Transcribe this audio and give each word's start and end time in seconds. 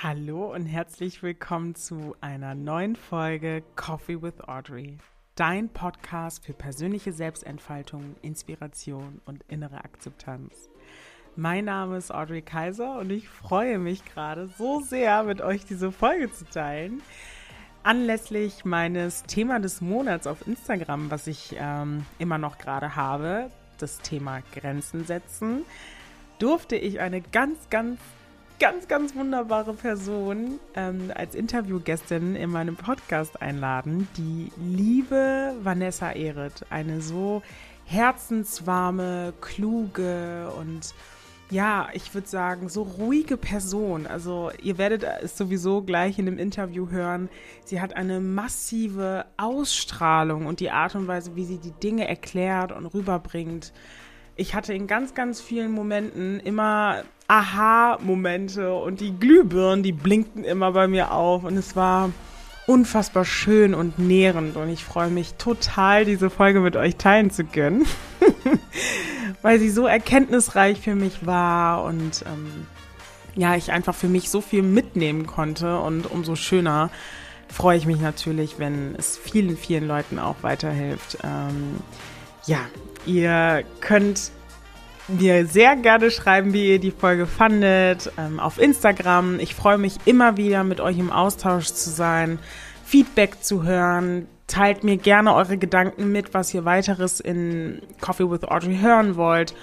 Hallo 0.00 0.54
und 0.54 0.66
herzlich 0.66 1.24
willkommen 1.24 1.74
zu 1.74 2.14
einer 2.20 2.54
neuen 2.54 2.94
Folge 2.94 3.64
Coffee 3.74 4.22
with 4.22 4.40
Audrey, 4.46 4.96
dein 5.34 5.70
Podcast 5.70 6.44
für 6.44 6.52
persönliche 6.52 7.12
Selbstentfaltung, 7.12 8.14
Inspiration 8.22 9.20
und 9.24 9.42
innere 9.48 9.78
Akzeptanz. 9.78 10.70
Mein 11.34 11.64
Name 11.64 11.96
ist 11.96 12.14
Audrey 12.14 12.42
Kaiser 12.42 13.00
und 13.00 13.10
ich 13.10 13.28
freue 13.28 13.80
mich 13.80 14.04
gerade 14.04 14.48
so 14.56 14.80
sehr, 14.82 15.24
mit 15.24 15.40
euch 15.40 15.64
diese 15.64 15.90
Folge 15.90 16.32
zu 16.32 16.44
teilen. 16.44 17.02
Anlässlich 17.82 18.64
meines 18.64 19.24
Thema 19.24 19.58
des 19.58 19.80
Monats 19.80 20.28
auf 20.28 20.46
Instagram, 20.46 21.10
was 21.10 21.26
ich 21.26 21.56
ähm, 21.58 22.06
immer 22.20 22.38
noch 22.38 22.58
gerade 22.58 22.94
habe, 22.94 23.50
das 23.78 23.98
Thema 23.98 24.42
Grenzen 24.54 25.06
setzen, 25.06 25.64
durfte 26.38 26.76
ich 26.76 27.00
eine 27.00 27.20
ganz, 27.20 27.68
ganz 27.68 27.98
ganz, 28.58 28.88
ganz 28.88 29.14
wunderbare 29.14 29.72
Person 29.72 30.58
ähm, 30.74 31.12
als 31.14 31.34
Interviewgästin 31.34 32.34
in 32.34 32.50
meinem 32.50 32.76
Podcast 32.76 33.40
einladen, 33.40 34.08
die 34.16 34.50
liebe 34.56 35.54
Vanessa 35.62 36.10
Ehret. 36.10 36.66
Eine 36.70 37.00
so 37.00 37.42
herzenswarme, 37.84 39.32
kluge 39.40 40.50
und 40.58 40.94
ja, 41.50 41.88
ich 41.94 42.12
würde 42.12 42.28
sagen, 42.28 42.68
so 42.68 42.82
ruhige 42.82 43.36
Person. 43.36 44.06
Also 44.06 44.50
ihr 44.60 44.76
werdet 44.76 45.04
es 45.22 45.38
sowieso 45.38 45.82
gleich 45.82 46.18
in 46.18 46.26
dem 46.26 46.36
Interview 46.36 46.90
hören. 46.90 47.30
Sie 47.64 47.80
hat 47.80 47.96
eine 47.96 48.20
massive 48.20 49.24
Ausstrahlung 49.38 50.46
und 50.46 50.60
die 50.60 50.70
Art 50.70 50.94
und 50.94 51.06
Weise, 51.06 51.36
wie 51.36 51.44
sie 51.44 51.58
die 51.58 51.70
Dinge 51.70 52.06
erklärt 52.06 52.72
und 52.72 52.86
rüberbringt. 52.86 53.72
Ich 54.40 54.54
hatte 54.54 54.72
in 54.72 54.86
ganz, 54.86 55.14
ganz 55.14 55.40
vielen 55.40 55.72
Momenten 55.72 56.38
immer 56.38 57.02
Aha-Momente 57.26 58.72
und 58.72 59.00
die 59.00 59.10
Glühbirnen, 59.18 59.82
die 59.82 59.90
blinkten 59.90 60.44
immer 60.44 60.70
bei 60.70 60.86
mir 60.86 61.10
auf 61.10 61.42
und 61.42 61.56
es 61.56 61.74
war 61.74 62.10
unfassbar 62.68 63.24
schön 63.24 63.74
und 63.74 63.98
nährend 63.98 64.56
und 64.56 64.68
ich 64.68 64.84
freue 64.84 65.10
mich 65.10 65.34
total, 65.34 66.04
diese 66.04 66.30
Folge 66.30 66.60
mit 66.60 66.76
euch 66.76 66.94
teilen 66.94 67.32
zu 67.32 67.42
können, 67.42 67.84
weil 69.42 69.58
sie 69.58 69.70
so 69.70 69.88
erkenntnisreich 69.88 70.80
für 70.80 70.94
mich 70.94 71.26
war 71.26 71.82
und 71.82 72.24
ähm, 72.24 72.68
ja, 73.34 73.56
ich 73.56 73.72
einfach 73.72 73.96
für 73.96 74.08
mich 74.08 74.30
so 74.30 74.40
viel 74.40 74.62
mitnehmen 74.62 75.26
konnte 75.26 75.80
und 75.80 76.08
umso 76.08 76.36
schöner 76.36 76.90
freue 77.48 77.76
ich 77.76 77.86
mich 77.86 78.00
natürlich, 78.00 78.60
wenn 78.60 78.94
es 78.96 79.16
vielen, 79.16 79.56
vielen 79.56 79.88
Leuten 79.88 80.20
auch 80.20 80.36
weiterhilft. 80.42 81.18
Ähm, 81.24 81.78
ja, 82.46 82.60
ihr 83.06 83.64
könnt 83.80 84.30
mir 85.08 85.46
sehr 85.46 85.76
gerne 85.76 86.10
schreiben, 86.10 86.52
wie 86.52 86.72
ihr 86.72 86.78
die 86.78 86.90
Folge 86.90 87.26
fandet, 87.26 88.12
ähm, 88.18 88.38
auf 88.38 88.58
Instagram. 88.58 89.40
Ich 89.40 89.54
freue 89.54 89.78
mich 89.78 89.96
immer 90.04 90.36
wieder, 90.36 90.64
mit 90.64 90.80
euch 90.80 90.98
im 90.98 91.10
Austausch 91.10 91.66
zu 91.66 91.90
sein, 91.90 92.38
Feedback 92.84 93.42
zu 93.42 93.62
hören. 93.62 94.28
Teilt 94.46 94.84
mir 94.84 94.96
gerne 94.96 95.34
eure 95.34 95.58
Gedanken 95.58 96.12
mit, 96.12 96.34
was 96.34 96.52
ihr 96.54 96.64
weiteres 96.64 97.20
in 97.20 97.82
Coffee 98.00 98.30
with 98.30 98.44
Audrey 98.44 98.78
hören 98.78 99.16
wollt. 99.16 99.54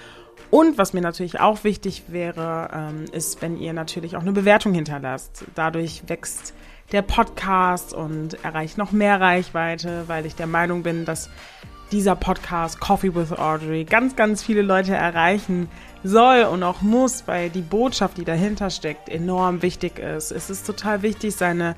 Und 0.50 0.78
was 0.78 0.92
mir 0.92 1.00
natürlich 1.00 1.40
auch 1.40 1.64
wichtig 1.64 2.04
wäre, 2.08 2.70
ähm, 2.72 3.04
ist, 3.12 3.42
wenn 3.42 3.58
ihr 3.58 3.72
natürlich 3.72 4.16
auch 4.16 4.22
eine 4.22 4.32
Bewertung 4.32 4.74
hinterlasst. 4.74 5.44
Dadurch 5.54 6.04
wächst 6.06 6.54
der 6.92 7.02
Podcast 7.02 7.94
und 7.94 8.44
erreicht 8.44 8.78
noch 8.78 8.92
mehr 8.92 9.20
Reichweite, 9.20 10.04
weil 10.06 10.24
ich 10.24 10.36
der 10.36 10.46
Meinung 10.46 10.84
bin, 10.84 11.04
dass 11.04 11.30
dieser 11.92 12.16
Podcast 12.16 12.80
Coffee 12.80 13.14
with 13.14 13.32
Audrey 13.32 13.84
ganz, 13.84 14.16
ganz 14.16 14.42
viele 14.42 14.62
Leute 14.62 14.94
erreichen 14.94 15.68
soll 16.02 16.44
und 16.44 16.62
auch 16.62 16.82
muss, 16.82 17.24
weil 17.26 17.50
die 17.50 17.62
Botschaft, 17.62 18.18
die 18.18 18.24
dahinter 18.24 18.70
steckt, 18.70 19.08
enorm 19.08 19.62
wichtig 19.62 19.98
ist. 19.98 20.30
Es 20.30 20.50
ist 20.50 20.66
total 20.66 21.02
wichtig, 21.02 21.36
seine 21.36 21.76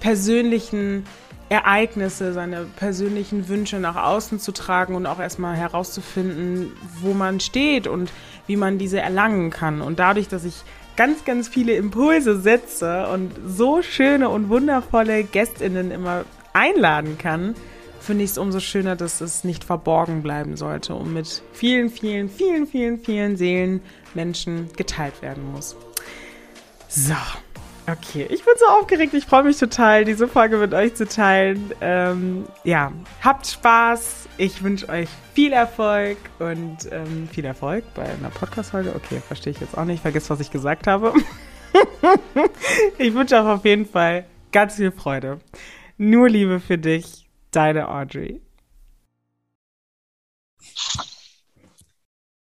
persönlichen 0.00 1.06
Ereignisse, 1.48 2.32
seine 2.32 2.64
persönlichen 2.76 3.48
Wünsche 3.48 3.78
nach 3.78 3.96
außen 3.96 4.40
zu 4.40 4.52
tragen 4.52 4.94
und 4.94 5.06
auch 5.06 5.20
erstmal 5.20 5.56
herauszufinden, 5.56 6.72
wo 7.00 7.12
man 7.12 7.38
steht 7.40 7.86
und 7.86 8.10
wie 8.46 8.56
man 8.56 8.78
diese 8.78 9.00
erlangen 9.00 9.50
kann. 9.50 9.80
Und 9.80 9.98
dadurch, 9.98 10.28
dass 10.28 10.44
ich 10.44 10.62
ganz, 10.96 11.24
ganz 11.24 11.48
viele 11.48 11.74
Impulse 11.74 12.40
setze 12.40 13.08
und 13.08 13.32
so 13.46 13.82
schöne 13.82 14.28
und 14.28 14.48
wundervolle 14.48 15.24
Gästinnen 15.24 15.90
immer 15.90 16.24
einladen 16.52 17.18
kann, 17.18 17.54
finde 18.04 18.24
ich 18.24 18.30
es 18.30 18.38
umso 18.38 18.60
schöner, 18.60 18.96
dass 18.96 19.20
es 19.20 19.44
nicht 19.44 19.64
verborgen 19.64 20.22
bleiben 20.22 20.56
sollte 20.56 20.94
und 20.94 21.12
mit 21.12 21.42
vielen, 21.52 21.90
vielen, 21.90 22.28
vielen, 22.28 22.66
vielen, 22.66 22.98
vielen 22.98 23.36
Seelen 23.36 23.80
Menschen 24.14 24.68
geteilt 24.76 25.22
werden 25.22 25.50
muss. 25.52 25.76
So. 26.88 27.14
Okay, 27.86 28.26
ich 28.30 28.42
bin 28.42 28.54
so 28.58 28.66
aufgeregt. 28.66 29.12
Ich 29.12 29.26
freue 29.26 29.42
mich 29.42 29.58
total, 29.58 30.06
diese 30.06 30.26
Folge 30.26 30.56
mit 30.56 30.72
euch 30.72 30.94
zu 30.94 31.06
teilen. 31.06 31.70
Ähm, 31.82 32.46
ja, 32.64 32.92
habt 33.22 33.46
Spaß. 33.46 34.26
Ich 34.38 34.62
wünsche 34.62 34.88
euch 34.88 35.08
viel 35.34 35.52
Erfolg 35.52 36.16
und 36.38 36.78
ähm, 36.90 37.28
viel 37.30 37.44
Erfolg 37.44 37.84
bei 37.94 38.04
einer 38.04 38.30
Podcast-Folge. 38.30 38.94
Okay, 38.96 39.20
verstehe 39.20 39.52
ich 39.52 39.60
jetzt 39.60 39.76
auch 39.76 39.84
nicht. 39.84 40.00
Vergiss, 40.00 40.30
was 40.30 40.40
ich 40.40 40.50
gesagt 40.50 40.86
habe. 40.86 41.12
ich 42.98 43.12
wünsche 43.12 43.34
euch 43.34 43.46
auf 43.46 43.64
jeden 43.66 43.84
Fall 43.84 44.24
ganz 44.50 44.76
viel 44.76 44.90
Freude. 44.90 45.40
Nur 45.98 46.30
Liebe 46.30 46.60
für 46.60 46.78
dich 46.78 47.23
deine 47.54 47.88
Audrey. 47.88 48.40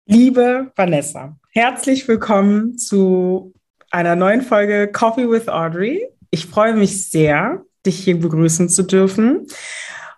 Liebe 0.05 0.71
Vanessa, 0.75 1.37
herzlich 1.51 2.07
willkommen 2.07 2.77
zu 2.77 3.53
einer 3.91 4.15
neuen 4.15 4.41
Folge 4.41 4.89
Coffee 4.91 5.29
with 5.29 5.49
Audrey. 5.49 6.07
Ich 6.31 6.45
freue 6.45 6.73
mich 6.73 7.09
sehr, 7.09 7.63
dich 7.85 7.99
hier 7.99 8.19
begrüßen 8.19 8.69
zu 8.69 8.83
dürfen 8.83 9.47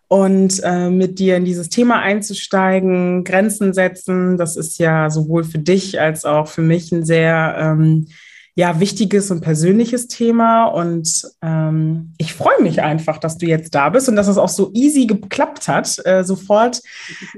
und 0.07 0.61
äh, 0.63 0.89
mit 0.89 1.19
dir 1.19 1.37
in 1.37 1.45
dieses 1.45 1.69
Thema 1.69 2.01
einzusteigen, 2.01 3.23
Grenzen 3.23 3.73
setzen. 3.73 4.37
Das 4.37 4.55
ist 4.57 4.79
ja 4.79 5.09
sowohl 5.09 5.43
für 5.43 5.59
dich 5.59 5.99
als 5.99 6.25
auch 6.25 6.47
für 6.47 6.61
mich 6.61 6.91
ein 6.91 7.03
sehr 7.03 7.55
ähm, 7.59 8.07
ja, 8.55 8.79
wichtiges 8.79 9.31
und 9.31 9.41
persönliches 9.41 10.07
Thema. 10.07 10.65
Und 10.65 11.23
ähm, 11.41 12.13
ich 12.17 12.33
freue 12.33 12.61
mich 12.61 12.81
einfach, 12.81 13.17
dass 13.17 13.37
du 13.37 13.45
jetzt 13.45 13.73
da 13.73 13.89
bist 13.89 14.09
und 14.09 14.15
dass 14.15 14.27
es 14.27 14.37
auch 14.37 14.49
so 14.49 14.71
easy 14.73 15.05
geklappt 15.05 15.67
hat. 15.67 15.99
Äh, 16.05 16.23
sofort 16.23 16.81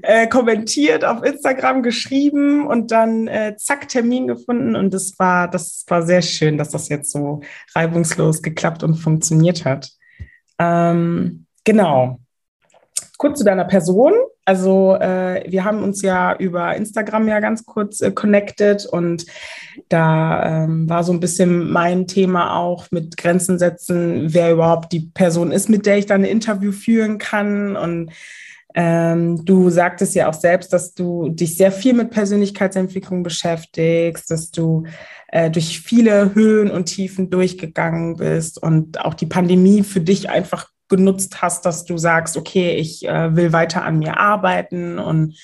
äh, 0.01 0.27
kommentiert, 0.27 1.05
auf 1.05 1.23
Instagram 1.23 1.83
geschrieben 1.83 2.65
und 2.67 2.91
dann 2.91 3.27
äh, 3.27 3.55
zack, 3.57 3.87
Termin 3.89 4.27
gefunden. 4.27 4.75
Und 4.75 4.93
das 4.93 5.17
war, 5.19 5.47
das 5.47 5.85
war 5.87 6.03
sehr 6.03 6.21
schön, 6.21 6.57
dass 6.57 6.69
das 6.69 6.89
jetzt 6.89 7.11
so 7.11 7.41
reibungslos 7.75 8.41
geklappt 8.41 8.83
und 8.83 8.95
funktioniert 8.95 9.65
hat. 9.65 9.91
Ähm, 10.57 11.45
genau. 11.63 12.19
Kurz 13.17 13.39
zu 13.39 13.45
deiner 13.45 13.65
Person. 13.65 14.13
Also 14.45 14.95
äh, 14.95 15.43
wir 15.47 15.63
haben 15.63 15.83
uns 15.83 16.01
ja 16.01 16.35
über 16.35 16.75
Instagram 16.75 17.27
ja 17.27 17.39
ganz 17.39 17.65
kurz 17.65 18.01
äh, 18.01 18.11
connected 18.11 18.85
und 18.87 19.25
da 19.87 20.63
ähm, 20.63 20.89
war 20.89 21.03
so 21.03 21.13
ein 21.13 21.19
bisschen 21.19 21.71
mein 21.71 22.07
Thema 22.07 22.57
auch 22.57 22.87
mit 22.91 23.17
Grenzen 23.17 23.59
setzen, 23.59 24.33
wer 24.33 24.51
überhaupt 24.51 24.91
die 24.93 25.11
Person 25.13 25.51
ist, 25.51 25.69
mit 25.69 25.85
der 25.85 25.97
ich 25.97 26.07
dann 26.07 26.21
ein 26.21 26.29
Interview 26.29 26.71
führen 26.71 27.19
kann. 27.19 27.75
Und 27.75 28.11
ähm, 28.73 29.45
du 29.45 29.69
sagtest 29.69 30.15
ja 30.15 30.27
auch 30.27 30.33
selbst, 30.33 30.73
dass 30.73 30.93
du 30.93 31.29
dich 31.29 31.55
sehr 31.55 31.71
viel 31.71 31.93
mit 31.93 32.09
Persönlichkeitsentwicklung 32.09 33.21
beschäftigst, 33.21 34.31
dass 34.31 34.49
du 34.49 34.85
äh, 35.27 35.51
durch 35.51 35.81
viele 35.81 36.33
Höhen 36.33 36.71
und 36.71 36.85
Tiefen 36.85 37.29
durchgegangen 37.29 38.17
bist 38.17 38.61
und 38.61 38.99
auch 39.01 39.13
die 39.13 39.27
Pandemie 39.27 39.83
für 39.83 40.01
dich 40.01 40.29
einfach 40.29 40.70
genutzt 40.91 41.41
hast, 41.41 41.65
dass 41.65 41.85
du 41.85 41.97
sagst, 41.97 42.37
okay, 42.37 42.75
ich 42.75 43.07
äh, 43.07 43.35
will 43.35 43.51
weiter 43.51 43.83
an 43.83 43.97
mir 43.97 44.19
arbeiten 44.19 44.99
und 44.99 45.39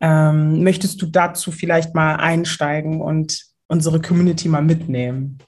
ähm, 0.00 0.62
möchtest 0.62 1.02
du 1.02 1.06
dazu 1.06 1.50
vielleicht 1.50 1.94
mal 1.94 2.16
einsteigen 2.16 3.00
und 3.00 3.46
unsere 3.66 4.00
Community 4.00 4.48
mal 4.48 4.62
mitnehmen? 4.62 5.38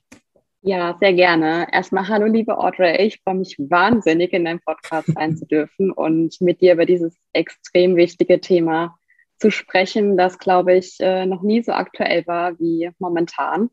Ja, 0.63 0.97
sehr 0.99 1.13
gerne. 1.13 1.67
Erstmal 1.73 2.09
hallo, 2.09 2.27
liebe 2.27 2.57
Audrey. 2.57 3.05
Ich 3.05 3.21
freue 3.23 3.35
mich 3.35 3.57
wahnsinnig, 3.59 4.33
in 4.33 4.45
deinem 4.45 4.61
Podcast 4.61 5.09
sein 5.15 5.37
zu 5.37 5.47
dürfen 5.47 5.93
und 5.93 6.41
mit 6.41 6.61
dir 6.61 6.75
über 6.75 6.87
dieses 6.87 7.17
extrem 7.33 7.97
wichtige 7.97 8.41
Thema 8.41 8.97
zu 9.39 9.51
sprechen, 9.51 10.17
das, 10.17 10.39
glaube 10.39 10.75
ich, 10.77 10.97
äh, 11.01 11.27
noch 11.27 11.43
nie 11.43 11.63
so 11.63 11.73
aktuell 11.73 12.27
war 12.29 12.59
wie 12.61 12.91
momentan. 13.01 13.71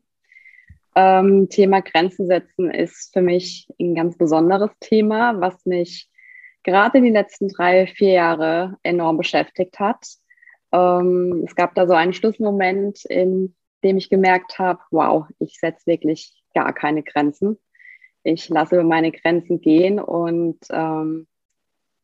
Ähm, 0.96 1.48
Thema 1.48 1.80
Grenzen 1.82 2.26
setzen 2.26 2.70
ist 2.70 3.12
für 3.12 3.22
mich 3.22 3.68
ein 3.80 3.94
ganz 3.94 4.18
besonderes 4.18 4.70
Thema, 4.80 5.40
was 5.40 5.64
mich 5.64 6.08
gerade 6.62 7.00
die 7.00 7.10
letzten 7.10 7.48
drei, 7.48 7.86
vier 7.86 8.12
Jahre 8.12 8.76
enorm 8.82 9.16
beschäftigt 9.16 9.78
hat. 9.78 10.06
Ähm, 10.72 11.44
es 11.46 11.54
gab 11.54 11.74
da 11.74 11.86
so 11.86 11.94
einen 11.94 12.12
Schlussmoment, 12.12 13.04
in 13.04 13.54
dem 13.82 13.96
ich 13.96 14.10
gemerkt 14.10 14.58
habe, 14.58 14.80
wow, 14.90 15.26
ich 15.38 15.58
setze 15.58 15.86
wirklich 15.86 16.42
gar 16.54 16.72
keine 16.72 17.02
Grenzen. 17.02 17.58
Ich 18.22 18.48
lasse 18.48 18.74
über 18.74 18.84
meine 18.84 19.12
Grenzen 19.12 19.60
gehen 19.60 19.98
und 19.98 20.58
ähm, 20.70 21.26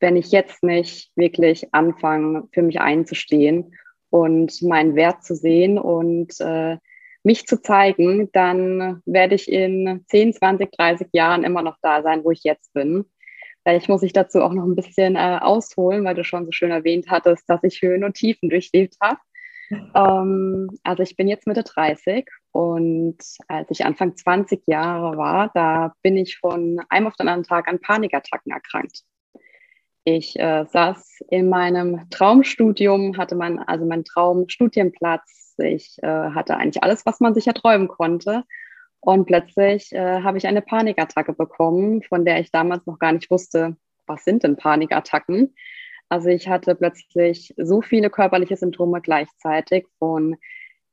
wenn 0.01 0.17
ich 0.17 0.31
jetzt 0.31 0.63
nicht 0.63 1.11
wirklich 1.17 1.75
anfange, 1.75 2.49
für 2.53 2.63
mich 2.63 2.81
einzustehen 2.81 3.75
und 4.11 4.63
meinen 4.63 4.95
Wert 4.95 5.25
zu 5.25 5.35
sehen 5.35 5.79
und 5.79 6.41
äh, 6.41 6.79
mich 7.27 7.47
zu 7.47 7.61
zeigen, 7.61 8.31
dann 8.33 9.03
werde 9.05 9.35
ich 9.35 9.51
in 9.51 10.05
10, 10.07 10.35
20, 10.35 10.71
30 10.71 11.09
Jahren 11.13 11.43
immer 11.43 11.61
noch 11.61 11.77
da 11.83 12.03
sein, 12.03 12.23
wo 12.23 12.31
ich 12.31 12.45
jetzt 12.45 12.73
bin. 12.73 13.05
Vielleicht 13.65 13.89
muss 13.89 14.05
ich 14.05 14.13
dazu 14.13 14.43
auch 14.43 14.53
noch 14.53 14.65
ein 14.65 14.77
bisschen 14.77 15.17
äh, 15.17 15.39
ausholen, 15.43 16.05
weil 16.05 16.15
du 16.15 16.23
schon 16.23 16.45
so 16.45 16.53
schön 16.53 16.71
erwähnt 16.71 17.07
hattest, 17.09 17.51
dass 17.51 17.65
ich 17.65 17.83
Höhen 17.83 18.05
und 18.05 18.15
Tiefen 18.15 18.49
durchlebt 18.49 18.95
habe. 19.03 19.19
Ähm, 19.71 20.69
also 20.85 21.03
ich 21.03 21.17
bin 21.17 21.27
jetzt 21.27 21.49
Mitte 21.49 21.65
30 21.65 22.29
und 22.53 23.19
als 23.49 23.71
ich 23.71 23.85
Anfang 23.85 24.15
20 24.15 24.63
Jahre 24.67 25.17
war, 25.17 25.51
da 25.53 25.95
bin 26.03 26.17
ich 26.17 26.39
von 26.39 26.81
einem 26.89 27.09
auf 27.09 27.17
den 27.17 27.27
anderen 27.27 27.43
Tag 27.43 27.67
an 27.67 27.81
Panikattacken 27.81 28.53
erkrankt. 28.53 29.03
Ich 30.05 30.39
äh, 30.39 30.65
saß 30.65 31.25
in 31.31 31.49
meinem 31.49 32.09
Traumstudium, 32.11 33.19
hatte 33.19 33.35
mein, 33.35 33.59
also 33.59 33.85
meinen 33.85 34.05
Traumstudienplatz. 34.05 35.46
Ich 35.59 35.99
äh, 36.03 36.07
hatte 36.07 36.57
eigentlich 36.57 36.83
alles, 36.83 37.07
was 37.07 37.21
man 37.21 37.35
sich 37.35 37.47
erträumen 37.47 37.89
konnte. 37.89 38.45
Und 39.01 39.27
plötzlich 39.27 39.93
äh, 39.93 40.23
habe 40.23 40.39
ich 40.39 40.47
eine 40.47 40.63
Panikattacke 40.63 41.33
bekommen, 41.33 42.03
von 42.03 42.25
der 42.25 42.41
ich 42.41 42.51
damals 42.51 42.87
noch 42.87 42.99
gar 42.99 43.13
nicht 43.13 43.31
wusste, 43.31 43.77
was 44.07 44.25
sind 44.25 44.43
denn 44.43 44.57
Panikattacken. 44.57 45.55
Also 46.09 46.29
ich 46.29 46.49
hatte 46.49 46.75
plötzlich 46.75 47.55
so 47.57 47.83
viele 47.83 48.11
körperliche 48.11 48.57
Symptome 48.57 49.01
gleichzeitig 49.01 49.87
von 49.99 50.37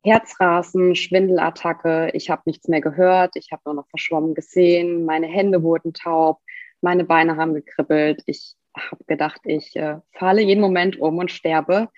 Herzrasen, 0.03 0.95
Schwindelattacke, 0.95 2.09
ich 2.13 2.29
habe 2.29 2.41
nichts 2.45 2.67
mehr 2.67 2.81
gehört, 2.81 3.35
ich 3.35 3.51
habe 3.51 3.61
nur 3.65 3.75
noch 3.75 3.87
verschwommen 3.89 4.33
gesehen, 4.33 5.05
meine 5.05 5.27
Hände 5.27 5.63
wurden 5.63 5.93
taub, 5.93 6.39
meine 6.81 7.05
Beine 7.05 7.37
haben 7.37 7.53
gekribbelt, 7.53 8.21
ich 8.25 8.55
habe 8.75 9.03
gedacht, 9.05 9.41
ich 9.45 9.75
äh, 9.75 9.97
falle 10.11 10.41
jeden 10.41 10.59
Moment 10.59 10.99
um 10.99 11.19
und 11.19 11.31
sterbe. 11.31 11.89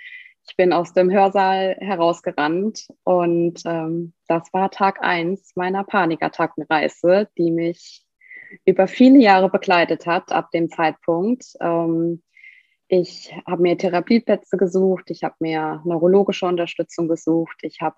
Ich 0.47 0.55
bin 0.55 0.73
aus 0.73 0.93
dem 0.93 1.11
Hörsaal 1.11 1.75
herausgerannt 1.79 2.87
und 3.03 3.61
ähm, 3.65 4.13
das 4.27 4.53
war 4.53 4.69
Tag 4.69 5.01
eins 5.01 5.55
meiner 5.55 5.83
Panikattackenreise, 5.83 7.27
die 7.37 7.51
mich 7.51 8.05
über 8.63 8.87
viele 8.87 9.19
Jahre 9.19 9.49
begleitet 9.49 10.05
hat 10.05 10.31
ab 10.31 10.51
dem 10.51 10.69
Zeitpunkt. 10.69 11.45
Ähm, 11.59 12.21
ich 12.87 13.33
habe 13.47 13.63
mir 13.63 13.77
Therapieplätze 13.77 14.57
gesucht, 14.57 15.09
ich 15.09 15.23
habe 15.23 15.35
mir 15.39 15.81
neurologische 15.85 16.45
Unterstützung 16.45 17.07
gesucht, 17.07 17.57
ich 17.61 17.81
habe 17.81 17.95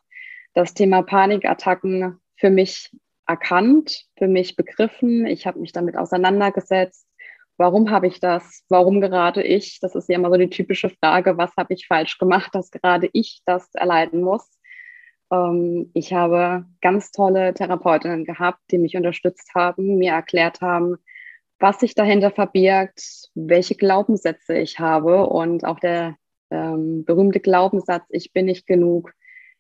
das 0.54 0.74
Thema 0.74 1.02
Panikattacken 1.02 2.20
für 2.38 2.50
mich 2.50 2.90
erkannt, 3.28 4.06
für 4.18 4.28
mich 4.28 4.56
begriffen, 4.56 5.26
ich 5.26 5.46
habe 5.46 5.60
mich 5.60 5.74
damit 5.74 5.98
auseinandergesetzt. 5.98 7.06
Warum 7.57 7.89
habe 7.89 8.07
ich 8.07 8.19
das? 8.19 8.63
Warum 8.69 9.01
gerade 9.01 9.44
ich? 9.44 9.80
Das 9.81 9.95
ist 9.95 10.09
ja 10.09 10.15
immer 10.15 10.30
so 10.30 10.38
die 10.38 10.50
typische 10.50 10.89
Frage, 10.89 11.38
was 11.38 11.51
habe 11.57 11.74
ich 11.74 11.88
falsch 11.88 12.18
gemacht, 12.19 12.54
dass 12.54 12.71
gerade 12.71 13.09
ich 13.13 13.42
das 13.45 13.74
erleiden 13.74 14.21
muss? 14.21 14.48
Ähm, 15.31 15.89
ich 15.94 16.13
habe 16.13 16.65
ganz 16.81 17.12
tolle 17.12 17.54
Therapeutinnen 17.54 18.25
gehabt, 18.25 18.59
die 18.71 18.77
mich 18.77 18.95
unterstützt 18.95 19.54
haben, 19.56 19.98
mir 19.98 20.13
erklärt 20.13 20.62
haben, 20.62 20.98
was 21.59 21.80
sich 21.80 21.95
dahinter 21.95 22.31
verbirgt, 22.31 23.30
welche 23.33 23.75
Glaubenssätze 23.75 24.56
ich 24.57 24.80
habe 24.80 25.25
und 25.25 25.65
auch 25.65 25.80
der 25.80 26.15
ähm, 26.51 27.03
berühmte 27.06 27.39
Glaubenssatz, 27.39 28.06
ich 28.10 28.31
bin 28.31 28.45
nicht 28.45 28.68
genug, 28.68 29.13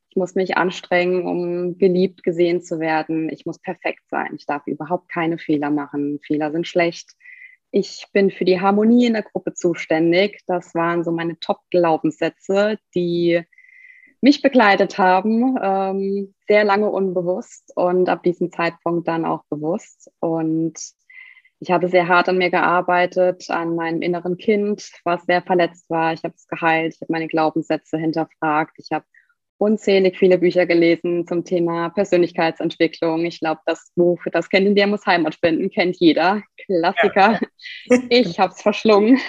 ich 0.09 0.15
muss 0.15 0.35
mich 0.35 0.55
anstrengen, 0.55 1.25
um 1.25 1.77
geliebt 1.77 2.23
gesehen 2.23 2.61
zu 2.61 2.79
werden, 2.79 3.29
ich 3.29 3.45
muss 3.45 3.59
perfekt 3.59 4.03
sein, 4.09 4.35
ich 4.35 4.45
darf 4.45 4.67
überhaupt 4.67 5.09
keine 5.09 5.37
Fehler 5.37 5.71
machen, 5.71 6.19
Fehler 6.23 6.51
sind 6.51 6.67
schlecht. 6.67 7.13
Ich 7.79 8.07
bin 8.11 8.31
für 8.31 8.43
die 8.43 8.59
Harmonie 8.59 9.05
in 9.05 9.13
der 9.13 9.21
Gruppe 9.21 9.53
zuständig. 9.53 10.41
Das 10.47 10.73
waren 10.73 11.03
so 11.03 11.11
meine 11.11 11.37
Top-Glaubenssätze, 11.39 12.79
die 12.95 13.43
mich 14.19 14.41
begleitet 14.41 14.97
haben, 14.97 15.59
ähm, 15.61 16.33
sehr 16.47 16.63
lange 16.63 16.89
unbewusst 16.89 17.71
und 17.75 18.09
ab 18.09 18.23
diesem 18.23 18.51
Zeitpunkt 18.51 19.07
dann 19.07 19.25
auch 19.25 19.43
bewusst. 19.51 20.09
Und 20.19 20.73
ich 21.59 21.69
habe 21.69 21.87
sehr 21.87 22.07
hart 22.07 22.29
an 22.29 22.39
mir 22.39 22.49
gearbeitet, 22.49 23.47
an 23.51 23.75
meinem 23.75 24.01
inneren 24.01 24.37
Kind, 24.37 24.91
was 25.03 25.25
sehr 25.25 25.43
verletzt 25.43 25.87
war. 25.87 26.13
Ich 26.13 26.23
habe 26.23 26.33
es 26.35 26.47
geheilt, 26.47 26.95
ich 26.95 27.01
habe 27.01 27.11
meine 27.11 27.27
Glaubenssätze 27.27 27.99
hinterfragt. 27.99 28.73
Ich 28.79 28.89
habe 28.91 29.05
unzählig 29.57 30.17
viele 30.17 30.37
Bücher 30.37 30.65
gelesen 30.65 31.25
zum 31.27 31.43
Thema 31.43 31.89
Persönlichkeitsentwicklung. 31.89 33.25
Ich 33.25 33.39
glaube, 33.39 33.61
das 33.65 33.91
Buch 33.95 34.21
Das 34.31 34.49
Kind 34.49 34.67
in 34.67 34.75
dir 34.75 34.87
muss 34.87 35.05
Heimat 35.05 35.35
finden, 35.35 35.69
kennt 35.69 35.97
jeder. 35.97 36.43
Klassiker. 36.65 37.33
Ja. 37.33 37.39
Ich 38.09 38.39
habe 38.39 38.53
es 38.53 38.61
verschlungen. 38.61 39.19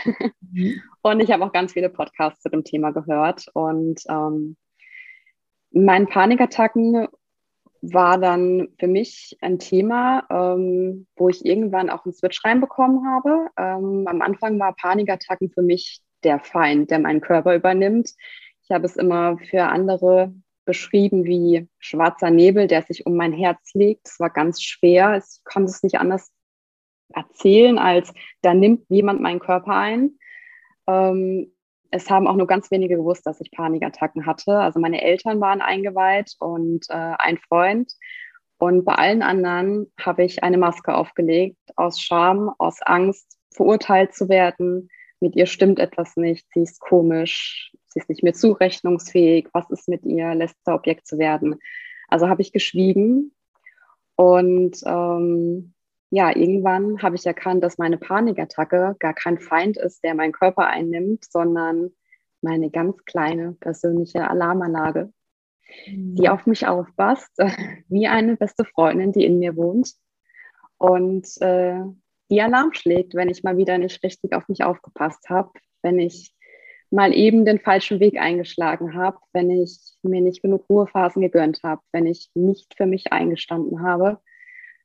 Mhm. 0.41 0.83
Und 1.03 1.21
ich 1.21 1.31
habe 1.31 1.45
auch 1.45 1.53
ganz 1.53 1.73
viele 1.73 1.89
Podcasts 1.89 2.43
zu 2.43 2.51
dem 2.51 2.65
Thema 2.65 2.91
gehört. 2.91 3.47
Und 3.55 4.03
ähm, 4.09 4.57
meinen 5.71 6.07
Panikattacken 6.07 7.09
war 7.81 8.19
dann 8.19 8.69
für 8.79 8.89
mich 8.89 9.37
ein 9.41 9.59
Thema, 9.59 10.27
ähm, 10.31 11.07
wo 11.17 11.29
ich 11.29 11.45
irgendwann 11.47 11.91
auch 11.91 12.05
einen 12.05 12.15
Switch 12.15 12.45
reinbekommen 12.45 13.07
habe. 13.07 13.49
Ähm, 13.57 14.05
am 14.07 14.21
Anfang 14.21 14.59
war 14.59 14.75
Panikattacken 14.75 15.51
für 15.51 15.63
mich 15.63 16.01
der 16.25 16.41
Feind, 16.41 16.91
der 16.91 16.99
meinen 16.99 17.21
Körper 17.21 17.55
übernimmt. 17.55 18.11
Ich 18.69 18.75
habe 18.75 18.85
es 18.85 18.97
immer 18.97 19.38
für 19.38 19.65
andere 19.65 20.35
beschrieben 20.67 21.25
wie 21.25 21.67
schwarzer 21.79 22.31
Nebel, 22.31 22.67
der 22.67 22.82
sich 22.82 23.06
um 23.06 23.17
mein 23.17 23.32
Herz 23.32 23.73
legt. 23.73 24.06
Es 24.06 24.20
war 24.20 24.29
ganz 24.29 24.62
schwer. 24.62 25.17
Ich 25.17 25.43
konnte 25.44 25.70
es 25.70 25.82
nicht 25.82 25.99
anders 25.99 26.31
erzählen, 27.15 27.79
als 27.79 28.12
da 28.43 28.53
nimmt 28.53 28.85
jemand 28.91 29.23
meinen 29.23 29.41
Körper 29.41 29.75
ein. 29.75 30.19
Ähm, 30.87 31.55
es 31.91 32.11
haben 32.11 32.26
auch 32.26 32.37
nur 32.37 32.47
ganz 32.47 32.70
wenige 32.70 32.97
gewusst, 32.97 33.26
dass 33.26 33.41
ich 33.41 33.50
Panikattacken 33.50 34.26
hatte. 34.26 34.59
Also 34.59 34.79
meine 34.79 35.00
Eltern 35.00 35.41
waren 35.41 35.62
eingeweiht 35.62 36.35
und 36.38 36.85
äh, 36.91 37.14
ein 37.19 37.38
Freund. 37.38 37.91
Und 38.59 38.85
bei 38.85 38.93
allen 38.97 39.23
anderen 39.23 39.91
habe 39.99 40.25
ich 40.25 40.43
eine 40.43 40.59
Maske 40.59 40.94
aufgelegt, 40.94 41.56
aus 41.76 42.03
Scham, 42.03 42.53
aus 42.59 42.82
Angst, 42.82 43.38
verurteilt 43.50 44.14
zu 44.14 44.29
werden. 44.29 44.91
Mit 45.21 45.37
ihr 45.37 45.47
stimmt 45.47 45.79
etwas 45.79 46.17
nicht, 46.17 46.47
sie 46.53 46.61
ist 46.61 46.81
komisch, 46.81 47.73
sie 47.88 48.00
ist 48.00 48.08
nicht 48.08 48.23
mehr 48.23 48.35
zurechnungsfähig, 48.35 49.49
was 49.52 49.70
ist 49.70 49.88
mit 49.88 50.05
ihr, 50.05 50.35
lässt 50.35 50.56
da 50.64 50.75
Objekt 50.75 51.06
zu 51.06 51.19
werden. 51.19 51.56
Also 52.08 52.29
habe 52.29 52.43
ich 52.43 52.52
geschwiegen 52.52 53.32
und 54.17 54.81
ähm, 54.85 55.75
ja, 56.11 56.35
irgendwann 56.35 57.02
habe 57.02 57.17
ich 57.17 57.26
erkannt, 57.26 57.62
dass 57.62 57.79
meine 57.79 57.99
Panikattacke 57.99 58.96
gar 58.99 59.14
kein 59.14 59.38
Feind 59.38 59.76
ist, 59.76 60.02
der 60.02 60.14
meinen 60.14 60.32
Körper 60.32 60.67
einnimmt, 60.67 61.25
sondern 61.31 61.90
meine 62.40 62.70
ganz 62.70 63.05
kleine 63.05 63.52
persönliche 63.61 64.29
Alarmanlage, 64.29 65.12
mhm. 65.87 66.14
die 66.14 66.29
auf 66.29 66.46
mich 66.46 66.67
aufpasst, 66.67 67.32
wie 67.88 68.06
eine 68.06 68.37
beste 68.37 68.64
Freundin, 68.64 69.12
die 69.12 69.25
in 69.25 69.38
mir 69.38 69.56
wohnt 69.56 69.94
und 70.78 71.28
äh, 71.42 71.83
die 72.30 72.42
Alarm 72.42 72.73
schlägt, 72.73 73.14
wenn 73.14 73.28
ich 73.28 73.42
mal 73.42 73.57
wieder 73.57 73.78
nicht 73.78 74.02
richtig 74.02 74.35
auf 74.35 74.49
mich 74.49 74.62
aufgepasst 74.64 75.28
habe, 75.28 75.50
wenn 75.83 75.99
ich 75.99 76.35
mal 76.90 77.14
eben 77.14 77.45
den 77.45 77.59
falschen 77.59 78.00
Weg 78.00 78.18
eingeschlagen 78.18 78.95
habe, 78.95 79.18
wenn 79.33 79.50
ich 79.50 79.78
mir 80.02 80.21
nicht 80.21 80.42
genug 80.42 80.64
Ruhephasen 80.68 81.23
gegönnt 81.23 81.61
habe, 81.62 81.83
wenn 81.92 82.07
ich 82.07 82.30
nicht 82.35 82.75
für 82.76 82.87
mich 82.87 83.12
eingestanden 83.12 83.83
habe, 83.83 84.21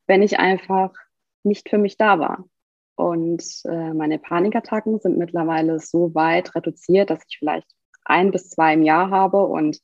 wenn 0.07 0.21
ich 0.21 0.39
einfach 0.39 0.91
nicht 1.43 1.69
für 1.69 1.77
mich 1.77 1.97
da 1.97 2.19
war. 2.19 2.45
Und 2.95 3.43
äh, 3.65 3.93
meine 3.93 4.19
Panikattacken 4.19 4.99
sind 4.99 5.17
mittlerweile 5.17 5.79
so 5.79 6.13
weit 6.13 6.53
reduziert, 6.55 7.09
dass 7.09 7.23
ich 7.27 7.39
vielleicht 7.39 7.67
ein 8.05 8.31
bis 8.31 8.49
zwei 8.49 8.73
im 8.73 8.83
Jahr 8.83 9.09
habe 9.09 9.45
und 9.45 9.79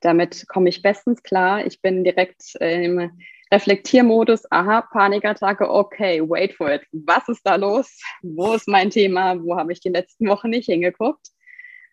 damit 0.00 0.46
komme 0.48 0.68
ich 0.68 0.82
bestens 0.82 1.22
klar. 1.22 1.66
Ich 1.66 1.82
bin 1.82 2.04
direkt 2.04 2.54
im 2.60 3.10
Reflektiermodus. 3.52 4.50
Aha, 4.50 4.82
Panikattacke, 4.82 5.68
okay, 5.68 6.20
wait 6.20 6.54
for 6.54 6.70
it. 6.70 6.82
Was 6.92 7.28
ist 7.28 7.42
da 7.44 7.56
los? 7.56 8.00
Wo 8.22 8.52
ist 8.52 8.68
mein 8.68 8.90
Thema? 8.90 9.42
Wo 9.42 9.56
habe 9.56 9.72
ich 9.72 9.80
die 9.80 9.88
letzten 9.88 10.28
Wochen 10.28 10.50
nicht 10.50 10.66
hingeguckt? 10.66 11.28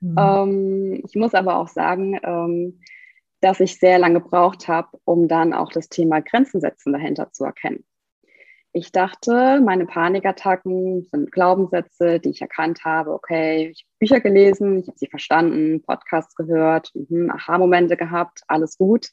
Mhm. 0.02 0.16
Ähm, 0.18 1.04
ich 1.06 1.16
muss 1.16 1.34
aber 1.34 1.58
auch 1.58 1.68
sagen, 1.68 2.20
ähm, 2.24 2.80
dass 3.42 3.60
ich 3.60 3.80
sehr 3.80 4.00
lange 4.00 4.22
gebraucht 4.22 4.68
habe, 4.68 4.90
um 5.04 5.28
dann 5.28 5.54
auch 5.54 5.72
das 5.72 5.90
Thema 5.90 6.22
Grenzen 6.22 6.62
setzen 6.62 6.94
dahinter 6.94 7.32
zu 7.32 7.44
erkennen. 7.44 7.84
Ich 8.78 8.92
dachte, 8.92 9.62
meine 9.64 9.86
Panikattacken 9.86 11.04
sind 11.04 11.32
Glaubenssätze, 11.32 12.20
die 12.20 12.32
ich 12.32 12.42
erkannt 12.42 12.84
habe. 12.84 13.14
Okay, 13.14 13.70
ich 13.70 13.86
habe 13.86 13.96
Bücher 14.00 14.20
gelesen, 14.20 14.80
ich 14.80 14.88
habe 14.88 14.98
sie 14.98 15.08
verstanden, 15.08 15.82
Podcasts 15.82 16.36
gehört, 16.36 16.92
mhm, 16.94 17.32
Aha-Momente 17.32 17.96
gehabt, 17.96 18.42
alles 18.48 18.78
gut. 18.78 19.08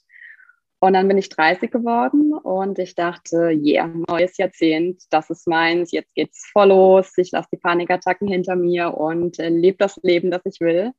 Und 0.83 0.95
dann 0.95 1.07
bin 1.07 1.17
ich 1.17 1.29
30 1.29 1.71
geworden 1.71 2.33
und 2.33 2.79
ich 2.79 2.95
dachte, 2.97 3.51
yeah, 3.51 3.89
neues 4.09 4.37
Jahrzehnt, 4.37 5.03
das 5.11 5.31
ist 5.31 5.47
meins, 5.47 5.93
jetzt 5.93 6.15
geht's 6.15 6.51
voll 6.53 6.69
los, 6.69 7.13
ich 7.19 7.31
lasse 7.31 7.49
die 7.53 7.59
Panikattacken 7.59 8.27
hinter 8.27 8.57
mir 8.57 8.95
und 8.95 9.39
äh, 9.39 9.49
lebe 9.49 9.79
das 9.79 10.01
Leben, 10.03 10.31
das 10.31 10.43
ich 10.45 10.61
will. 10.61 10.93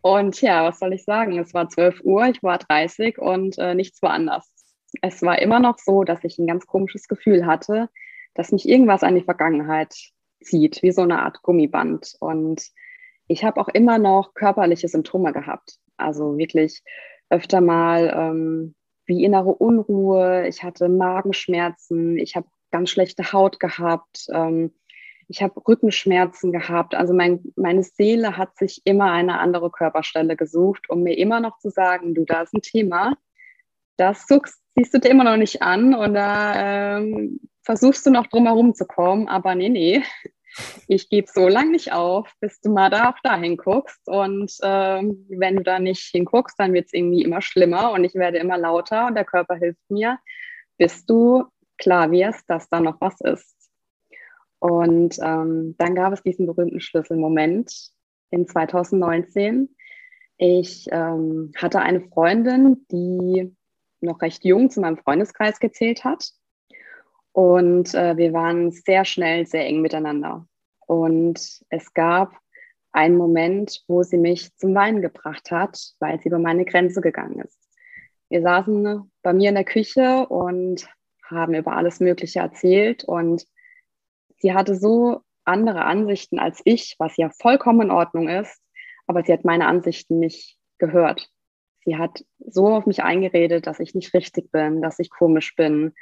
Und 0.00 0.40
ja, 0.40 0.64
was 0.64 0.78
soll 0.78 0.94
ich 0.94 1.04
sagen? 1.04 1.38
Es 1.38 1.52
war 1.52 1.68
12 1.68 2.00
Uhr, 2.04 2.26
ich 2.26 2.42
war 2.42 2.58
30 2.58 3.18
und 3.18 3.58
äh, 3.58 3.74
nichts 3.74 4.00
war 4.02 4.10
anders 4.10 4.50
es 5.00 5.22
war 5.22 5.40
immer 5.40 5.60
noch 5.60 5.78
so, 5.78 6.04
dass 6.04 6.22
ich 6.24 6.38
ein 6.38 6.46
ganz 6.46 6.66
komisches 6.66 7.08
Gefühl 7.08 7.46
hatte, 7.46 7.88
dass 8.34 8.52
mich 8.52 8.68
irgendwas 8.68 9.02
an 9.02 9.14
die 9.14 9.22
Vergangenheit 9.22 9.94
zieht, 10.42 10.82
wie 10.82 10.92
so 10.92 11.02
eine 11.02 11.20
Art 11.22 11.42
Gummiband. 11.42 12.14
Und 12.20 12.68
ich 13.28 13.44
habe 13.44 13.60
auch 13.60 13.68
immer 13.68 13.98
noch 13.98 14.34
körperliche 14.34 14.88
Symptome 14.88 15.32
gehabt. 15.32 15.78
Also 15.96 16.36
wirklich 16.36 16.82
öfter 17.30 17.60
mal 17.60 18.12
ähm, 18.14 18.74
wie 19.12 19.24
innere 19.24 19.54
Unruhe, 19.54 20.48
ich 20.48 20.62
hatte 20.62 20.88
Magenschmerzen, 20.88 22.18
ich 22.18 22.34
habe 22.34 22.46
ganz 22.70 22.90
schlechte 22.90 23.32
Haut 23.32 23.60
gehabt, 23.60 24.26
ähm, 24.32 24.72
ich 25.28 25.42
habe 25.42 25.60
Rückenschmerzen 25.66 26.50
gehabt. 26.50 26.94
Also 26.94 27.12
mein, 27.12 27.40
meine 27.56 27.82
Seele 27.82 28.36
hat 28.36 28.56
sich 28.56 28.80
immer 28.84 29.12
eine 29.12 29.38
andere 29.38 29.70
Körperstelle 29.70 30.36
gesucht, 30.36 30.88
um 30.88 31.02
mir 31.02 31.16
immer 31.16 31.40
noch 31.40 31.58
zu 31.58 31.70
sagen, 31.70 32.14
du, 32.14 32.24
da 32.24 32.42
ist 32.42 32.54
ein 32.54 32.62
Thema, 32.62 33.16
das 33.98 34.26
suchst, 34.26 34.58
siehst 34.74 34.94
du 34.94 34.98
dir 34.98 35.10
immer 35.10 35.24
noch 35.24 35.36
nicht 35.36 35.60
an 35.60 35.94
und 35.94 36.14
da 36.14 36.96
ähm, 36.96 37.38
versuchst 37.62 38.06
du 38.06 38.10
noch 38.10 38.26
drum 38.28 38.46
herum 38.46 38.74
zu 38.74 38.86
kommen, 38.86 39.28
aber 39.28 39.54
nee, 39.54 39.68
nee, 39.68 40.02
ich 40.86 41.08
gebe 41.08 41.28
so 41.32 41.48
lange 41.48 41.72
nicht 41.72 41.92
auf, 41.92 42.32
bis 42.40 42.60
du 42.60 42.70
mal 42.70 42.90
da 42.90 43.10
auch 43.10 43.18
dahin 43.22 43.56
guckst. 43.56 44.06
Und 44.06 44.52
ähm, 44.62 45.26
wenn 45.28 45.56
du 45.56 45.62
da 45.62 45.78
nicht 45.78 46.10
hinguckst, 46.10 46.58
dann 46.58 46.72
wird 46.72 46.86
es 46.86 46.92
irgendwie 46.92 47.22
immer 47.22 47.40
schlimmer 47.40 47.92
und 47.92 48.04
ich 48.04 48.14
werde 48.14 48.38
immer 48.38 48.58
lauter 48.58 49.06
und 49.06 49.14
der 49.14 49.24
Körper 49.24 49.56
hilft 49.56 49.90
mir, 49.90 50.18
bis 50.78 51.06
du 51.06 51.44
klar 51.78 52.10
wirst, 52.10 52.48
dass 52.48 52.68
da 52.68 52.80
noch 52.80 53.00
was 53.00 53.20
ist. 53.20 53.56
Und 54.58 55.18
ähm, 55.20 55.74
dann 55.78 55.94
gab 55.94 56.12
es 56.12 56.22
diesen 56.22 56.46
berühmten 56.46 56.80
Schlüsselmoment 56.80 57.90
in 58.30 58.46
2019. 58.46 59.74
Ich 60.36 60.86
ähm, 60.92 61.52
hatte 61.56 61.80
eine 61.80 62.00
Freundin, 62.00 62.86
die 62.90 63.54
noch 64.00 64.20
recht 64.22 64.44
jung 64.44 64.70
zu 64.70 64.80
meinem 64.80 64.98
Freundeskreis 64.98 65.58
gezählt 65.58 66.04
hat. 66.04 66.30
Und 67.32 67.94
äh, 67.94 68.16
wir 68.16 68.32
waren 68.32 68.70
sehr 68.70 69.04
schnell 69.04 69.46
sehr 69.46 69.66
eng 69.66 69.80
miteinander. 69.80 70.46
Und 70.86 71.62
es 71.70 71.94
gab 71.94 72.36
einen 72.92 73.16
Moment, 73.16 73.82
wo 73.88 74.02
sie 74.02 74.18
mich 74.18 74.54
zum 74.56 74.74
Weinen 74.74 75.00
gebracht 75.00 75.50
hat, 75.50 75.78
weil 75.98 76.20
sie 76.20 76.28
über 76.28 76.38
meine 76.38 76.64
Grenze 76.64 77.00
gegangen 77.00 77.40
ist. 77.40 77.58
Wir 78.28 78.42
saßen 78.42 79.10
bei 79.22 79.32
mir 79.32 79.48
in 79.48 79.54
der 79.54 79.64
Küche 79.64 80.26
und 80.28 80.88
haben 81.24 81.54
über 81.54 81.72
alles 81.74 82.00
Mögliche 82.00 82.40
erzählt 82.40 83.04
und 83.04 83.46
sie 84.38 84.52
hatte 84.52 84.74
so 84.76 85.20
andere 85.44 85.84
Ansichten 85.84 86.38
als 86.38 86.60
ich, 86.64 86.96
was 86.98 87.16
ja 87.16 87.30
vollkommen 87.30 87.82
in 87.82 87.90
Ordnung 87.90 88.28
ist, 88.28 88.60
aber 89.06 89.22
sie 89.24 89.32
hat 89.32 89.44
meine 89.44 89.66
Ansichten 89.66 90.18
nicht 90.18 90.58
gehört. 90.78 91.28
Sie 91.84 91.96
hat 91.96 92.24
so 92.38 92.68
auf 92.68 92.86
mich 92.86 93.02
eingeredet, 93.02 93.66
dass 93.66 93.80
ich 93.80 93.94
nicht 93.94 94.14
richtig 94.14 94.52
bin, 94.52 94.82
dass 94.82 94.98
ich 94.98 95.10
komisch 95.10 95.56
bin, 95.56 95.94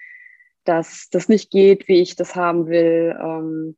dass 0.65 1.09
das 1.11 1.29
nicht 1.29 1.51
geht, 1.51 1.89
wie 1.89 2.01
ich 2.01 2.17
das 2.17 2.37
haben 2.37 2.67
will, 2.69 3.17
ähm, 3.21 3.77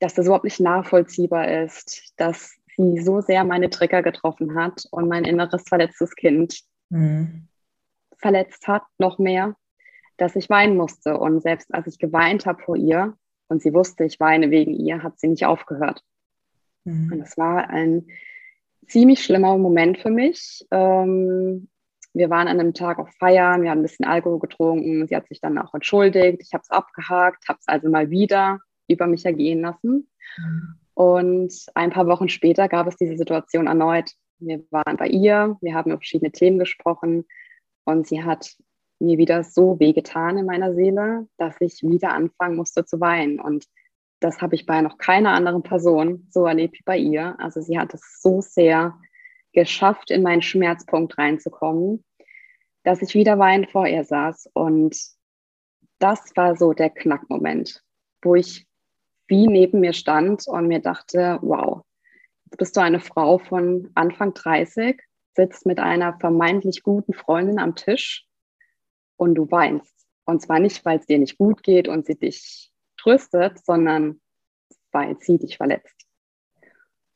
dass 0.00 0.14
das 0.14 0.26
überhaupt 0.26 0.44
nicht 0.44 0.60
nachvollziehbar 0.60 1.48
ist, 1.62 2.12
dass 2.16 2.56
sie 2.76 3.00
so 3.00 3.20
sehr 3.20 3.44
meine 3.44 3.70
Trigger 3.70 4.02
getroffen 4.02 4.54
hat 4.54 4.86
und 4.90 5.08
mein 5.08 5.24
inneres 5.24 5.62
verletztes 5.68 6.14
Kind 6.14 6.60
mhm. 6.88 7.48
verletzt 8.18 8.66
hat, 8.66 8.82
noch 8.98 9.18
mehr, 9.18 9.54
dass 10.16 10.36
ich 10.36 10.50
weinen 10.50 10.76
musste. 10.76 11.18
Und 11.18 11.42
selbst 11.42 11.72
als 11.74 11.86
ich 11.86 11.98
geweint 11.98 12.46
habe 12.46 12.62
vor 12.62 12.76
ihr, 12.76 13.14
und 13.48 13.62
sie 13.62 13.74
wusste, 13.74 14.04
ich 14.04 14.18
weine 14.18 14.50
wegen 14.50 14.72
ihr, 14.72 15.02
hat 15.02 15.20
sie 15.20 15.28
nicht 15.28 15.44
aufgehört. 15.44 16.02
Mhm. 16.84 17.12
Und 17.12 17.20
es 17.20 17.36
war 17.36 17.68
ein 17.68 18.06
ziemlich 18.86 19.22
schlimmer 19.22 19.56
Moment 19.58 19.98
für 19.98 20.10
mich. 20.10 20.66
Ähm, 20.70 21.68
wir 22.14 22.30
waren 22.30 22.48
an 22.48 22.60
einem 22.60 22.74
Tag 22.74 22.98
auf 22.98 23.10
Feiern, 23.18 23.62
wir 23.62 23.70
haben 23.70 23.80
ein 23.80 23.82
bisschen 23.82 24.04
Alkohol 24.04 24.38
getrunken. 24.38 25.06
Sie 25.06 25.16
hat 25.16 25.28
sich 25.28 25.40
dann 25.40 25.58
auch 25.58 25.72
entschuldigt. 25.74 26.42
Ich 26.42 26.52
habe 26.52 26.62
es 26.62 26.70
abgehakt, 26.70 27.48
habe 27.48 27.58
es 27.60 27.68
also 27.68 27.88
mal 27.88 28.10
wieder 28.10 28.60
über 28.88 29.06
mich 29.06 29.24
ergehen 29.24 29.62
lassen. 29.62 30.08
Und 30.94 31.52
ein 31.74 31.90
paar 31.90 32.06
Wochen 32.06 32.28
später 32.28 32.68
gab 32.68 32.86
es 32.86 32.96
diese 32.96 33.16
Situation 33.16 33.66
erneut. 33.66 34.12
Wir 34.38 34.62
waren 34.70 34.96
bei 34.96 35.06
ihr, 35.06 35.56
wir 35.60 35.74
haben 35.74 35.90
über 35.90 35.98
verschiedene 35.98 36.32
Themen 36.32 36.58
gesprochen 36.58 37.24
und 37.84 38.06
sie 38.06 38.22
hat 38.22 38.56
mir 38.98 39.18
wieder 39.18 39.42
so 39.42 39.80
wehgetan 39.80 40.38
in 40.38 40.46
meiner 40.46 40.74
Seele, 40.74 41.28
dass 41.38 41.56
ich 41.60 41.82
wieder 41.82 42.12
anfangen 42.12 42.56
musste 42.56 42.84
zu 42.84 43.00
weinen. 43.00 43.40
Und 43.40 43.66
das 44.20 44.40
habe 44.40 44.54
ich 44.54 44.66
bei 44.66 44.80
noch 44.80 44.98
keiner 44.98 45.30
anderen 45.30 45.62
Person 45.62 46.26
so 46.30 46.46
erlebt 46.46 46.78
wie 46.78 46.84
bei 46.84 46.98
ihr. 46.98 47.36
Also 47.38 47.60
sie 47.60 47.78
hat 47.78 47.94
es 47.94 48.20
so 48.20 48.40
sehr 48.40 48.98
geschafft, 49.52 50.10
in 50.10 50.22
meinen 50.22 50.42
Schmerzpunkt 50.42 51.18
reinzukommen, 51.18 52.04
dass 52.84 53.02
ich 53.02 53.14
wieder 53.14 53.38
weinend 53.38 53.70
vor 53.70 53.86
ihr 53.86 54.04
saß. 54.04 54.50
Und 54.54 54.96
das 55.98 56.36
war 56.36 56.56
so 56.56 56.72
der 56.72 56.90
Knackmoment, 56.90 57.82
wo 58.22 58.34
ich 58.34 58.66
wie 59.28 59.46
neben 59.46 59.80
mir 59.80 59.92
stand 59.92 60.46
und 60.46 60.66
mir 60.66 60.80
dachte, 60.80 61.38
wow, 61.42 61.82
jetzt 62.44 62.58
bist 62.58 62.76
du 62.76 62.80
eine 62.80 63.00
Frau 63.00 63.38
von 63.38 63.90
Anfang 63.94 64.34
30, 64.34 65.00
sitzt 65.34 65.64
mit 65.64 65.78
einer 65.78 66.18
vermeintlich 66.18 66.82
guten 66.82 67.14
Freundin 67.14 67.58
am 67.58 67.74
Tisch 67.74 68.26
und 69.16 69.34
du 69.34 69.50
weinst. 69.50 69.94
Und 70.24 70.42
zwar 70.42 70.58
nicht, 70.58 70.84
weil 70.84 70.98
es 70.98 71.06
dir 71.06 71.18
nicht 71.18 71.38
gut 71.38 71.62
geht 71.62 71.88
und 71.88 72.06
sie 72.06 72.18
dich 72.18 72.72
tröstet, 72.96 73.64
sondern 73.64 74.20
weil 74.90 75.16
sie 75.20 75.38
dich 75.38 75.56
verletzt. 75.56 76.06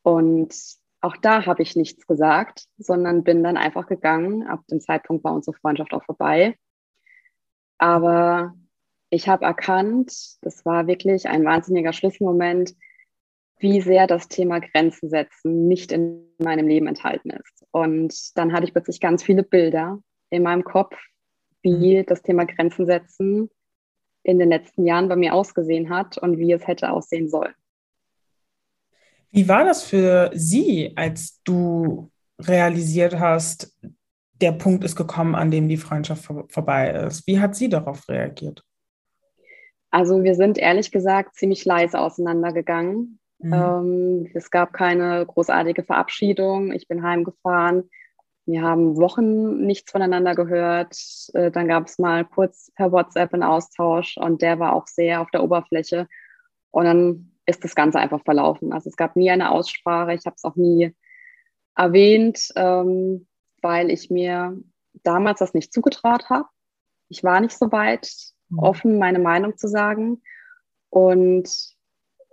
Und 0.02 0.55
auch 1.00 1.17
da 1.17 1.47
habe 1.47 1.62
ich 1.62 1.76
nichts 1.76 2.07
gesagt, 2.07 2.65
sondern 2.79 3.25
bin 3.25 3.43
dann 3.45 3.57
einfach 3.57 3.87
gegangen. 3.87 4.47
Ab 4.47 4.67
dem 4.71 4.81
Zeitpunkt 4.81 5.25
war 5.25 5.35
unsere 5.35 5.57
Freundschaft 5.57 5.93
auch 5.93 6.05
vorbei. 6.05 6.57
Aber 7.79 8.55
ich 9.11 9.29
habe 9.29 9.45
erkannt, 9.45 10.12
das 10.43 10.65
war 10.65 10.87
wirklich 10.87 11.29
ein 11.29 11.45
wahnsinniger 11.45 11.93
Schlüsselmoment, 11.93 12.75
wie 13.59 13.81
sehr 13.81 14.07
das 14.07 14.29
Thema 14.29 14.61
Grenzen 14.61 15.09
setzen 15.09 15.67
nicht 15.69 15.93
in 15.93 16.26
meinem 16.38 16.67
Leben 16.69 16.87
enthalten 16.87 17.31
ist. 17.31 17.65
Und 17.71 18.37
dann 18.37 18.53
hatte 18.53 18.65
ich 18.65 18.73
plötzlich 18.73 19.00
ganz 19.00 19.23
viele 19.23 19.43
Bilder 19.43 19.99
in 20.31 20.43
meinem 20.43 20.65
Kopf 20.65 20.97
wie 21.62 22.05
das 22.05 22.23
Thema 22.23 22.45
Grenzen 22.45 22.87
setzen 22.87 23.50
in 24.23 24.38
den 24.38 24.49
letzten 24.49 24.87
Jahren 24.87 25.09
bei 25.09 25.17
mir 25.17 25.35
ausgesehen 25.35 25.91
hat 25.91 26.17
und 26.19 26.38
wie 26.38 26.53
es 26.53 26.67
hätte 26.67 26.91
aussehen 26.91 27.29
sollen. 27.29 27.55
Wie 29.30 29.49
war 29.49 29.64
das 29.64 29.83
für 29.83 30.30
Sie, 30.35 30.92
als 30.97 31.40
du 31.45 32.11
realisiert 32.40 33.18
hast, 33.18 33.76
der 34.40 34.52
Punkt 34.52 34.85
ist 34.85 34.97
gekommen, 34.97 35.35
an 35.35 35.50
dem 35.50 35.68
die 35.68 35.76
Freundschaft 35.76 36.25
vor 36.25 36.47
vorbei 36.49 36.90
ist? 36.90 37.26
Wie 37.26 37.40
hat 37.40 37.54
sie 37.56 37.68
darauf 37.68 38.09
reagiert? 38.09 38.62
Also 39.90 40.25
wir 40.25 40.35
sind 40.35 40.59
ehrlich 40.59 40.90
gesagt 40.90 41.37
ziemlich 41.37 41.64
leise 41.64 41.99
auseinandergegangen. 41.99 43.18
Mhm. 43.38 43.52
Ähm, 43.52 44.30
es 44.35 44.50
gab 44.50 44.73
keine 44.73 45.25
großartige 45.25 45.85
Verabschiedung. 45.85 46.73
Ich 46.73 46.88
bin 46.88 47.02
heimgefahren. 47.02 47.88
Wir 48.45 48.62
haben 48.62 48.97
Wochen 48.97 49.66
nichts 49.66 49.90
voneinander 49.90 50.35
gehört. 50.35 50.97
Äh, 51.35 51.50
dann 51.50 51.68
gab 51.68 51.87
es 51.87 51.99
mal 51.99 52.25
kurz 52.25 52.71
per 52.75 52.92
WhatsApp 52.92 53.33
einen 53.33 53.42
Austausch 53.42 54.16
und 54.18 54.42
der 54.42 54.59
war 54.59 54.75
auch 54.75 54.87
sehr 54.87 55.21
auf 55.21 55.30
der 55.30 55.42
Oberfläche. 55.42 56.06
Und 56.71 56.85
dann 56.85 57.36
ist 57.47 57.65
das 57.65 57.75
Ganze 57.75 57.99
einfach 57.99 58.23
verlaufen. 58.25 58.73
Also 58.73 58.91
es 58.91 58.97
gab 58.97 59.17
nie 59.17 59.31
eine 59.31 59.50
Aussprache. 59.50 60.15
Ich 60.15 60.26
habe 60.26 60.35
es 60.37 60.45
auch 60.45 60.57
nie 60.57 60.95
erwähnt, 61.75 62.49
ähm, 62.57 63.26
weil 63.62 63.91
ich 63.91 64.11
mir 64.11 64.59
damals 65.03 65.38
das 65.38 65.55
nicht 65.55 65.73
zugetraut 65.73 66.29
habe. 66.29 66.49
Ich 67.09 67.23
war 67.23 67.41
nicht 67.41 67.57
so 67.57 67.71
weit, 67.71 68.11
mhm. 68.49 68.59
offen 68.59 68.99
meine 68.99 69.21
Meinung 69.21 69.57
zu 69.57 69.69
sagen. 69.69 70.23
Und 70.91 71.49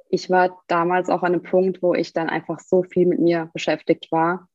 ich 0.09 0.29
war 0.29 0.61
damals 0.67 1.09
auch 1.09 1.23
an 1.23 1.33
einem 1.33 1.43
Punkt, 1.43 1.81
wo 1.81 1.93
ich 1.93 2.13
dann 2.13 2.29
einfach 2.29 2.59
so 2.59 2.83
viel 2.83 3.05
mit 3.05 3.19
mir 3.19 3.49
beschäftigt 3.53 4.11
war, 4.11 4.47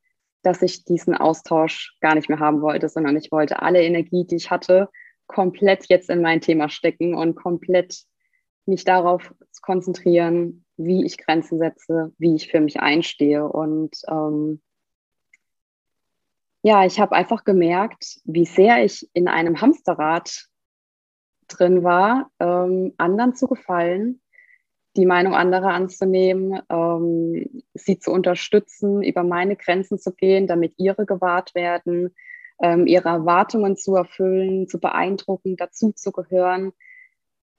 dass 0.43 0.63
ich 0.63 0.85
diesen 0.85 1.17
Austausch 1.17 1.97
gar 2.01 2.15
nicht 2.15 2.29
mehr 2.29 2.39
haben 2.39 2.63
wollte, 2.63 2.89
sondern 2.89 3.17
ich 3.17 3.31
wollte 3.31 3.61
alle 3.61 3.83
Energie, 3.83 4.25
die 4.25 4.37
ich 4.37 4.51
hatte, 4.51 4.89
komplett 5.27 5.89
jetzt 5.89 6.11
in 6.11 6.23
mein 6.23 6.41
Thema 6.41 6.69
stecken 6.69 7.15
und 7.15 7.35
komplett 7.35 8.05
mich 8.69 8.85
darauf 8.85 9.35
konzentrieren, 9.63 10.65
wie 10.77 11.05
ich 11.05 11.19
Grenzen 11.19 11.59
setze, 11.59 12.13
wie 12.19 12.37
ich 12.37 12.51
für 12.51 12.61
mich 12.61 12.81
einstehe. 12.81 13.47
Und 13.49 13.97
ähm, 14.09 14.61
ja, 16.63 16.85
ich 16.85 17.01
habe 17.01 17.17
einfach 17.17 17.45
gemerkt, 17.45 18.21
wie 18.25 18.45
sehr 18.45 18.85
ich 18.85 19.09
in 19.13 19.29
einem 19.29 19.61
Hamsterrad 19.61 20.47
drin 21.49 21.83
war, 21.83 22.31
ähm, 22.41 22.95
anderen 22.99 23.35
zu 23.35 23.49
gefallen, 23.49 24.21
die 24.97 25.07
Meinung 25.07 25.35
anderer 25.35 25.73
anzunehmen, 25.73 26.61
ähm, 26.69 27.63
sie 27.75 27.99
zu 27.99 28.11
unterstützen, 28.11 29.03
über 29.03 29.23
meine 29.23 29.57
Grenzen 29.57 29.99
zu 29.99 30.13
gehen, 30.13 30.47
damit 30.47 30.75
ihre 30.77 31.07
gewahrt 31.07 31.55
werden, 31.55 32.15
ähm, 32.61 32.87
ihre 32.87 33.09
Erwartungen 33.09 33.77
zu 33.77 33.95
erfüllen, 33.95 34.69
zu 34.69 34.81
beeindrucken, 34.81 35.57
dazu 35.57 35.93
zu 35.93 36.13
gehören, 36.13 36.73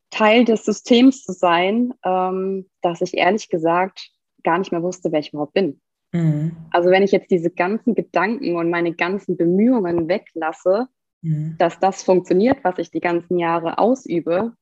Teil 0.10 0.46
des 0.46 0.66
Systems 0.66 1.24
zu 1.24 1.34
sein, 1.34 1.94
ähm, 2.04 2.70
dass 2.82 3.02
ich 3.02 3.16
ehrlich 3.16 3.50
gesagt 3.50 4.10
gar 4.44 4.58
nicht 4.58 4.72
mehr 4.72 4.84
wusste, 4.84 5.12
wer 5.12 5.20
ich 5.20 5.34
überhaupt 5.34 5.54
bin. 5.54 5.82
Mhm. 6.12 6.56
Also 6.72 6.90
wenn 6.90 7.04
ich 7.04 7.12
jetzt 7.12 7.30
diese 7.30 7.52
ganzen 7.52 7.96
Gedanken 7.96 8.56
und 8.56 8.70
meine 8.70 8.94
ganzen 8.94 9.38
Bemühungen 9.38 10.08
weglasse, 10.08 10.88
mhm. 11.22 11.56
dass 11.60 11.80
das 11.80 12.04
funktioniert, 12.04 12.64
was 12.64 12.80
ich 12.80 12.90
die 12.92 13.02
ganzen 13.02 13.38
Jahre 13.38 13.78
ausübe, 13.78 14.54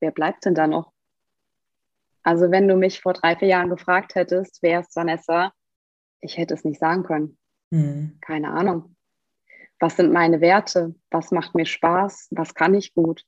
wer 0.00 0.10
bleibt 0.10 0.44
denn 0.44 0.54
da 0.54 0.66
noch? 0.66 0.92
Also 2.22 2.50
wenn 2.50 2.68
du 2.68 2.76
mich 2.76 3.02
vor 3.02 3.12
drei, 3.12 3.36
vier 3.36 3.48
Jahren 3.48 3.68
gefragt 3.68 4.14
hättest, 4.14 4.62
wer 4.62 4.80
ist 4.80 4.96
Vanessa, 4.96 5.52
ich 6.20 6.38
hätte 6.38 6.54
es 6.54 6.64
nicht 6.64 6.80
sagen 6.80 7.02
können. 7.02 7.38
Mhm. 7.70 8.18
Keine 8.20 8.50
Ahnung. 8.50 8.96
was 9.78 9.96
sind 9.96 10.12
meine 10.12 10.40
Werte, 10.40 10.94
was 11.10 11.30
macht 11.30 11.54
mir 11.54 11.66
Spaß, 11.66 12.28
was 12.30 12.54
kann 12.54 12.72
ich 12.72 12.94
gut, 12.94 13.24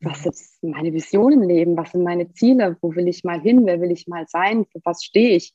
was 0.00 0.26
ist 0.26 0.62
meine 0.62 0.92
Vision 0.92 1.32
im 1.32 1.42
Leben, 1.42 1.76
was 1.76 1.92
sind 1.92 2.02
meine 2.02 2.32
Ziele, 2.32 2.76
wo 2.80 2.94
will 2.94 3.08
ich 3.08 3.24
mal 3.24 3.40
hin, 3.40 3.64
wer 3.64 3.80
will 3.80 3.90
ich 3.90 4.06
mal 4.06 4.26
sein, 4.28 4.66
für 4.70 4.80
was 4.84 5.04
stehe 5.04 5.36
ich, 5.36 5.54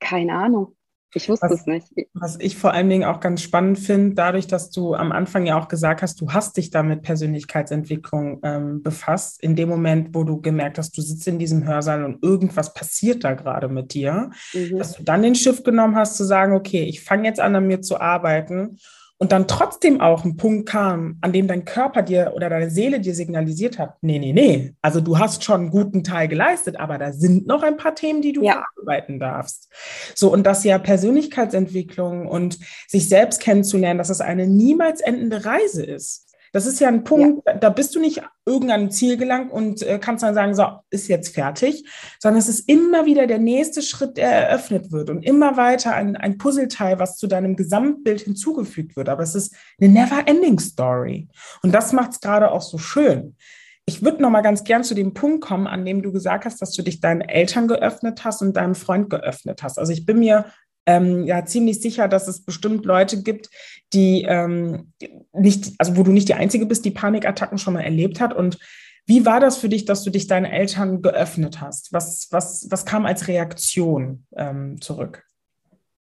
keine 0.00 0.34
Ahnung. 0.34 0.76
Ich 1.14 1.28
wusste 1.28 1.50
was, 1.50 1.60
es 1.60 1.66
nicht. 1.66 1.88
Was 2.14 2.40
ich 2.40 2.56
vor 2.56 2.72
allen 2.72 2.88
Dingen 2.88 3.04
auch 3.04 3.20
ganz 3.20 3.42
spannend 3.42 3.78
finde, 3.78 4.14
dadurch, 4.14 4.46
dass 4.46 4.70
du 4.70 4.94
am 4.94 5.12
Anfang 5.12 5.44
ja 5.44 5.58
auch 5.58 5.68
gesagt 5.68 6.00
hast, 6.00 6.20
du 6.22 6.32
hast 6.32 6.56
dich 6.56 6.70
da 6.70 6.82
mit 6.82 7.02
Persönlichkeitsentwicklung 7.02 8.40
ähm, 8.42 8.82
befasst, 8.82 9.42
in 9.42 9.54
dem 9.54 9.68
Moment, 9.68 10.14
wo 10.14 10.24
du 10.24 10.40
gemerkt 10.40 10.78
hast, 10.78 10.96
du 10.96 11.02
sitzt 11.02 11.28
in 11.28 11.38
diesem 11.38 11.66
Hörsaal 11.66 12.04
und 12.04 12.22
irgendwas 12.24 12.72
passiert 12.72 13.24
da 13.24 13.34
gerade 13.34 13.68
mit 13.68 13.92
dir, 13.92 14.30
mhm. 14.54 14.78
dass 14.78 14.96
du 14.96 15.02
dann 15.02 15.22
den 15.22 15.34
Schiff 15.34 15.62
genommen 15.62 15.96
hast, 15.96 16.16
zu 16.16 16.24
sagen, 16.24 16.54
okay, 16.54 16.84
ich 16.84 17.02
fange 17.02 17.28
jetzt 17.28 17.40
an, 17.40 17.54
an 17.54 17.66
mir 17.66 17.82
zu 17.82 18.00
arbeiten 18.00 18.78
und 19.22 19.30
dann 19.30 19.46
trotzdem 19.46 20.00
auch 20.00 20.24
ein 20.24 20.36
Punkt 20.36 20.68
kam, 20.68 21.16
an 21.20 21.32
dem 21.32 21.46
dein 21.46 21.64
Körper 21.64 22.02
dir 22.02 22.32
oder 22.34 22.50
deine 22.50 22.70
Seele 22.70 22.98
dir 22.98 23.14
signalisiert 23.14 23.78
hat, 23.78 23.94
nee, 24.00 24.18
nee, 24.18 24.32
nee, 24.32 24.74
also 24.82 25.00
du 25.00 25.16
hast 25.16 25.44
schon 25.44 25.60
einen 25.60 25.70
guten 25.70 26.02
Teil 26.02 26.26
geleistet, 26.26 26.74
aber 26.80 26.98
da 26.98 27.12
sind 27.12 27.46
noch 27.46 27.62
ein 27.62 27.76
paar 27.76 27.94
Themen, 27.94 28.20
die 28.20 28.32
du 28.32 28.42
ja. 28.42 28.64
verarbeiten 28.74 29.20
darfst. 29.20 29.68
So, 30.16 30.32
und 30.32 30.44
das 30.44 30.64
ja 30.64 30.76
Persönlichkeitsentwicklung 30.78 32.26
und 32.26 32.58
sich 32.88 33.08
selbst 33.08 33.40
kennenzulernen, 33.40 33.98
dass 33.98 34.10
es 34.10 34.20
eine 34.20 34.48
niemals 34.48 35.00
endende 35.00 35.44
Reise 35.44 35.84
ist. 35.84 36.31
Das 36.52 36.66
ist 36.66 36.80
ja 36.80 36.88
ein 36.88 37.02
Punkt, 37.02 37.42
ja. 37.46 37.54
da 37.54 37.70
bist 37.70 37.94
du 37.94 38.00
nicht 38.00 38.22
irgendeinem 38.44 38.90
Ziel 38.90 39.16
gelangt 39.16 39.50
und 39.50 39.82
äh, 39.82 39.98
kannst 39.98 40.22
dann 40.22 40.34
sagen, 40.34 40.54
so, 40.54 40.66
ist 40.90 41.08
jetzt 41.08 41.34
fertig, 41.34 41.84
sondern 42.20 42.38
es 42.38 42.48
ist 42.48 42.68
immer 42.68 43.06
wieder 43.06 43.26
der 43.26 43.38
nächste 43.38 43.80
Schritt, 43.80 44.18
der 44.18 44.30
eröffnet 44.30 44.92
wird 44.92 45.08
und 45.08 45.22
immer 45.22 45.56
weiter 45.56 45.94
ein, 45.94 46.16
ein 46.16 46.36
Puzzleteil, 46.36 46.98
was 46.98 47.16
zu 47.16 47.26
deinem 47.26 47.56
Gesamtbild 47.56 48.20
hinzugefügt 48.20 48.96
wird. 48.96 49.08
Aber 49.08 49.22
es 49.22 49.34
ist 49.34 49.54
eine 49.80 49.90
never-ending 49.90 50.58
Story. 50.58 51.28
Und 51.62 51.72
das 51.72 51.92
macht 51.92 52.12
es 52.12 52.20
gerade 52.20 52.50
auch 52.50 52.62
so 52.62 52.76
schön. 52.76 53.36
Ich 53.84 54.02
würde 54.02 54.22
noch 54.22 54.30
mal 54.30 54.42
ganz 54.42 54.62
gern 54.62 54.84
zu 54.84 54.94
dem 54.94 55.12
Punkt 55.12 55.42
kommen, 55.42 55.66
an 55.66 55.84
dem 55.84 56.02
du 56.02 56.12
gesagt 56.12 56.44
hast, 56.44 56.62
dass 56.62 56.72
du 56.72 56.82
dich 56.82 57.00
deinen 57.00 57.20
Eltern 57.20 57.66
geöffnet 57.66 58.24
hast 58.24 58.40
und 58.40 58.56
deinem 58.56 58.76
Freund 58.76 59.10
geöffnet 59.10 59.62
hast. 59.62 59.78
Also 59.78 59.92
ich 59.92 60.06
bin 60.06 60.20
mir 60.20 60.46
ähm, 60.86 61.24
ja 61.24 61.44
ziemlich 61.44 61.80
sicher, 61.80 62.08
dass 62.08 62.28
es 62.28 62.44
bestimmt 62.44 62.84
Leute 62.84 63.22
gibt, 63.22 63.50
die 63.92 64.24
ähm, 64.28 64.92
nicht, 65.32 65.72
also 65.78 65.96
wo 65.96 66.02
du 66.02 66.12
nicht 66.12 66.28
die 66.28 66.34
Einzige 66.34 66.66
bist, 66.66 66.84
die 66.84 66.90
Panikattacken 66.90 67.58
schon 67.58 67.74
mal 67.74 67.82
erlebt 67.82 68.20
hat. 68.20 68.34
Und 68.34 68.58
wie 69.06 69.26
war 69.26 69.40
das 69.40 69.56
für 69.56 69.68
dich, 69.68 69.84
dass 69.84 70.04
du 70.04 70.10
dich 70.10 70.26
deinen 70.26 70.44
Eltern 70.44 71.02
geöffnet 71.02 71.60
hast? 71.60 71.92
Was, 71.92 72.28
was, 72.30 72.66
was 72.70 72.86
kam 72.86 73.06
als 73.06 73.28
Reaktion 73.28 74.26
ähm, 74.36 74.80
zurück? 74.80 75.24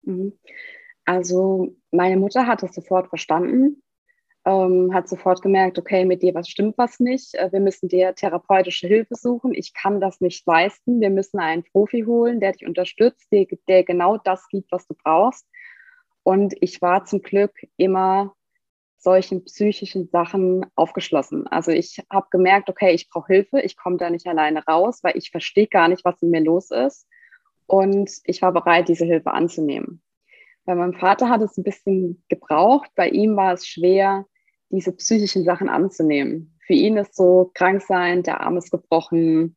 Mhm. 0.03 0.33
Also 1.05 1.75
meine 1.91 2.17
Mutter 2.17 2.47
hat 2.47 2.63
es 2.63 2.75
sofort 2.75 3.09
verstanden 3.09 3.83
ähm, 4.45 4.93
hat 4.93 5.09
sofort 5.09 5.41
gemerkt, 5.43 5.79
okay, 5.79 6.05
mit 6.05 6.23
dir 6.23 6.35
was 6.35 6.49
stimmt 6.49 6.77
was 6.79 6.99
nicht. 6.99 7.35
Äh, 7.35 7.53
wir 7.53 7.61
müssen 7.61 7.89
dir 7.89 8.15
therapeutische 8.15 8.87
Hilfe 8.87 9.15
suchen. 9.15 9.55
Ich 9.55 9.73
kann 9.75 10.01
das 10.01 10.21
nicht 10.21 10.47
leisten. 10.47 11.01
Wir 11.01 11.11
müssen 11.11 11.39
einen 11.39 11.65
Profi 11.65 12.03
holen, 12.03 12.41
der 12.41 12.53
dich 12.53 12.67
unterstützt, 12.67 13.31
der, 13.33 13.47
der 13.69 13.85
genau 13.85 14.19
das 14.19 14.49
gibt, 14.49 14.73
was 14.73 14.87
du 14.87 14.95
brauchst. 14.95 15.47
Und 16.25 16.55
ich 16.61 16.83
war 16.83 17.05
zum 17.05 17.23
Glück 17.23 17.53
immer 17.77 18.35
solchen 18.99 19.45
psychischen 19.45 20.09
Sachen 20.09 20.65
aufgeschlossen. 20.77 21.47
Also 21.49 21.73
ich 21.73 22.01
habe 22.11 22.29
gemerkt, 22.31 22.71
okay, 22.71 22.93
ich 22.93 23.11
brauche 23.11 23.33
Hilfe, 23.33 23.61
ich 23.61 23.77
komme 23.77 23.97
da 23.97 24.11
nicht 24.11 24.27
alleine 24.29 24.65
raus, 24.65 25.01
weil 25.03 25.17
ich 25.17 25.31
verstehe 25.31 25.67
gar 25.67 25.89
nicht, 25.89 26.05
was 26.05 26.23
in 26.23 26.31
mir 26.31 26.43
los 26.43 26.71
ist. 26.71 27.09
Und 27.67 28.11
ich 28.25 28.43
war 28.43 28.53
bereit, 28.53 28.89
diese 28.89 29.05
Hilfe 29.05 29.33
anzunehmen. 29.33 30.03
Bei 30.65 30.77
meinem 30.77 30.95
Vater 30.95 31.29
hat 31.29 31.43
es 31.43 31.57
ein 31.57 31.65
bisschen 31.65 32.23
gebraucht. 32.29 32.91
Bei 32.95 33.09
ihm 33.09 33.37
war 33.37 33.55
es 33.55 33.67
schwer, 33.67 34.27
diese 34.73 34.93
psychischen 34.93 35.45
Sachen 35.45 35.69
anzunehmen. 35.69 36.59
Für 36.67 36.75
ihn 36.75 36.97
ist 36.97 37.15
so 37.15 37.51
krank 37.55 37.83
sein, 37.83 38.23
der 38.23 38.41
Arm 38.41 38.57
ist 38.57 38.71
gebrochen, 38.71 39.57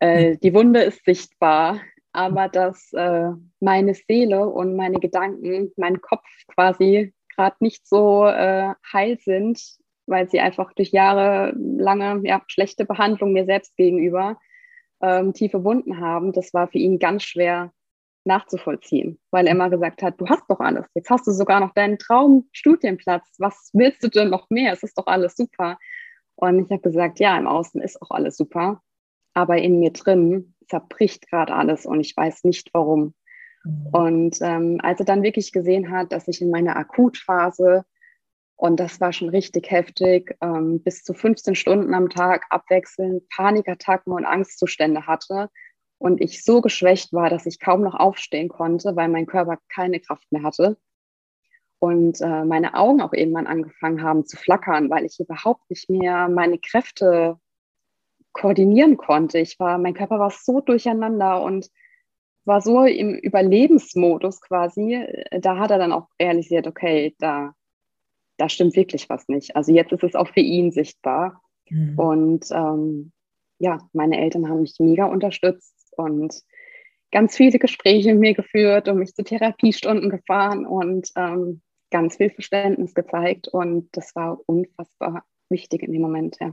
äh, 0.00 0.36
die 0.36 0.54
Wunde 0.54 0.82
ist 0.82 1.04
sichtbar, 1.04 1.80
aber 2.12 2.48
dass 2.48 2.92
äh, 2.92 3.30
meine 3.60 3.94
Seele 3.94 4.46
und 4.46 4.76
meine 4.76 4.98
Gedanken, 4.98 5.72
mein 5.76 6.00
Kopf 6.00 6.26
quasi 6.48 7.14
gerade 7.34 7.56
nicht 7.60 7.86
so 7.86 8.26
äh, 8.26 8.74
heil 8.92 9.18
sind, 9.20 9.60
weil 10.06 10.28
sie 10.28 10.40
einfach 10.40 10.72
durch 10.72 10.90
jahrelange 10.90 12.26
ja, 12.26 12.42
schlechte 12.48 12.84
Behandlung 12.84 13.32
mir 13.32 13.44
selbst 13.44 13.76
gegenüber 13.76 14.38
ähm, 15.00 15.32
tiefe 15.32 15.62
Wunden 15.64 16.00
haben, 16.00 16.32
das 16.32 16.52
war 16.54 16.68
für 16.68 16.78
ihn 16.78 16.98
ganz 16.98 17.22
schwer 17.22 17.72
nachzuvollziehen, 18.28 19.18
weil 19.32 19.46
er 19.46 19.52
immer 19.52 19.70
gesagt 19.70 20.02
hat, 20.02 20.20
du 20.20 20.28
hast 20.28 20.44
doch 20.48 20.60
alles. 20.60 20.86
Jetzt 20.94 21.10
hast 21.10 21.26
du 21.26 21.32
sogar 21.32 21.58
noch 21.58 21.74
deinen 21.74 21.98
Traumstudienplatz. 21.98 23.26
Was 23.38 23.70
willst 23.72 24.04
du 24.04 24.08
denn 24.08 24.30
noch 24.30 24.48
mehr? 24.50 24.72
Es 24.72 24.84
ist 24.84 24.96
doch 24.96 25.06
alles 25.06 25.34
super. 25.34 25.78
Und 26.36 26.64
ich 26.64 26.70
habe 26.70 26.82
gesagt, 26.82 27.18
ja, 27.18 27.36
im 27.36 27.48
Außen 27.48 27.80
ist 27.82 28.00
auch 28.00 28.12
alles 28.12 28.36
super, 28.36 28.80
aber 29.34 29.58
in 29.58 29.80
mir 29.80 29.92
drin 29.92 30.54
zerbricht 30.68 31.28
gerade 31.28 31.52
alles 31.52 31.84
und 31.84 32.00
ich 32.00 32.16
weiß 32.16 32.44
nicht 32.44 32.70
warum. 32.72 33.14
Mhm. 33.64 33.86
Und 33.92 34.38
ähm, 34.40 34.78
als 34.82 35.00
er 35.00 35.06
dann 35.06 35.24
wirklich 35.24 35.50
gesehen 35.50 35.90
hat, 35.90 36.12
dass 36.12 36.28
ich 36.28 36.40
in 36.40 36.50
meiner 36.50 36.76
Akutphase, 36.76 37.84
und 38.56 38.78
das 38.80 39.00
war 39.00 39.12
schon 39.12 39.28
richtig 39.28 39.70
heftig, 39.70 40.36
ähm, 40.40 40.82
bis 40.82 41.02
zu 41.02 41.14
15 41.14 41.54
Stunden 41.54 41.94
am 41.94 42.08
Tag 42.08 42.44
abwechselnd 42.50 43.28
Panikattacken 43.30 44.12
und 44.12 44.24
Angstzustände 44.24 45.06
hatte, 45.06 45.48
und 45.98 46.20
ich 46.20 46.44
so 46.44 46.60
geschwächt 46.60 47.12
war, 47.12 47.28
dass 47.28 47.46
ich 47.46 47.58
kaum 47.58 47.82
noch 47.82 47.94
aufstehen 47.94 48.48
konnte, 48.48 48.94
weil 48.96 49.08
mein 49.08 49.26
Körper 49.26 49.58
keine 49.68 50.00
Kraft 50.00 50.30
mehr 50.30 50.44
hatte. 50.44 50.76
Und 51.80 52.20
äh, 52.20 52.44
meine 52.44 52.74
Augen 52.74 53.00
auch 53.00 53.12
irgendwann 53.12 53.46
angefangen 53.46 54.02
haben 54.02 54.24
zu 54.24 54.36
flackern, 54.36 54.90
weil 54.90 55.04
ich 55.04 55.20
überhaupt 55.20 55.68
nicht 55.70 55.88
mehr 55.90 56.28
meine 56.28 56.58
Kräfte 56.58 57.38
koordinieren 58.32 58.96
konnte. 58.96 59.38
Ich 59.38 59.58
war, 59.58 59.78
mein 59.78 59.94
Körper 59.94 60.18
war 60.18 60.30
so 60.30 60.60
durcheinander 60.60 61.42
und 61.42 61.68
war 62.44 62.60
so 62.62 62.84
im 62.84 63.14
Überlebensmodus 63.14 64.40
quasi. 64.40 65.04
Da 65.30 65.58
hat 65.58 65.70
er 65.70 65.78
dann 65.78 65.92
auch 65.92 66.08
realisiert, 66.20 66.66
okay, 66.66 67.14
da, 67.18 67.52
da 68.38 68.48
stimmt 68.48 68.74
wirklich 68.74 69.08
was 69.08 69.28
nicht. 69.28 69.54
Also 69.54 69.72
jetzt 69.72 69.92
ist 69.92 70.02
es 70.02 70.14
auch 70.14 70.28
für 70.28 70.40
ihn 70.40 70.72
sichtbar. 70.72 71.42
Mhm. 71.68 71.98
Und 71.98 72.46
ähm, 72.50 73.12
ja, 73.58 73.78
meine 73.92 74.18
Eltern 74.20 74.48
haben 74.48 74.62
mich 74.62 74.76
mega 74.78 75.04
unterstützt 75.04 75.77
und 75.98 76.34
ganz 77.10 77.36
viele 77.36 77.58
Gespräche 77.58 78.12
mit 78.12 78.20
mir 78.20 78.34
geführt 78.34 78.88
und 78.88 78.98
mich 78.98 79.14
zu 79.14 79.24
Therapiestunden 79.24 80.10
gefahren 80.10 80.66
und 80.66 81.10
ähm, 81.16 81.62
ganz 81.90 82.16
viel 82.16 82.30
Verständnis 82.30 82.94
gezeigt. 82.94 83.48
Und 83.48 83.88
das 83.92 84.14
war 84.14 84.38
unfassbar 84.46 85.24
wichtig 85.48 85.82
in 85.82 85.92
dem 85.92 86.02
Moment, 86.02 86.36
ja. 86.40 86.52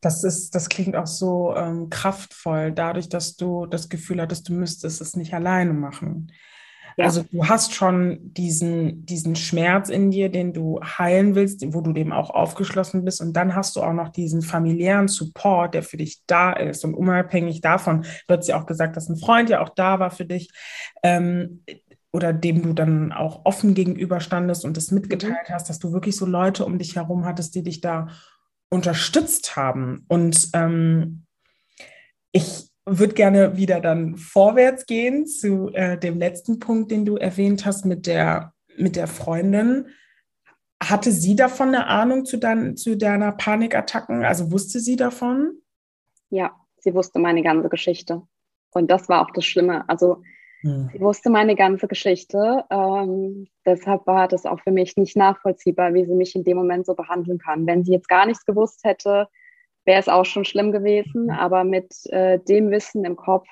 Das, 0.00 0.24
ist, 0.24 0.54
das 0.54 0.68
klingt 0.68 0.94
auch 0.94 1.06
so 1.06 1.54
ähm, 1.56 1.88
kraftvoll, 1.88 2.70
dadurch, 2.70 3.08
dass 3.08 3.36
du 3.36 3.66
das 3.66 3.88
Gefühl 3.88 4.20
hattest, 4.20 4.48
du 4.48 4.52
müsstest 4.52 5.00
es 5.00 5.16
nicht 5.16 5.32
alleine 5.32 5.72
machen. 5.72 6.32
Also 6.98 7.24
du 7.30 7.46
hast 7.46 7.74
schon 7.74 8.32
diesen, 8.32 9.04
diesen 9.04 9.36
Schmerz 9.36 9.90
in 9.90 10.10
dir, 10.10 10.30
den 10.30 10.54
du 10.54 10.80
heilen 10.80 11.34
willst, 11.34 11.62
wo 11.74 11.82
du 11.82 11.92
dem 11.92 12.10
auch 12.10 12.30
aufgeschlossen 12.30 13.04
bist. 13.04 13.20
Und 13.20 13.34
dann 13.34 13.54
hast 13.54 13.76
du 13.76 13.82
auch 13.82 13.92
noch 13.92 14.08
diesen 14.08 14.40
familiären 14.40 15.08
Support, 15.08 15.74
der 15.74 15.82
für 15.82 15.98
dich 15.98 16.22
da 16.26 16.52
ist. 16.52 16.84
Und 16.84 16.94
unabhängig 16.94 17.60
davon, 17.60 18.06
du 18.26 18.36
hast 18.36 18.48
ja 18.48 18.58
auch 18.58 18.66
gesagt, 18.66 18.96
dass 18.96 19.10
ein 19.10 19.18
Freund 19.18 19.50
ja 19.50 19.60
auch 19.60 19.68
da 19.68 19.98
war 19.98 20.10
für 20.10 20.24
dich. 20.24 20.50
Ähm, 21.02 21.62
oder 22.12 22.32
dem 22.32 22.62
du 22.62 22.72
dann 22.72 23.12
auch 23.12 23.44
offen 23.44 23.74
gegenüberstandest 23.74 24.64
und 24.64 24.78
das 24.78 24.90
mitgeteilt 24.90 25.48
mhm. 25.48 25.52
hast, 25.52 25.68
dass 25.68 25.78
du 25.78 25.92
wirklich 25.92 26.16
so 26.16 26.24
Leute 26.24 26.64
um 26.64 26.78
dich 26.78 26.96
herum 26.96 27.26
hattest, 27.26 27.54
die 27.54 27.62
dich 27.62 27.82
da 27.82 28.08
unterstützt 28.70 29.54
haben. 29.54 30.06
Und 30.08 30.48
ähm, 30.54 31.26
ich 32.32 32.70
würde 32.86 33.14
gerne 33.14 33.56
wieder 33.56 33.80
dann 33.80 34.16
vorwärts 34.16 34.86
gehen 34.86 35.26
zu 35.26 35.70
äh, 35.74 35.98
dem 35.98 36.18
letzten 36.18 36.60
Punkt, 36.60 36.90
den 36.92 37.04
du 37.04 37.16
erwähnt 37.16 37.66
hast 37.66 37.84
mit 37.84 38.06
der, 38.06 38.52
mit 38.76 38.94
der 38.94 39.08
Freundin. 39.08 39.88
Hatte 40.82 41.10
sie 41.10 41.34
davon 41.34 41.68
eine 41.68 41.88
Ahnung 41.88 42.24
zu, 42.24 42.36
dein, 42.36 42.76
zu 42.76 42.96
deiner 42.96 43.32
Panikattacken? 43.32 44.24
Also 44.24 44.52
wusste 44.52 44.78
sie 44.78 44.94
davon? 44.94 45.54
Ja, 46.30 46.54
sie 46.78 46.94
wusste 46.94 47.18
meine 47.18 47.42
ganze 47.42 47.68
Geschichte. 47.68 48.22
Und 48.72 48.90
das 48.90 49.08
war 49.08 49.22
auch 49.22 49.30
das 49.32 49.44
Schlimme. 49.44 49.88
Also 49.88 50.22
hm. 50.60 50.90
sie 50.92 51.00
wusste 51.00 51.28
meine 51.28 51.56
ganze 51.56 51.88
Geschichte. 51.88 52.64
Ähm, 52.70 53.48
deshalb 53.64 54.06
war 54.06 54.28
das 54.28 54.46
auch 54.46 54.60
für 54.60 54.70
mich 54.70 54.96
nicht 54.96 55.16
nachvollziehbar, 55.16 55.92
wie 55.94 56.04
sie 56.04 56.14
mich 56.14 56.36
in 56.36 56.44
dem 56.44 56.56
Moment 56.56 56.86
so 56.86 56.94
behandeln 56.94 57.38
kann. 57.38 57.66
Wenn 57.66 57.84
sie 57.84 57.92
jetzt 57.92 58.08
gar 58.08 58.26
nichts 58.26 58.44
gewusst 58.44 58.84
hätte, 58.84 59.28
wäre 59.86 60.00
es 60.00 60.08
auch 60.08 60.24
schon 60.24 60.44
schlimm 60.44 60.72
gewesen. 60.72 61.24
Mhm. 61.24 61.30
Aber 61.30 61.64
mit 61.64 61.94
äh, 62.06 62.38
dem 62.40 62.70
Wissen 62.70 63.04
im 63.04 63.16
Kopf 63.16 63.48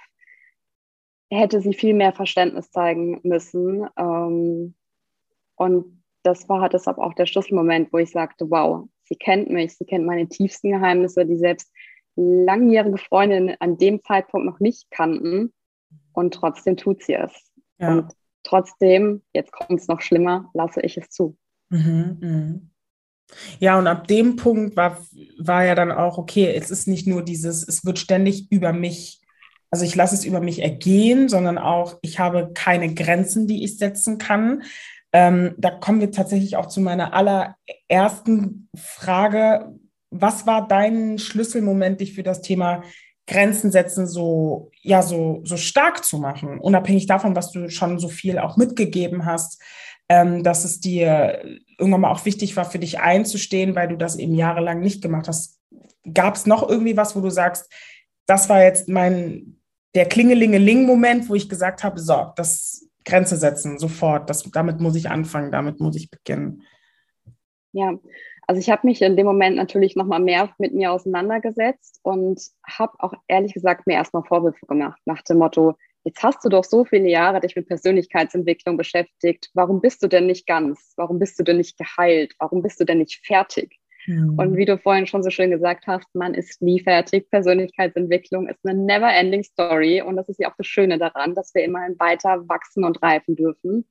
hätte 1.31 1.61
sie 1.61 1.73
viel 1.73 1.95
mehr 1.95 2.13
Verständnis 2.13 2.71
zeigen 2.71 3.21
müssen. 3.23 3.87
Ähm, 3.97 4.75
und 5.57 6.03
das 6.23 6.49
war 6.49 6.69
deshalb 6.69 6.99
auch 6.99 7.15
der 7.15 7.27
Schlüsselmoment, 7.27 7.93
wo 7.93 7.99
ich 7.99 8.11
sagte, 8.11 8.51
wow, 8.51 8.89
sie 9.05 9.17
kennt 9.17 9.51
mich, 9.51 9.77
sie 9.77 9.85
kennt 9.85 10.07
meine 10.07 10.29
tiefsten 10.29 10.71
Geheimnisse, 10.71 11.27
die 11.27 11.37
selbst 11.37 11.71
langjährige 12.17 12.99
Freundinnen 12.99 13.57
an 13.61 13.77
dem 13.77 14.03
Zeitpunkt 14.03 14.47
noch 14.47 14.61
nicht 14.61 14.91
kannten. 14.91 15.53
Und 16.13 16.35
trotzdem 16.35 16.77
tut 16.77 17.03
sie 17.03 17.15
es. 17.15 17.33
Ja. 17.79 17.93
Und 17.93 18.13
trotzdem, 18.43 19.23
jetzt 19.33 19.53
kommt 19.53 19.81
es 19.81 19.89
noch 19.89 20.01
schlimmer, 20.01 20.51
lasse 20.55 20.81
ich 20.81 20.97
es 20.97 21.11
zu. 21.11 21.37
Mhm, 21.71 22.19
mh. 22.21 22.61
Ja, 23.59 23.79
und 23.79 23.87
ab 23.87 24.07
dem 24.07 24.37
Punkt 24.37 24.77
war, 24.77 24.99
war 25.39 25.65
ja 25.65 25.75
dann 25.75 25.93
auch, 25.93 26.19
okay, 26.19 26.55
es 26.55 26.71
ist 26.71 26.87
nicht 26.87 27.07
nur 27.07 27.23
dieses, 27.23 27.67
es 27.67 27.85
wird 27.85 27.99
ständig 27.99 28.51
über 28.51 28.73
mich, 28.73 29.21
also 29.71 29.85
ich 29.85 29.95
lasse 29.95 30.15
es 30.15 30.25
über 30.25 30.41
mich 30.41 30.63
ergehen, 30.63 31.29
sondern 31.29 31.59
auch, 31.59 31.99
ich 32.03 32.19
habe 32.19 32.53
keine 32.55 32.95
Grenzen, 32.95 33.47
die 33.47 33.65
ich 33.65 33.79
setzen 33.79 34.19
kann. 34.19 34.63
Ähm, 35.13 35.55
da 35.59 35.71
kommen 35.71 36.01
wir 36.01 36.11
tatsächlich 36.11 36.57
auch 36.57 36.67
zu 36.67 36.81
meiner 36.81 37.13
allerersten 37.13 38.69
Frage. 38.77 39.73
Was 40.11 40.47
war 40.47 40.69
dein 40.69 41.19
Schlüsselmoment, 41.19 42.01
dich 42.01 42.15
für 42.15 42.23
das 42.23 42.41
Thema 42.41 42.83
Grenzen 43.27 43.71
setzen 43.71 44.07
so, 44.07 44.71
ja, 44.83 45.03
so, 45.03 45.41
so 45.45 45.57
stark 45.57 46.05
zu 46.05 46.19
machen, 46.19 46.59
unabhängig 46.61 47.07
davon, 47.07 47.35
was 47.35 47.51
du 47.53 47.71
schon 47.71 47.99
so 47.99 48.09
viel 48.09 48.39
auch 48.39 48.57
mitgegeben 48.57 49.25
hast, 49.25 49.63
ähm, 50.09 50.43
dass 50.43 50.65
es 50.65 50.81
dir 50.81 51.43
irgendwann 51.79 52.03
mal 52.03 52.11
auch 52.11 52.25
wichtig 52.25 52.57
war, 52.57 52.65
für 52.65 52.79
dich 52.79 53.01
einzustehen, 53.01 53.75
weil 53.75 53.89
du 53.89 53.97
das 53.97 54.17
eben 54.17 54.35
jahrelang 54.35 54.81
nicht 54.81 55.03
gemacht 55.03 55.29
hast. 55.29 55.61
Gab 56.13 56.35
es 56.35 56.47
noch 56.47 56.69
irgendwie 56.69 56.97
was, 56.97 57.17
wo 57.17 57.21
du 57.21 57.31
sagst, 57.31 57.73
das 58.27 58.49
war 58.49 58.63
jetzt 58.63 58.89
mein, 58.89 59.61
der 59.95 60.07
Klingelingeling-Moment, 60.07 61.29
wo 61.29 61.35
ich 61.35 61.49
gesagt 61.49 61.85
habe, 61.85 61.99
so, 61.99 62.33
das 62.37 62.89
Grenze 63.05 63.37
setzen, 63.37 63.79
sofort, 63.79 64.31
das, 64.31 64.43
damit 64.45 64.81
muss 64.81 64.97
ich 64.97 65.11
anfangen, 65.11 65.53
damit 65.53 65.81
muss 65.81 65.97
ich 65.97 66.11
beginnen. 66.11 66.63
Ja, 67.73 67.95
also 68.47 68.61
ich 68.61 68.71
habe 68.71 68.87
mich 68.87 69.03
in 69.03 69.17
dem 69.17 69.27
Moment 69.27 69.57
natürlich 69.57 69.97
nochmal 69.97 70.21
mehr 70.21 70.51
mit 70.59 70.75
mir 70.75 70.93
auseinandergesetzt 70.93 72.01
und 72.03 72.41
habe 72.67 72.93
auch 72.99 73.15
ehrlich 73.27 73.55
gesagt 73.55 73.87
mir 73.87 73.95
erstmal 73.95 74.25
Vorwürfe 74.25 74.67
gemacht 74.67 75.01
nach 75.07 75.23
dem 75.23 75.39
Motto, 75.39 75.77
jetzt 76.05 76.23
hast 76.23 76.45
du 76.45 76.49
doch 76.49 76.65
so 76.65 76.85
viele 76.85 77.09
Jahre 77.09 77.41
dich 77.41 77.57
mit 77.57 77.67
Persönlichkeitsentwicklung 77.67 78.77
beschäftigt, 78.77 79.51
warum 79.55 79.81
bist 79.81 80.03
du 80.03 80.09
denn 80.09 80.27
nicht 80.27 80.47
ganz? 80.47 80.93
Warum 80.97 81.19
bist 81.19 81.39
du 81.39 81.43
denn 81.43 81.57
nicht 81.57 81.79
geheilt? 81.79 82.35
Warum 82.39 82.63
bist 82.63 82.79
du 82.81 82.85
denn 82.85 82.99
nicht 82.99 83.27
fertig? 83.27 83.79
Mhm. 84.07 84.39
Und 84.39 84.57
wie 84.57 84.67
du 84.67 84.79
vorhin 84.79 85.07
schon 85.07 85.23
so 85.23 85.31
schön 85.31 85.51
gesagt 85.51 85.87
hast, 85.87 86.15
man 86.15 86.35
ist 86.35 86.61
nie 86.61 86.81
fertig. 86.81 87.31
Persönlichkeitsentwicklung 87.31 88.49
ist 88.49 88.59
eine 88.65 88.79
never-ending 88.79 89.43
Story 89.43 90.03
und 90.03 90.17
das 90.17 90.29
ist 90.29 90.39
ja 90.39 90.51
auch 90.51 90.57
das 90.59 90.67
Schöne 90.67 90.99
daran, 90.99 91.35
dass 91.35 91.55
wir 91.55 91.65
immerhin 91.65 91.99
weiter 91.99 92.47
wachsen 92.49 92.85
und 92.85 93.03
reifen 93.03 93.35
dürfen. 93.35 93.89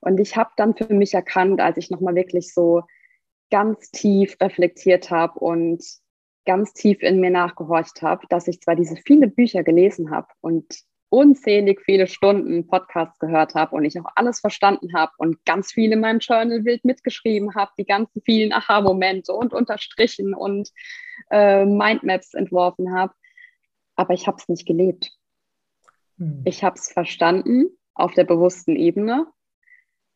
Und 0.00 0.18
ich 0.18 0.36
habe 0.36 0.50
dann 0.56 0.74
für 0.74 0.92
mich 0.92 1.14
erkannt, 1.14 1.60
als 1.60 1.76
ich 1.76 1.90
nochmal 1.90 2.14
wirklich 2.14 2.52
so 2.52 2.82
ganz 3.50 3.90
tief 3.90 4.36
reflektiert 4.40 5.10
habe 5.10 5.38
und 5.38 5.84
ganz 6.44 6.72
tief 6.72 7.02
in 7.02 7.20
mir 7.20 7.30
nachgehorcht 7.30 8.02
habe, 8.02 8.26
dass 8.28 8.48
ich 8.48 8.60
zwar 8.60 8.74
diese 8.74 8.96
viele 8.96 9.28
Bücher 9.28 9.62
gelesen 9.62 10.10
habe 10.10 10.28
und 10.40 10.66
unzählig 11.12 11.82
viele 11.84 12.06
Stunden 12.06 12.66
Podcasts 12.66 13.18
gehört 13.18 13.54
habe 13.54 13.76
und 13.76 13.84
ich 13.84 14.00
auch 14.00 14.10
alles 14.16 14.40
verstanden 14.40 14.94
habe 14.94 15.12
und 15.18 15.44
ganz 15.44 15.72
viel 15.72 15.92
in 15.92 16.00
meinem 16.00 16.20
Journal 16.20 16.64
wild 16.64 16.84
mitgeschrieben 16.84 17.54
habe, 17.54 17.70
die 17.78 17.84
ganzen 17.84 18.22
vielen 18.22 18.52
Aha-Momente 18.52 19.32
und 19.32 19.52
unterstrichen 19.52 20.32
und 20.32 20.70
äh, 21.30 21.66
Mindmaps 21.66 22.34
entworfen 22.34 22.94
habe. 22.94 23.12
Aber 23.94 24.14
ich 24.14 24.26
habe 24.26 24.38
es 24.38 24.48
nicht 24.48 24.66
gelebt. 24.66 25.10
Hm. 26.16 26.42
Ich 26.46 26.64
habe 26.64 26.76
es 26.76 26.90
verstanden 26.90 27.66
auf 27.94 28.14
der 28.14 28.24
bewussten 28.24 28.74
Ebene 28.74 29.26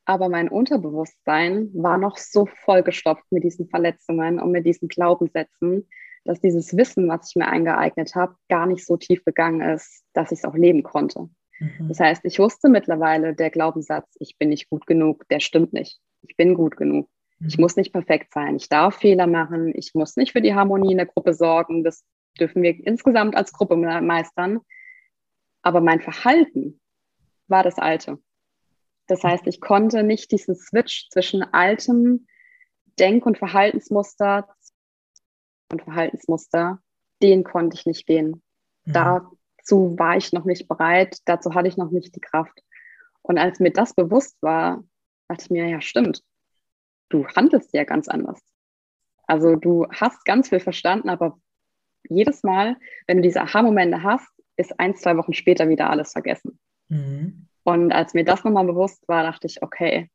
aber 0.06 0.28
mein 0.28 0.48
Unterbewusstsein 0.48 1.68
war 1.74 1.98
noch 1.98 2.16
so 2.16 2.46
vollgestopft 2.46 3.24
mit 3.30 3.42
diesen 3.42 3.68
Verletzungen 3.68 4.40
und 4.40 4.52
mit 4.52 4.64
diesen 4.64 4.86
Glaubenssätzen, 4.86 5.88
dass 6.26 6.40
dieses 6.40 6.76
Wissen, 6.76 7.08
was 7.08 7.30
ich 7.30 7.36
mir 7.36 7.48
eingeeignet 7.48 8.14
habe, 8.14 8.36
gar 8.48 8.66
nicht 8.66 8.84
so 8.84 8.96
tief 8.96 9.24
gegangen 9.24 9.60
ist, 9.60 10.04
dass 10.12 10.32
ich 10.32 10.38
es 10.38 10.44
auch 10.44 10.54
leben 10.54 10.82
konnte. 10.82 11.28
Mhm. 11.58 11.88
Das 11.88 12.00
heißt, 12.00 12.24
ich 12.24 12.38
wusste 12.38 12.68
mittlerweile, 12.68 13.34
der 13.34 13.50
Glaubenssatz, 13.50 14.08
ich 14.18 14.36
bin 14.38 14.50
nicht 14.50 14.68
gut 14.68 14.86
genug, 14.86 15.26
der 15.28 15.40
stimmt 15.40 15.72
nicht. 15.72 15.98
Ich 16.22 16.36
bin 16.36 16.54
gut 16.54 16.76
genug. 16.76 17.08
Mhm. 17.38 17.46
Ich 17.48 17.58
muss 17.58 17.76
nicht 17.76 17.92
perfekt 17.92 18.32
sein. 18.32 18.56
Ich 18.56 18.68
darf 18.68 18.96
Fehler 18.96 19.26
machen. 19.26 19.72
Ich 19.74 19.94
muss 19.94 20.16
nicht 20.16 20.32
für 20.32 20.42
die 20.42 20.54
Harmonie 20.54 20.92
in 20.92 20.98
der 20.98 21.06
Gruppe 21.06 21.34
sorgen. 21.34 21.84
Das 21.84 22.04
dürfen 22.38 22.62
wir 22.62 22.74
insgesamt 22.86 23.36
als 23.36 23.52
Gruppe 23.52 23.76
meistern. 23.76 24.60
Aber 25.62 25.80
mein 25.80 26.00
Verhalten 26.00 26.80
war 27.48 27.62
das 27.62 27.78
alte. 27.78 28.18
Das 29.06 29.22
heißt, 29.22 29.46
ich 29.46 29.60
konnte 29.60 30.02
nicht 30.02 30.32
diesen 30.32 30.56
Switch 30.56 31.08
zwischen 31.10 31.42
altem 31.42 32.26
Denk- 32.98 33.26
und 33.26 33.38
Verhaltensmuster 33.38 34.48
und 35.70 35.82
Verhaltensmuster, 35.82 36.80
den 37.22 37.44
konnte 37.44 37.76
ich 37.76 37.86
nicht 37.86 38.06
gehen. 38.06 38.42
Mhm. 38.84 38.92
Dazu 38.92 39.98
war 39.98 40.16
ich 40.16 40.32
noch 40.32 40.44
nicht 40.44 40.68
bereit, 40.68 41.18
dazu 41.24 41.54
hatte 41.54 41.68
ich 41.68 41.76
noch 41.76 41.90
nicht 41.90 42.14
die 42.14 42.20
Kraft. 42.20 42.62
Und 43.22 43.38
als 43.38 43.58
mir 43.58 43.72
das 43.72 43.94
bewusst 43.94 44.36
war, 44.40 44.84
dachte 45.28 45.44
ich 45.44 45.50
mir, 45.50 45.66
ja, 45.68 45.80
stimmt, 45.80 46.22
du 47.08 47.26
handelst 47.28 47.72
ja 47.72 47.84
ganz 47.84 48.08
anders. 48.08 48.40
Also 49.26 49.56
du 49.56 49.86
hast 49.90 50.24
ganz 50.24 50.48
viel 50.48 50.60
verstanden, 50.60 51.08
aber 51.08 51.38
jedes 52.08 52.44
Mal, 52.44 52.76
wenn 53.06 53.16
du 53.16 53.22
diese 53.22 53.42
Aha-Momente 53.42 54.02
hast, 54.02 54.28
ist 54.56 54.78
ein, 54.78 54.94
zwei 54.94 55.16
Wochen 55.16 55.34
später 55.34 55.68
wieder 55.68 55.90
alles 55.90 56.12
vergessen. 56.12 56.58
Mhm. 56.88 57.48
Und 57.64 57.92
als 57.92 58.14
mir 58.14 58.24
das 58.24 58.44
nochmal 58.44 58.64
bewusst 58.64 59.06
war, 59.08 59.24
dachte 59.24 59.48
ich, 59.48 59.62
okay, 59.62 60.08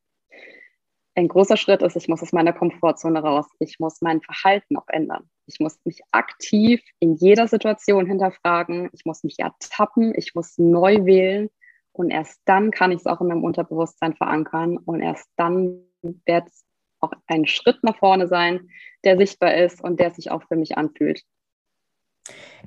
ein 1.16 1.28
großer 1.28 1.58
Schritt 1.58 1.82
ist, 1.82 1.96
ich 1.96 2.08
muss 2.08 2.22
aus 2.22 2.32
meiner 2.32 2.54
Komfortzone 2.54 3.22
raus. 3.22 3.46
Ich 3.60 3.80
muss 3.80 4.02
mein 4.02 4.22
Verhalten 4.22 4.78
auch 4.78 4.88
ändern. 4.88 5.30
Ich 5.46 5.60
muss 5.60 5.80
mich 5.84 6.02
aktiv 6.12 6.82
in 7.00 7.16
jeder 7.16 7.48
Situation 7.48 8.06
hinterfragen. 8.06 8.90
Ich 8.94 9.06
muss 9.06 9.24
mich 9.24 9.40
ertappen. 9.40 10.14
Ich 10.16 10.36
muss 10.36 10.58
neu 10.58 11.06
wählen. 11.06 11.50
Und 11.92 12.12
erst 12.12 12.40
dann 12.46 12.72
kann 12.72 12.92
ich 12.92 13.00
es 13.00 13.08
auch 13.08 13.20
in 13.20 13.28
meinem 13.28 13.44
Unterbewusstsein 13.44 14.16
verankern. 14.16 14.78
Und 14.78 15.02
erst 15.02 15.28
dann 15.36 15.84
wird 16.02 16.48
es 16.48 16.64
auch 17.02 17.12
ein 17.28 17.46
Schritt 17.46 17.84
nach 17.84 17.98
vorne 17.98 18.28
sein, 18.28 18.70
der 19.04 19.18
sichtbar 19.18 19.56
ist 19.56 19.84
und 19.84 20.00
der 20.00 20.12
sich 20.12 20.32
auch 20.32 20.44
für 20.44 20.56
mich 20.56 20.78
anfühlt 20.78 21.24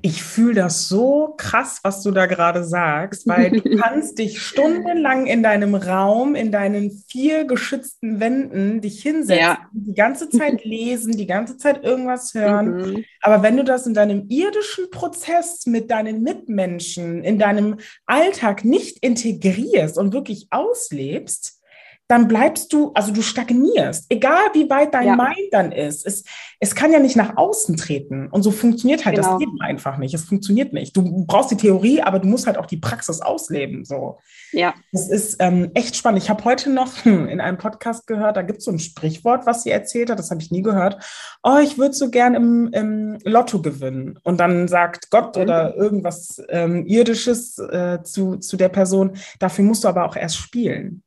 ich 0.05 0.21
fühle 0.21 0.53
das 0.53 0.87
so 0.87 1.33
krass, 1.35 1.79
was 1.81 2.03
du 2.03 2.11
da 2.11 2.27
gerade 2.27 2.63
sagst, 2.63 3.27
weil 3.27 3.51
du 3.51 3.61
kannst 3.77 4.19
dich 4.19 4.39
stundenlang 4.39 5.25
in 5.25 5.41
deinem 5.41 5.73
Raum, 5.73 6.35
in 6.35 6.51
deinen 6.51 6.91
vier 6.91 7.45
geschützten 7.45 8.19
Wänden 8.19 8.81
dich 8.81 9.01
hinsetzen, 9.01 9.41
ja. 9.41 9.57
die 9.71 9.95
ganze 9.95 10.29
Zeit 10.29 10.63
lesen, 10.63 11.17
die 11.17 11.25
ganze 11.25 11.57
Zeit 11.57 11.83
irgendwas 11.83 12.35
hören. 12.35 12.75
Mhm. 12.75 13.05
Aber 13.21 13.41
wenn 13.41 13.57
du 13.57 13.63
das 13.63 13.87
in 13.87 13.95
deinem 13.95 14.27
irdischen 14.29 14.91
Prozess 14.91 15.65
mit 15.65 15.89
deinen 15.89 16.21
Mitmenschen, 16.21 17.23
in 17.23 17.39
deinem 17.39 17.77
Alltag 18.05 18.63
nicht 18.63 18.99
integrierst 19.03 19.97
und 19.97 20.13
wirklich 20.13 20.47
auslebst, 20.51 21.61
dann 22.07 22.27
bleibst 22.27 22.71
du, 22.71 22.91
also 22.93 23.11
du 23.11 23.23
stagnierst, 23.23 24.05
egal 24.09 24.49
wie 24.53 24.69
weit 24.69 24.93
dein 24.93 25.07
ja. 25.07 25.15
Mind 25.15 25.51
dann 25.51 25.71
ist. 25.71 26.05
Es, 26.05 26.23
es 26.59 26.75
kann 26.75 26.91
ja 26.91 26.99
nicht 26.99 27.15
nach 27.15 27.35
außen 27.35 27.77
treten. 27.77 28.27
Und 28.29 28.43
so 28.43 28.51
funktioniert 28.51 29.05
halt 29.05 29.15
genau. 29.15 29.31
das 29.31 29.39
Leben 29.39 29.59
einfach 29.61 29.97
nicht. 29.97 30.13
Es 30.13 30.23
funktioniert 30.23 30.71
nicht. 30.71 30.95
Du 30.95 31.25
brauchst 31.25 31.49
die 31.49 31.57
Theorie, 31.57 32.01
aber 32.01 32.19
du 32.19 32.27
musst 32.27 32.45
halt 32.45 32.59
auch 32.59 32.67
die 32.67 32.77
Praxis 32.77 33.21
ausleben. 33.21 33.85
So. 33.85 34.19
Ja. 34.51 34.75
Das 34.91 35.09
ist 35.09 35.37
ähm, 35.39 35.71
echt 35.73 35.95
spannend. 35.95 36.21
Ich 36.21 36.29
habe 36.29 36.43
heute 36.45 36.69
noch 36.69 37.03
hm, 37.05 37.27
in 37.27 37.41
einem 37.41 37.57
Podcast 37.57 38.05
gehört, 38.05 38.37
da 38.37 38.43
gibt 38.43 38.59
es 38.59 38.65
so 38.65 38.71
ein 38.71 38.79
Sprichwort, 38.79 39.47
was 39.47 39.63
sie 39.63 39.71
erzählt 39.71 40.11
hat, 40.11 40.19
das 40.19 40.29
habe 40.29 40.41
ich 40.41 40.51
nie 40.51 40.61
gehört. 40.61 41.03
Oh, 41.41 41.57
ich 41.57 41.79
würde 41.79 41.95
so 41.95 42.11
gern 42.11 42.35
im, 42.35 42.67
im, 42.71 43.17
Lotto 43.23 43.61
gewinnen. 43.61 44.19
Und 44.23 44.39
dann 44.39 44.67
sagt 44.67 45.09
Gott 45.09 45.35
mhm. 45.35 45.41
oder 45.41 45.75
irgendwas 45.75 46.39
ähm, 46.49 46.85
Irdisches 46.85 47.57
äh, 47.57 48.03
zu, 48.03 48.37
zu 48.37 48.57
der 48.57 48.69
Person, 48.69 49.17
dafür 49.39 49.65
musst 49.65 49.83
du 49.83 49.87
aber 49.87 50.05
auch 50.05 50.15
erst 50.15 50.37
spielen 50.37 51.01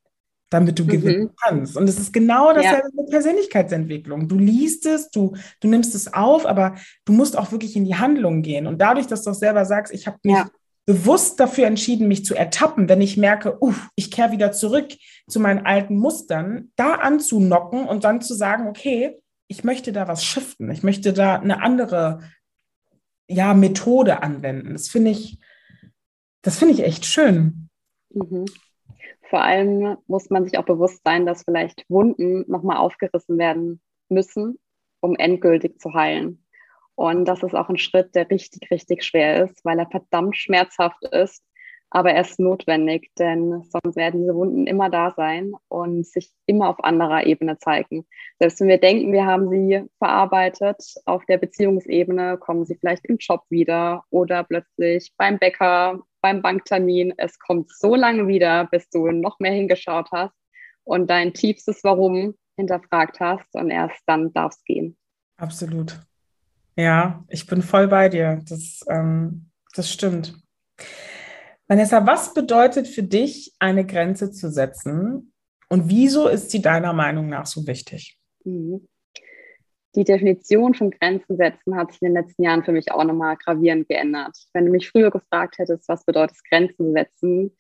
damit 0.51 0.79
du 0.79 0.85
mhm. 0.85 0.89
gewinnen 0.89 1.31
kannst. 1.43 1.77
Und 1.77 1.89
es 1.89 1.99
ist 1.99 2.13
genau 2.13 2.53
dasselbe 2.53 2.89
ja. 2.89 3.03
mit 3.03 3.11
Persönlichkeitsentwicklung. 3.11 4.29
Du 4.29 4.39
liest 4.39 4.87
es, 4.87 5.11
du, 5.11 5.37
du 5.61 5.69
nimmst 5.69 5.95
es 5.95 6.13
auf, 6.13 6.47
aber 6.47 6.77
du 7.05 7.13
musst 7.13 7.37
auch 7.37 7.53
wirklich 7.53 7.77
in 7.77 7.85
die 7.85 7.97
Handlung 7.97 8.43
gehen. 8.43 8.67
Und 8.67 8.81
dadurch, 8.81 9.07
dass 9.07 9.23
du 9.23 9.31
auch 9.31 9.35
selber 9.35 9.65
sagst, 9.65 9.93
ich 9.93 10.07
habe 10.07 10.19
mich 10.23 10.37
ja. 10.37 10.49
bewusst 10.87 11.39
dafür 11.39 11.67
entschieden, 11.67 12.09
mich 12.09 12.25
zu 12.25 12.35
ertappen, 12.35 12.89
wenn 12.89 13.01
ich 13.01 13.17
merke, 13.17 13.59
uff, 13.61 13.89
ich 13.95 14.11
kehre 14.11 14.33
wieder 14.33 14.53
zurück 14.53 14.89
zu 15.29 15.39
meinen 15.39 15.67
alten 15.67 15.97
Mustern, 15.97 16.73
da 16.77 16.95
anzunocken 16.95 17.87
und 17.87 18.05
dann 18.05 18.23
zu 18.23 18.35
sagen, 18.35 18.69
okay, 18.69 19.19
ich 19.49 19.65
möchte 19.65 19.93
da 19.93 20.09
was 20.09 20.25
shiften, 20.25 20.71
ich 20.71 20.83
möchte 20.83 21.13
da 21.13 21.37
eine 21.37 21.63
andere 21.63 22.21
ja, 23.29 23.53
Methode 23.53 24.23
anwenden. 24.23 24.73
Das 24.73 24.89
finde 24.89 25.11
ich, 25.11 25.39
das 26.43 26.59
finde 26.59 26.75
ich 26.75 26.83
echt 26.83 27.05
schön. 27.05 27.69
Mhm. 28.11 28.47
Vor 29.23 29.43
allem 29.43 29.97
muss 30.07 30.31
man 30.31 30.45
sich 30.45 30.59
auch 30.59 30.65
bewusst 30.65 31.03
sein, 31.05 31.27
dass 31.27 31.43
vielleicht 31.43 31.85
Wunden 31.89 32.45
nochmal 32.49 32.79
aufgerissen 32.79 33.39
werden 33.39 33.81
müssen, 34.09 34.59
um 35.01 35.15
endgültig 35.17 35.81
zu 35.81 35.95
heilen. 35.95 36.45
Und 36.95 37.27
das 37.27 37.43
ist 37.43 37.55
auch 37.55 37.69
ein 37.69 37.79
Schritt, 37.79 38.15
der 38.15 38.29
richtig, 38.29 38.71
richtig 38.71 39.05
schwer 39.05 39.45
ist, 39.45 39.65
weil 39.65 39.79
er 39.79 39.89
verdammt 39.89 40.37
schmerzhaft 40.37 41.05
ist. 41.13 41.45
Aber 41.91 42.13
er 42.13 42.21
ist 42.23 42.39
notwendig, 42.39 43.11
denn 43.19 43.63
sonst 43.63 43.97
werden 43.97 44.21
diese 44.21 44.35
Wunden 44.35 44.67
immer 44.67 44.91
da 44.91 45.13
sein 45.17 45.53
und 45.69 46.07
sich 46.07 46.31
immer 46.47 46.69
auf 46.69 46.83
anderer 46.85 47.25
Ebene 47.25 47.57
zeigen. 47.59 48.05
Selbst 48.39 48.61
wenn 48.61 48.69
wir 48.69 48.79
denken, 48.79 49.13
wir 49.13 49.25
haben 49.25 49.49
sie 49.49 49.85
verarbeitet, 49.99 50.83
auf 51.07 51.25
der 51.27 51.39
Beziehungsebene 51.39 52.37
kommen 52.37 52.67
sie 52.67 52.75
vielleicht 52.75 53.07
im 53.07 53.17
Job 53.19 53.43
wieder 53.49 54.05
oder 54.11 54.45
plötzlich 54.45 55.15
beim 55.17 55.39
Bäcker 55.39 56.03
beim 56.21 56.43
Banktermin. 56.43 57.15
Es 57.17 57.39
kommt 57.39 57.71
so 57.71 57.95
lange 57.95 58.29
wieder, 58.29 58.67
bis 58.67 58.89
du 58.91 59.11
noch 59.11 59.39
mehr 59.41 59.53
hingeschaut 59.53 60.09
hast 60.13 60.35
und 60.85 61.09
dein 61.09 61.35
tiefstes 61.35 61.85
Warum 61.85 62.35
hinterfragt 62.57 63.21
hast 63.21 63.55
und 63.55 63.71
erst 63.71 64.03
dann 64.07 64.33
darf 64.33 64.53
es 64.55 64.65
gehen. 64.65 64.97
Absolut. 65.37 65.99
Ja, 66.77 67.25
ich 67.29 67.47
bin 67.47 67.63
voll 67.63 67.89
bei 67.89 68.09
dir. 68.09 68.43
Das, 68.49 68.85
ähm, 68.89 69.51
das 69.75 69.91
stimmt. 69.91 70.41
Vanessa, 71.67 72.07
was 72.07 72.35
bedeutet 72.35 72.89
für 72.89 73.03
dich, 73.03 73.55
eine 73.59 73.85
Grenze 73.85 74.31
zu 74.31 74.51
setzen 74.51 75.33
und 75.69 75.89
wieso 75.89 76.29
ist 76.29 76.51
sie 76.51 76.63
deiner 76.63 76.93
Meinung 76.93 77.29
nach 77.29 77.47
so 77.47 77.67
wichtig? 77.67 78.19
Mhm. 78.45 78.89
Die 79.95 80.05
Definition 80.05 80.75
von 80.75 80.91
Grenzen 80.91 81.37
setzen 81.37 81.77
hat 81.77 81.93
sich 81.93 82.03
in 82.03 82.09
den 82.09 82.23
letzten 82.23 82.43
Jahren 82.43 82.65
für 82.65 82.73
mich 82.73 82.93
auch 82.93 83.05
nochmal 83.05 83.37
gravierend 83.37 83.89
geändert. 83.89 84.37
Wenn 84.53 84.67
du 84.67 84.71
mich 84.71 84.89
früher 84.89 85.11
gefragt 85.11 85.59
hättest, 85.59 85.89
was 85.89 86.05
bedeutet 86.05 86.37
Grenzen 86.49 86.93
setzen, 86.93 87.57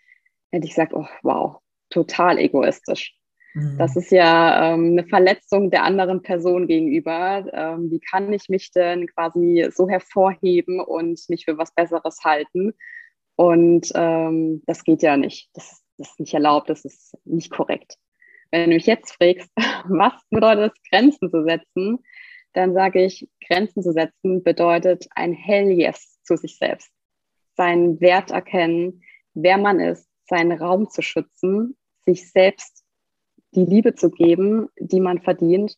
hätte 0.52 0.66
ich 0.66 0.74
gesagt, 0.74 0.92
oh 0.94 1.06
wow, 1.22 1.56
total 1.90 2.38
egoistisch. 2.38 3.18
Mhm. 3.54 3.78
Das 3.78 3.96
ist 3.96 4.10
ja 4.10 4.74
ähm, 4.74 4.92
eine 4.92 5.04
Verletzung 5.04 5.70
der 5.70 5.84
anderen 5.84 6.22
Person 6.22 6.66
gegenüber. 6.66 7.46
Ähm, 7.52 7.90
wie 7.90 8.00
kann 8.00 8.32
ich 8.32 8.48
mich 8.48 8.70
denn 8.72 9.06
quasi 9.08 9.68
so 9.74 9.88
hervorheben 9.88 10.80
und 10.80 11.20
mich 11.28 11.44
für 11.44 11.58
was 11.58 11.74
Besseres 11.74 12.20
halten? 12.24 12.74
Und 13.36 13.90
ähm, 13.94 14.62
das 14.66 14.84
geht 14.84 15.02
ja 15.02 15.16
nicht. 15.16 15.50
Das, 15.54 15.82
das, 15.96 16.10
ist 16.10 16.20
nicht 16.20 16.34
erlaubt, 16.34 16.70
das 16.70 16.84
ist 16.84 17.16
nicht 17.24 17.50
korrekt. 17.50 17.96
Wenn 18.50 18.70
du 18.70 18.76
mich 18.76 18.86
jetzt 18.86 19.12
fragst, 19.12 19.50
was 19.88 20.12
bedeutet 20.30 20.72
es, 20.74 20.90
Grenzen 20.90 21.30
zu 21.30 21.44
setzen, 21.44 21.98
dann 22.52 22.74
sage 22.74 23.04
ich, 23.04 23.28
Grenzen 23.46 23.82
zu 23.82 23.92
setzen 23.92 24.42
bedeutet 24.42 25.06
ein 25.14 25.32
Hell 25.32 25.70
Yes 25.70 26.18
zu 26.22 26.36
sich 26.36 26.58
selbst. 26.58 26.90
Seinen 27.56 28.00
Wert 28.00 28.30
erkennen, 28.30 29.02
wer 29.34 29.58
man 29.58 29.80
ist, 29.80 30.08
seinen 30.28 30.52
Raum 30.52 30.90
zu 30.90 31.02
schützen, 31.02 31.76
sich 32.04 32.30
selbst 32.30 32.84
die 33.52 33.64
Liebe 33.64 33.94
zu 33.94 34.10
geben, 34.10 34.68
die 34.78 35.00
man 35.00 35.20
verdient 35.20 35.76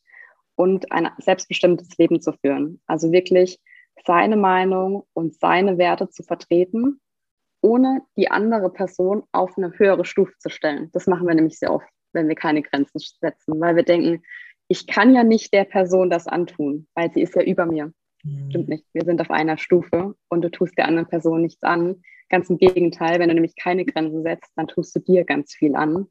und 0.56 0.90
ein 0.92 1.11
selbstbestimmtes 1.18 1.96
Leben 1.98 2.20
zu 2.20 2.33
führen. 2.33 2.80
Also 2.87 3.12
wirklich 3.12 3.61
seine 4.04 4.37
Meinung 4.37 5.06
und 5.12 5.35
seine 5.38 5.78
Werte 5.78 6.09
zu 6.09 6.22
vertreten 6.22 7.00
ohne 7.62 8.02
die 8.16 8.30
andere 8.30 8.70
Person 8.70 9.22
auf 9.33 9.56
eine 9.56 9.72
höhere 9.78 10.04
Stufe 10.04 10.33
zu 10.38 10.48
stellen. 10.48 10.90
Das 10.92 11.06
machen 11.06 11.26
wir 11.26 11.35
nämlich 11.35 11.59
sehr 11.59 11.72
oft, 11.72 11.88
wenn 12.12 12.28
wir 12.28 12.35
keine 12.35 12.62
Grenzen 12.62 12.98
setzen, 12.98 13.61
weil 13.61 13.76
wir 13.76 13.83
denken, 13.83 14.22
ich 14.70 14.87
kann 14.87 15.12
ja 15.16 15.24
nicht 15.24 15.52
der 15.52 15.64
Person 15.64 16.11
das 16.11 16.28
antun, 16.28 16.87
weil 16.94 17.12
sie 17.12 17.22
ist 17.22 17.35
ja 17.35 17.42
über 17.42 17.66
mir. 17.66 17.92
Mhm. 18.22 18.50
Stimmt 18.50 18.68
nicht. 18.68 18.85
Wir 18.92 19.04
sind 19.04 19.20
auf 19.20 19.30
einer 19.33 19.59
Stufe 19.59 20.14
und 20.28 20.42
du 20.42 20.48
tust 20.48 20.78
der 20.78 20.87
anderen 20.87 21.09
Person 21.09 21.42
nichts 21.42 21.64
an. 21.64 22.02
Ganz 22.28 22.48
im 22.50 22.56
Gegenteil, 22.56 23.18
wenn 23.18 23.28
du 23.28 23.35
nämlich 23.35 23.56
keine 23.56 23.85
Grenzen 23.85 24.22
setzt, 24.22 24.52
dann 24.54 24.68
tust 24.68 24.94
du 24.94 25.00
dir 25.00 25.24
ganz 25.24 25.52
viel 25.52 25.74
an. 25.74 26.06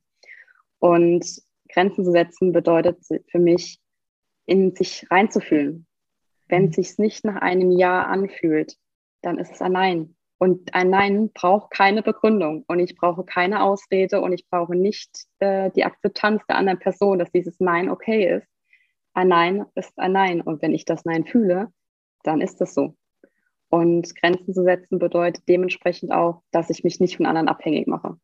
Und 0.80 1.26
Grenzen 1.70 2.04
zu 2.04 2.12
setzen 2.12 2.52
bedeutet 2.52 2.98
für 3.30 3.40
mich, 3.40 3.80
in 4.46 4.76
sich 4.76 5.06
reinzufühlen. 5.10 5.88
Wenn 6.50 6.66
es 6.66 6.78
mhm. 6.78 6.84
sich 6.84 6.98
nicht 6.98 7.24
nach 7.24 7.38
einem 7.38 7.72
Ja 7.72 8.04
anfühlt, 8.04 8.76
dann 9.22 9.38
ist 9.38 9.54
es 9.54 9.62
ein 9.62 9.72
Nein. 9.72 10.18
Und 10.40 10.74
ein 10.74 10.90
Nein 10.90 11.32
braucht 11.34 11.70
keine 11.70 12.02
Begründung 12.02 12.64
und 12.68 12.80
ich 12.80 12.96
brauche 12.96 13.26
keine 13.26 13.62
Ausrede 13.62 14.22
und 14.22 14.32
ich 14.32 14.48
brauche 14.48 14.74
nicht 14.74 15.26
äh, 15.40 15.70
die 15.72 15.84
Akzeptanz 15.84 16.42
der 16.48 16.56
anderen 16.56 16.80
Person, 16.80 17.20
dass 17.20 17.30
dieses 17.32 17.60
Nein 17.60 17.90
okay 17.90 18.38
ist. 18.38 18.48
Ein 19.14 19.28
Nein 19.28 19.66
ist 19.76 20.00
ein 20.00 20.14
Nein 20.14 20.40
und 20.40 20.62
wenn 20.62 20.74
ich 20.74 20.86
das 20.86 21.04
Nein 21.04 21.26
fühle, 21.26 21.74
dann 22.24 22.40
ist 22.40 22.62
es 22.62 22.74
so. 22.74 22.96
Und 23.68 24.16
Grenzen 24.16 24.54
zu 24.54 24.64
setzen 24.64 24.98
bedeutet 24.98 25.44
dementsprechend 25.50 26.14
auch, 26.14 26.42
dass 26.52 26.70
ich 26.70 26.86
mich 26.86 27.02
nicht 27.02 27.18
von 27.18 27.26
anderen 27.26 27.50
abhängig 27.50 27.88
mache, 27.88 28.18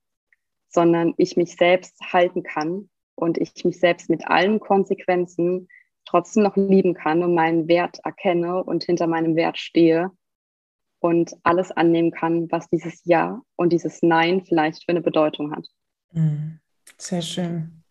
sondern 0.70 1.14
ich 1.18 1.36
mich 1.36 1.58
selbst 1.58 2.00
halten 2.14 2.44
kann 2.44 2.90
und 3.16 3.38
ich 3.38 3.66
mich 3.66 3.78
selbst 3.78 4.10
mit 4.10 4.26
allen 4.26 4.62
Konsequenzen 4.62 5.68
trotzdem 6.06 6.44
noch 6.44 6.56
lieben 6.56 6.94
kann 6.94 7.24
und 7.24 7.36
meinen 7.36 7.68
Wert 7.68 8.00
erkenne 8.06 8.64
und 8.64 8.86
hinter 8.86 9.08
meinem 9.08 9.36
Wert 9.36 9.58
stehe 9.58 10.12
und 11.06 11.38
alles 11.44 11.72
annehmen 11.72 12.10
kann, 12.10 12.52
was 12.52 12.68
dieses 12.68 13.02
Ja 13.04 13.40
und 13.58 13.72
dieses 13.72 14.02
Nein 14.02 14.42
vielleicht 14.44 14.86
für 14.86 14.90
eine 14.90 15.02
Bedeutung 15.02 15.52
hat. 15.52 15.68
Mhm. 16.12 16.60
Sehr 16.98 17.22
schön. 17.22 17.84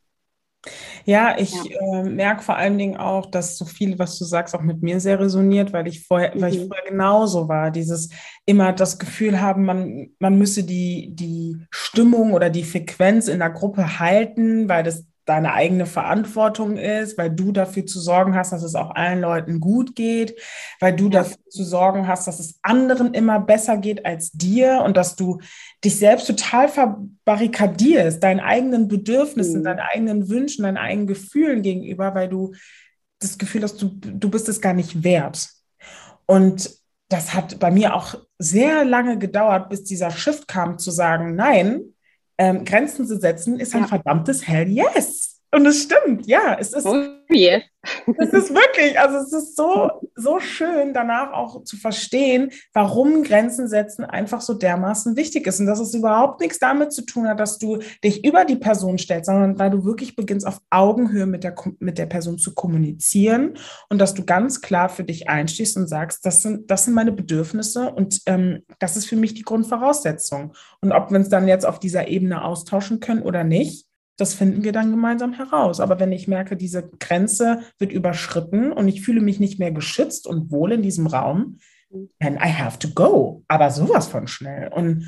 Ja, 1.04 1.36
ich 1.38 1.52
ja. 1.52 2.00
Äh, 2.00 2.02
merke 2.02 2.42
vor 2.42 2.56
allen 2.56 2.76
Dingen 2.76 2.96
auch, 2.96 3.26
dass 3.26 3.56
so 3.56 3.66
viel, 3.66 4.00
was 4.00 4.18
du 4.18 4.24
sagst, 4.24 4.52
auch 4.56 4.62
mit 4.62 4.82
mir 4.82 4.98
sehr 4.98 5.20
resoniert, 5.20 5.72
weil 5.72 5.86
ich 5.86 6.04
vorher, 6.04 6.34
mhm. 6.34 6.40
weil 6.40 6.54
ich 6.54 6.60
mhm. 6.62 6.68
vorher 6.68 6.90
genauso 6.90 7.48
war. 7.48 7.70
Dieses 7.70 8.08
immer 8.46 8.72
das 8.72 8.98
Gefühl 8.98 9.40
haben, 9.40 9.64
man, 9.64 10.08
man 10.18 10.36
müsse 10.36 10.64
die, 10.64 11.14
die 11.14 11.64
Stimmung 11.70 12.32
oder 12.32 12.50
die 12.50 12.64
Frequenz 12.64 13.28
in 13.28 13.38
der 13.38 13.50
Gruppe 13.50 14.00
halten, 14.00 14.68
weil 14.68 14.82
das 14.82 15.06
deine 15.24 15.54
eigene 15.54 15.86
Verantwortung 15.86 16.76
ist, 16.76 17.16
weil 17.16 17.30
du 17.30 17.52
dafür 17.52 17.86
zu 17.86 18.00
sorgen 18.00 18.34
hast, 18.34 18.52
dass 18.52 18.62
es 18.62 18.74
auch 18.74 18.94
allen 18.94 19.20
Leuten 19.20 19.58
gut 19.60 19.96
geht, 19.96 20.38
weil 20.80 20.94
du 20.94 21.04
ja. 21.04 21.22
dafür 21.22 21.38
zu 21.48 21.64
sorgen 21.64 22.06
hast, 22.06 22.26
dass 22.26 22.40
es 22.40 22.58
anderen 22.62 23.14
immer 23.14 23.40
besser 23.40 23.78
geht 23.78 24.04
als 24.04 24.32
dir 24.32 24.82
und 24.84 24.96
dass 24.96 25.16
du 25.16 25.40
dich 25.84 25.98
selbst 25.98 26.26
total 26.26 26.68
verbarrikadierst, 26.68 28.22
deinen 28.22 28.40
eigenen 28.40 28.88
Bedürfnissen, 28.88 29.60
mhm. 29.60 29.64
deinen 29.64 29.80
eigenen 29.80 30.28
Wünschen, 30.28 30.64
deinen 30.64 30.76
eigenen 30.76 31.06
Gefühlen 31.06 31.62
gegenüber, 31.62 32.14
weil 32.14 32.28
du 32.28 32.52
das 33.18 33.38
Gefühl 33.38 33.62
hast, 33.62 33.80
du, 33.80 33.88
du 33.88 34.28
bist 34.28 34.48
es 34.48 34.60
gar 34.60 34.74
nicht 34.74 35.02
wert. 35.02 35.48
Und 36.26 36.70
das 37.08 37.34
hat 37.34 37.58
bei 37.58 37.70
mir 37.70 37.94
auch 37.94 38.14
sehr 38.38 38.84
lange 38.84 39.18
gedauert, 39.18 39.68
bis 39.68 39.84
dieser 39.84 40.10
Shift 40.10 40.48
kam, 40.48 40.78
zu 40.78 40.90
sagen, 40.90 41.34
nein, 41.34 41.93
ähm, 42.38 42.64
Grenzen 42.64 43.06
zu 43.06 43.18
setzen, 43.18 43.58
ist 43.58 43.74
ein 43.74 43.82
ja. 43.82 43.88
verdammtes 43.88 44.46
Hell 44.46 44.68
yes. 44.68 45.33
Und 45.54 45.66
es 45.66 45.84
stimmt, 45.84 46.26
ja, 46.26 46.56
es 46.58 46.72
ist, 46.72 46.84
oh 46.84 47.04
yes. 47.30 47.62
es 48.18 48.32
ist 48.32 48.54
wirklich, 48.54 48.98
also 48.98 49.18
es 49.18 49.32
ist 49.32 49.56
so, 49.56 49.88
so 50.16 50.40
schön 50.40 50.92
danach 50.92 51.32
auch 51.32 51.62
zu 51.62 51.76
verstehen, 51.76 52.50
warum 52.72 53.22
Grenzen 53.22 53.68
setzen 53.68 54.04
einfach 54.04 54.40
so 54.40 54.54
dermaßen 54.54 55.16
wichtig 55.16 55.46
ist 55.46 55.60
und 55.60 55.66
dass 55.66 55.78
es 55.78 55.94
überhaupt 55.94 56.40
nichts 56.40 56.58
damit 56.58 56.92
zu 56.92 57.02
tun 57.02 57.28
hat, 57.28 57.38
dass 57.38 57.58
du 57.58 57.78
dich 58.02 58.24
über 58.24 58.44
die 58.44 58.56
Person 58.56 58.98
stellst, 58.98 59.26
sondern 59.26 59.56
weil 59.56 59.70
du 59.70 59.84
wirklich 59.84 60.16
beginnst 60.16 60.44
auf 60.44 60.60
Augenhöhe 60.70 61.26
mit 61.26 61.44
der, 61.44 61.54
mit 61.78 61.98
der 61.98 62.06
Person 62.06 62.36
zu 62.38 62.54
kommunizieren 62.54 63.56
und 63.88 63.98
dass 63.98 64.14
du 64.14 64.24
ganz 64.24 64.60
klar 64.60 64.88
für 64.88 65.04
dich 65.04 65.28
einstehst 65.28 65.76
und 65.76 65.86
sagst, 65.86 66.26
das 66.26 66.42
sind, 66.42 66.68
das 66.68 66.86
sind 66.86 66.94
meine 66.94 67.12
Bedürfnisse 67.12 67.92
und 67.92 68.22
ähm, 68.26 68.64
das 68.80 68.96
ist 68.96 69.06
für 69.06 69.16
mich 69.16 69.34
die 69.34 69.42
Grundvoraussetzung. 69.42 70.52
Und 70.80 70.90
ob 70.90 71.10
wir 71.10 71.18
uns 71.18 71.28
dann 71.28 71.46
jetzt 71.46 71.64
auf 71.64 71.78
dieser 71.78 72.08
Ebene 72.08 72.42
austauschen 72.42 72.98
können 72.98 73.22
oder 73.22 73.44
nicht, 73.44 73.86
das 74.16 74.34
finden 74.34 74.64
wir 74.64 74.72
dann 74.72 74.90
gemeinsam 74.90 75.32
heraus. 75.32 75.80
Aber 75.80 75.98
wenn 75.98 76.12
ich 76.12 76.28
merke, 76.28 76.56
diese 76.56 76.88
Grenze 77.00 77.60
wird 77.78 77.92
überschritten 77.92 78.72
und 78.72 78.88
ich 78.88 79.02
fühle 79.02 79.20
mich 79.20 79.40
nicht 79.40 79.58
mehr 79.58 79.72
geschützt 79.72 80.26
und 80.26 80.50
wohl 80.50 80.72
in 80.72 80.82
diesem 80.82 81.06
Raum, 81.06 81.58
then 82.20 82.34
I 82.34 82.52
have 82.52 82.78
to 82.78 82.88
go. 82.88 83.42
Aber 83.48 83.70
sowas 83.70 84.06
von 84.06 84.26
schnell. 84.26 84.68
Und 84.72 85.06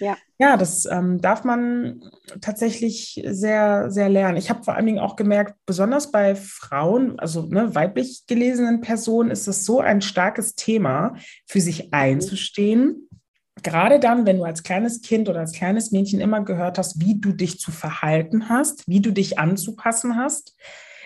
ja, 0.00 0.16
ja 0.38 0.56
das 0.56 0.86
ähm, 0.86 1.20
darf 1.20 1.44
man 1.44 2.00
tatsächlich 2.40 3.22
sehr, 3.26 3.90
sehr 3.90 4.08
lernen. 4.08 4.36
Ich 4.36 4.50
habe 4.50 4.62
vor 4.62 4.74
allen 4.74 4.86
Dingen 4.86 5.00
auch 5.00 5.16
gemerkt, 5.16 5.54
besonders 5.66 6.10
bei 6.10 6.34
Frauen, 6.34 7.18
also 7.18 7.42
ne, 7.42 7.74
weiblich 7.74 8.24
gelesenen 8.26 8.80
Personen, 8.80 9.30
ist 9.30 9.48
es 9.48 9.64
so 9.64 9.80
ein 9.80 10.00
starkes 10.00 10.54
Thema, 10.54 11.14
für 11.46 11.60
sich 11.60 11.84
mhm. 11.84 11.88
einzustehen 11.92 13.07
gerade 13.62 14.00
dann, 14.00 14.26
wenn 14.26 14.38
du 14.38 14.44
als 14.44 14.62
kleines 14.62 15.00
Kind 15.02 15.28
oder 15.28 15.40
als 15.40 15.52
kleines 15.52 15.90
Mädchen 15.90 16.20
immer 16.20 16.42
gehört 16.42 16.78
hast, 16.78 17.00
wie 17.00 17.20
du 17.20 17.32
dich 17.32 17.58
zu 17.60 17.70
verhalten 17.70 18.48
hast, 18.48 18.86
wie 18.88 19.00
du 19.00 19.10
dich 19.10 19.38
anzupassen 19.38 20.16
hast, 20.16 20.56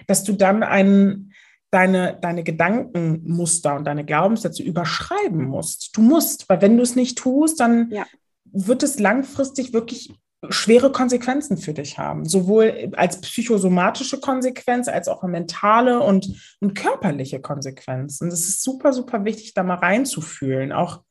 dass 0.07 0.25
du 0.25 0.33
dann 0.33 0.63
einen, 0.63 1.33
deine, 1.71 2.19
deine 2.21 2.45
Gedankenmuster 2.45 3.77
und 3.77 3.85
deine 3.85 4.05
Glaubenssätze 4.05 4.63
überschreiben 4.63 5.45
musst. 5.45 5.97
Du 5.97 6.03
musst, 6.03 6.49
weil 6.49 6.61
wenn 6.61 6.77
du 6.77 6.83
es 6.83 6.97
nicht 6.97 7.19
tust, 7.19 7.61
dann 7.61 7.91
ja. 7.91 8.07
wird 8.45 8.83
es 8.83 8.99
langfristig 8.99 9.73
wirklich 9.73 10.13
schwere 10.49 10.91
Konsequenzen 10.91 11.57
für 11.57 11.73
dich 11.73 11.99
haben, 11.99 12.25
sowohl 12.25 12.91
als 12.97 13.21
psychosomatische 13.21 14.19
Konsequenz 14.19 14.89
als 14.89 15.07
auch 15.07 15.23
mentale 15.23 16.01
und, 16.01 16.57
und 16.61 16.75
körperliche 16.75 17.41
Konsequenzen. 17.41 18.29
Das 18.29 18.41
ist 18.41 18.63
super, 18.63 18.93
super 18.93 19.25
wichtig, 19.25 19.55
da 19.55 19.63
mal 19.63 19.77
reinzufühlen, 19.77 20.73
auch 20.73 21.03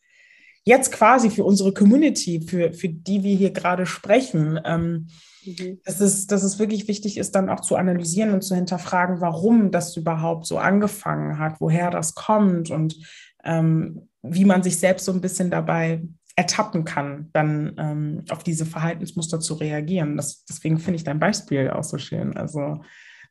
jetzt 0.63 0.91
quasi 0.91 1.29
für 1.29 1.43
unsere 1.43 1.73
Community, 1.73 2.41
für, 2.41 2.73
für 2.73 2.89
die 2.89 3.23
wir 3.23 3.35
hier 3.35 3.51
gerade 3.51 3.85
sprechen, 3.85 4.59
ähm, 4.63 5.07
mhm. 5.43 5.79
dass, 5.85 5.99
es, 5.99 6.27
dass 6.27 6.43
es 6.43 6.59
wirklich 6.59 6.87
wichtig 6.87 7.17
ist, 7.17 7.33
dann 7.33 7.49
auch 7.49 7.61
zu 7.61 7.75
analysieren 7.75 8.33
und 8.33 8.41
zu 8.41 8.55
hinterfragen, 8.55 9.21
warum 9.21 9.71
das 9.71 9.97
überhaupt 9.97 10.45
so 10.45 10.57
angefangen 10.57 11.39
hat, 11.39 11.59
woher 11.59 11.89
das 11.89 12.13
kommt 12.15 12.69
und 12.69 12.95
ähm, 13.43 14.07
wie 14.21 14.45
man 14.45 14.61
sich 14.61 14.77
selbst 14.77 15.05
so 15.05 15.11
ein 15.11 15.21
bisschen 15.21 15.49
dabei 15.49 16.03
ertappen 16.35 16.85
kann, 16.85 17.29
dann 17.33 17.75
ähm, 17.77 18.23
auf 18.29 18.43
diese 18.43 18.65
Verhaltensmuster 18.65 19.39
zu 19.39 19.55
reagieren. 19.55 20.15
Das, 20.15 20.45
deswegen 20.45 20.77
finde 20.77 20.97
ich 20.97 21.03
dein 21.03 21.19
Beispiel 21.19 21.71
auch 21.71 21.83
so 21.83 21.97
schön. 21.97 22.37
Also 22.37 22.81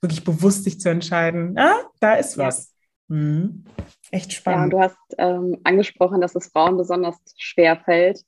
wirklich 0.00 0.24
bewusst 0.24 0.64
sich 0.64 0.80
zu 0.80 0.90
entscheiden, 0.90 1.56
ah, 1.58 1.76
da 2.00 2.14
ist 2.14 2.36
was. 2.38 2.69
Mhm. 3.10 3.64
Echt 4.12 4.32
spannend. 4.32 4.72
Ja, 4.72 4.78
du 4.78 4.84
hast 4.84 5.14
ähm, 5.18 5.58
angesprochen, 5.64 6.20
dass 6.20 6.36
es 6.36 6.48
Frauen 6.48 6.76
besonders 6.76 7.16
schwer 7.36 7.76
fällt. 7.76 8.24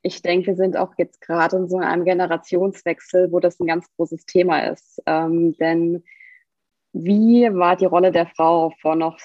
Ich 0.00 0.22
denke, 0.22 0.48
wir 0.48 0.56
sind 0.56 0.76
auch 0.76 0.94
jetzt 0.96 1.20
gerade 1.20 1.56
in 1.56 1.68
so 1.68 1.78
einem 1.78 2.04
Generationswechsel, 2.04 3.30
wo 3.30 3.40
das 3.40 3.60
ein 3.60 3.66
ganz 3.66 3.86
großes 3.94 4.24
Thema 4.24 4.70
ist. 4.70 5.00
Ähm, 5.06 5.54
denn 5.58 6.02
wie 6.92 7.42
war 7.52 7.76
die 7.76 7.84
Rolle 7.84 8.10
der 8.10 8.26
Frau 8.26 8.72
vor 8.80 8.96
noch 8.96 9.18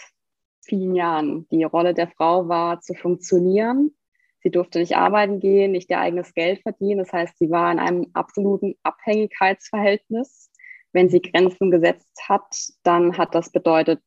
vielen 0.61 0.93
Jahren? 0.93 1.47
Die 1.49 1.63
Rolle 1.63 1.93
der 1.93 2.09
Frau 2.09 2.47
war 2.47 2.81
zu 2.81 2.93
funktionieren. 2.93 3.95
Sie 4.43 4.51
durfte 4.51 4.79
nicht 4.79 4.97
arbeiten 4.97 5.39
gehen, 5.39 5.71
nicht 5.71 5.89
ihr 5.89 5.99
eigenes 5.99 6.33
Geld 6.33 6.61
verdienen. 6.61 6.99
Das 6.99 7.13
heißt, 7.13 7.37
sie 7.39 7.49
war 7.49 7.71
in 7.71 7.79
einem 7.79 8.07
absoluten 8.13 8.75
Abhängigkeitsverhältnis. 8.83 10.51
Wenn 10.91 11.09
sie 11.09 11.21
Grenzen 11.21 11.71
gesetzt 11.71 12.29
hat, 12.29 12.55
dann 12.83 13.17
hat 13.17 13.35
das 13.35 13.49
bedeutet, 13.49 14.01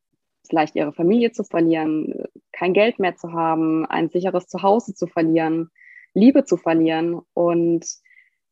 vielleicht 0.50 0.76
ihre 0.76 0.92
Familie 0.92 1.32
zu 1.32 1.44
verlieren, 1.44 2.24
kein 2.52 2.74
Geld 2.74 2.98
mehr 2.98 3.16
zu 3.16 3.32
haben, 3.32 3.86
ein 3.86 4.10
sicheres 4.10 4.46
Zuhause 4.48 4.94
zu 4.94 5.06
verlieren, 5.06 5.70
Liebe 6.12 6.44
zu 6.44 6.56
verlieren. 6.58 7.20
Und 7.32 7.86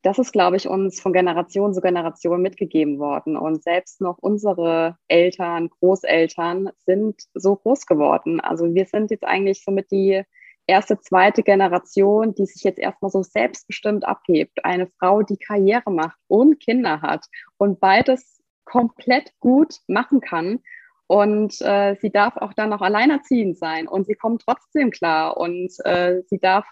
das 0.02 0.18
ist, 0.18 0.32
glaube 0.32 0.56
ich, 0.56 0.68
uns 0.68 1.00
von 1.00 1.12
Generation 1.12 1.74
zu 1.74 1.80
Generation 1.80 2.40
mitgegeben 2.40 2.98
worden. 2.98 3.36
Und 3.36 3.62
selbst 3.62 4.00
noch 4.00 4.16
unsere 4.18 4.96
Eltern, 5.08 5.68
Großeltern 5.68 6.70
sind 6.86 7.20
so 7.34 7.56
groß 7.56 7.86
geworden. 7.86 8.40
Also 8.40 8.72
wir 8.74 8.86
sind 8.86 9.10
jetzt 9.10 9.24
eigentlich 9.24 9.62
somit 9.64 9.90
die 9.90 10.22
erste, 10.68 11.00
zweite 11.00 11.42
Generation, 11.42 12.34
die 12.34 12.46
sich 12.46 12.62
jetzt 12.62 12.78
erstmal 12.78 13.10
so 13.10 13.22
selbstbestimmt 13.22 14.06
abhebt. 14.06 14.64
Eine 14.64 14.86
Frau, 14.98 15.22
die 15.22 15.38
Karriere 15.38 15.90
macht 15.90 16.18
und 16.28 16.60
Kinder 16.60 17.02
hat 17.02 17.26
und 17.56 17.80
beides 17.80 18.40
komplett 18.64 19.32
gut 19.40 19.80
machen 19.88 20.20
kann. 20.20 20.60
Und 21.08 21.60
äh, 21.62 21.96
sie 22.00 22.10
darf 22.10 22.36
auch 22.36 22.52
dann 22.52 22.68
noch 22.68 22.82
alleinerziehend 22.82 23.58
sein 23.58 23.88
und 23.88 24.06
sie 24.06 24.14
kommt 24.14 24.42
trotzdem 24.46 24.90
klar 24.90 25.38
und 25.38 25.72
äh, 25.84 26.22
sie 26.28 26.38
darf 26.38 26.66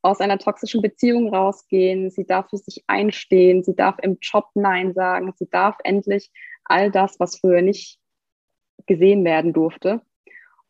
aus 0.00 0.20
einer 0.20 0.38
toxischen 0.38 0.80
Beziehung 0.80 1.32
rausgehen, 1.32 2.10
sie 2.10 2.24
darf 2.24 2.48
für 2.48 2.56
sich 2.56 2.84
einstehen, 2.86 3.62
sie 3.62 3.76
darf 3.76 3.96
im 4.02 4.16
Job 4.22 4.46
Nein 4.54 4.94
sagen, 4.94 5.32
sie 5.36 5.48
darf 5.48 5.76
endlich 5.84 6.30
all 6.64 6.90
das, 6.90 7.20
was 7.20 7.38
früher 7.38 7.60
nicht 7.60 7.98
gesehen 8.86 9.26
werden 9.26 9.52
durfte. 9.52 10.00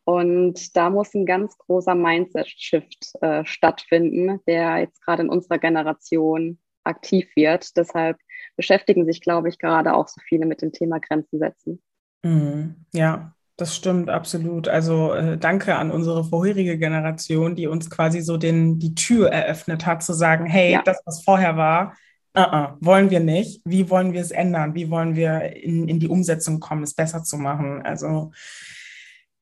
Und 0.03 0.75
da 0.75 0.89
muss 0.89 1.13
ein 1.13 1.25
ganz 1.25 1.57
großer 1.57 1.95
Mindset-Shift 1.95 3.13
äh, 3.21 3.45
stattfinden, 3.45 4.41
der 4.47 4.79
jetzt 4.79 5.01
gerade 5.01 5.23
in 5.23 5.29
unserer 5.29 5.59
Generation 5.59 6.59
aktiv 6.83 7.31
wird. 7.37 7.77
Deshalb 7.77 8.17
beschäftigen 8.57 9.05
sich, 9.05 9.21
glaube 9.21 9.47
ich, 9.47 9.59
gerade 9.59 9.93
auch 9.93 10.09
so 10.09 10.19
viele 10.27 10.45
mit 10.45 10.61
dem 10.61 10.73
Thema 10.73 10.99
Grenzen 10.99 11.39
setzen. 11.39 11.81
Mhm. 12.23 12.85
Ja, 12.93 13.33
das 13.57 13.75
stimmt 13.75 14.09
absolut. 14.09 14.67
Also 14.67 15.13
äh, 15.13 15.37
danke 15.37 15.75
an 15.75 15.91
unsere 15.91 16.23
vorherige 16.23 16.77
Generation, 16.77 17.55
die 17.55 17.67
uns 17.67 17.89
quasi 17.89 18.21
so 18.21 18.37
den, 18.37 18.79
die 18.79 18.95
Tür 18.95 19.29
eröffnet 19.31 19.85
hat, 19.85 20.03
zu 20.03 20.13
sagen, 20.13 20.45
hey, 20.45 20.73
ja. 20.73 20.81
das, 20.83 21.01
was 21.05 21.23
vorher 21.23 21.55
war, 21.55 21.95
uh 22.35 22.41
-uh, 22.41 22.73
wollen 22.79 23.09
wir 23.09 23.19
nicht. 23.19 23.61
Wie 23.65 23.89
wollen 23.89 24.13
wir 24.13 24.21
es 24.21 24.31
ändern? 24.31 24.73
Wie 24.73 24.89
wollen 24.89 25.15
wir 25.15 25.55
in, 25.55 25.87
in 25.87 25.99
die 25.99 26.07
Umsetzung 26.07 26.59
kommen, 26.59 26.83
es 26.83 26.95
besser 26.95 27.23
zu 27.23 27.37
machen? 27.37 27.83
Also 27.83 28.31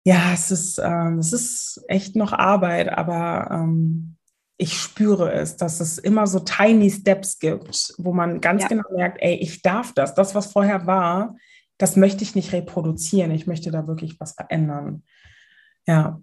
ja, 0.03 0.33
es 0.33 0.51
ist, 0.51 0.79
ähm, 0.79 1.19
es 1.19 1.31
ist 1.31 1.83
echt 1.87 2.15
noch 2.15 2.33
Arbeit, 2.33 2.89
aber 2.89 3.49
ähm, 3.51 4.17
ich 4.57 4.79
spüre 4.79 5.31
es, 5.31 5.57
dass 5.57 5.79
es 5.79 5.97
immer 5.97 6.27
so 6.27 6.39
tiny 6.39 6.89
Steps 6.89 7.39
gibt, 7.39 7.93
wo 7.97 8.11
man 8.13 8.41
ganz 8.41 8.63
ja. 8.63 8.67
genau 8.67 8.83
merkt, 8.95 9.17
ey, 9.21 9.35
ich 9.35 9.61
darf 9.61 9.93
das. 9.93 10.13
Das, 10.15 10.35
was 10.35 10.51
vorher 10.51 10.85
war, 10.85 11.35
das 11.81 11.95
möchte 11.95 12.23
ich 12.23 12.35
nicht 12.35 12.53
reproduzieren. 12.53 13.31
Ich 13.31 13.47
möchte 13.47 13.71
da 13.71 13.87
wirklich 13.87 14.19
was 14.19 14.33
verändern. 14.33 15.03
Ja. 15.87 16.21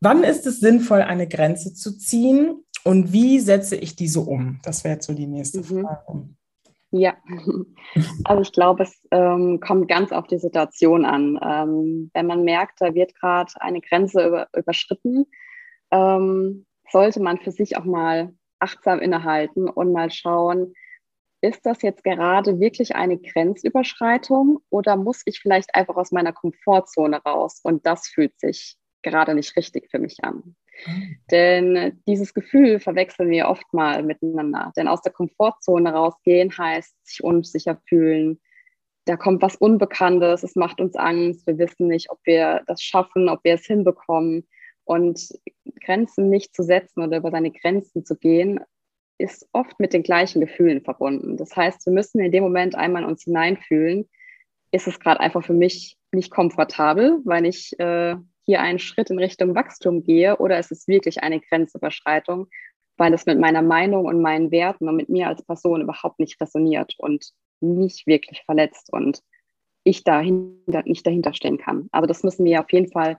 Wann 0.00 0.24
ist 0.24 0.46
es 0.46 0.58
sinnvoll, 0.58 1.02
eine 1.02 1.28
Grenze 1.28 1.74
zu 1.74 1.96
ziehen 1.96 2.64
und 2.84 3.12
wie 3.12 3.38
setze 3.38 3.76
ich 3.76 3.94
diese 3.94 4.20
um? 4.20 4.58
Das 4.64 4.82
wäre 4.82 4.94
jetzt 4.94 5.06
so 5.06 5.14
die 5.14 5.28
nächste 5.28 5.60
mhm. 5.60 5.84
Frage. 5.84 6.28
Ja, 6.90 7.16
also 8.24 8.42
ich 8.42 8.52
glaube, 8.52 8.82
es 8.82 9.06
ähm, 9.12 9.60
kommt 9.60 9.88
ganz 9.88 10.10
auf 10.10 10.26
die 10.26 10.38
Situation 10.38 11.04
an. 11.04 11.38
Ähm, 11.40 12.10
wenn 12.14 12.26
man 12.26 12.42
merkt, 12.42 12.80
da 12.80 12.94
wird 12.94 13.14
gerade 13.14 13.52
eine 13.60 13.80
Grenze 13.80 14.26
über, 14.26 14.48
überschritten, 14.56 15.26
ähm, 15.92 16.66
sollte 16.90 17.20
man 17.20 17.38
für 17.38 17.52
sich 17.52 17.76
auch 17.76 17.84
mal 17.84 18.34
achtsam 18.58 18.98
innehalten 18.98 19.68
und 19.68 19.92
mal 19.92 20.10
schauen, 20.10 20.72
ist 21.40 21.64
das 21.64 21.82
jetzt 21.82 22.02
gerade 22.04 22.58
wirklich 22.58 22.96
eine 22.96 23.18
Grenzüberschreitung 23.18 24.60
oder 24.70 24.96
muss 24.96 25.22
ich 25.24 25.40
vielleicht 25.40 25.74
einfach 25.74 25.96
aus 25.96 26.10
meiner 26.10 26.32
Komfortzone 26.32 27.18
raus? 27.18 27.60
Und 27.62 27.86
das 27.86 28.08
fühlt 28.08 28.38
sich 28.40 28.76
gerade 29.02 29.34
nicht 29.34 29.56
richtig 29.56 29.90
für 29.90 29.98
mich 29.98 30.18
an. 30.22 30.56
Mhm. 30.86 31.16
Denn 31.30 32.02
dieses 32.06 32.34
Gefühl 32.34 32.80
verwechseln 32.80 33.30
wir 33.30 33.48
oft 33.48 33.72
mal 33.72 34.02
miteinander. 34.02 34.72
Denn 34.76 34.88
aus 34.88 35.02
der 35.02 35.12
Komfortzone 35.12 35.92
rausgehen 35.92 36.56
heißt 36.56 36.94
sich 37.06 37.22
unsicher 37.22 37.80
fühlen. 37.88 38.40
Da 39.04 39.16
kommt 39.16 39.40
was 39.40 39.56
Unbekanntes, 39.56 40.42
es 40.42 40.54
macht 40.54 40.80
uns 40.80 40.94
Angst, 40.96 41.46
wir 41.46 41.56
wissen 41.56 41.86
nicht, 41.86 42.10
ob 42.10 42.18
wir 42.24 42.62
das 42.66 42.82
schaffen, 42.82 43.28
ob 43.28 43.42
wir 43.44 43.54
es 43.54 43.64
hinbekommen. 43.64 44.46
Und 44.84 45.28
Grenzen 45.82 46.30
nicht 46.30 46.54
zu 46.54 46.62
setzen 46.62 47.02
oder 47.02 47.18
über 47.18 47.30
seine 47.30 47.50
Grenzen 47.50 48.04
zu 48.04 48.16
gehen, 48.16 48.60
ist 49.18 49.48
oft 49.52 49.78
mit 49.80 49.92
den 49.92 50.02
gleichen 50.02 50.40
Gefühlen 50.40 50.80
verbunden. 50.80 51.36
Das 51.36 51.54
heißt, 51.56 51.84
wir 51.86 51.92
müssen 51.92 52.20
in 52.20 52.32
dem 52.32 52.44
Moment 52.44 52.74
einmal 52.74 53.04
uns 53.04 53.24
hineinfühlen, 53.24 54.08
ist 54.70 54.86
es 54.86 55.00
gerade 55.00 55.20
einfach 55.20 55.44
für 55.44 55.54
mich 55.54 55.96
nicht 56.12 56.30
komfortabel, 56.30 57.20
weil 57.24 57.46
ich 57.46 57.78
äh, 57.78 58.16
hier 58.44 58.60
einen 58.60 58.78
Schritt 58.78 59.10
in 59.10 59.18
Richtung 59.18 59.54
Wachstum 59.54 60.02
gehe 60.02 60.36
oder 60.36 60.58
ist 60.58 60.72
es 60.72 60.88
wirklich 60.88 61.22
eine 61.22 61.40
Grenzüberschreitung, 61.40 62.48
weil 62.96 63.12
es 63.12 63.26
mit 63.26 63.38
meiner 63.38 63.62
Meinung 63.62 64.06
und 64.06 64.22
meinen 64.22 64.50
Werten 64.50 64.88
und 64.88 64.96
mit 64.96 65.08
mir 65.08 65.28
als 65.28 65.42
Person 65.42 65.82
überhaupt 65.82 66.18
nicht 66.18 66.40
resoniert 66.40 66.94
und 66.98 67.30
mich 67.60 68.04
wirklich 68.06 68.42
verletzt 68.44 68.92
und 68.92 69.20
ich 69.84 70.04
dahinter, 70.04 70.82
nicht 70.84 71.06
dahinter 71.06 71.34
stehen 71.34 71.58
kann. 71.58 71.88
Aber 71.92 72.06
das 72.06 72.22
müssen 72.22 72.44
wir 72.44 72.60
auf 72.60 72.72
jeden 72.72 72.90
Fall 72.90 73.16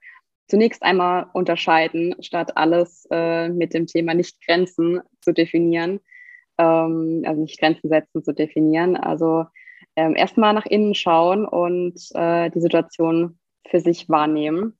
zunächst 0.49 0.83
einmal 0.83 1.27
unterscheiden, 1.33 2.15
statt 2.21 2.57
alles 2.57 3.07
äh, 3.11 3.49
mit 3.49 3.73
dem 3.73 3.85
Thema 3.85 4.13
Nicht-Grenzen 4.13 5.01
zu 5.21 5.31
definieren, 5.31 5.99
ähm, 6.57 7.23
also 7.25 7.41
nicht 7.41 7.59
Grenzen 7.59 7.89
setzen 7.89 8.23
zu 8.23 8.33
definieren. 8.33 8.97
Also 8.97 9.45
ähm, 9.95 10.15
erstmal 10.15 10.53
nach 10.53 10.65
innen 10.65 10.95
schauen 10.95 11.45
und 11.45 11.95
äh, 12.15 12.49
die 12.49 12.61
Situation 12.61 13.39
für 13.67 13.79
sich 13.79 14.09
wahrnehmen. 14.09 14.77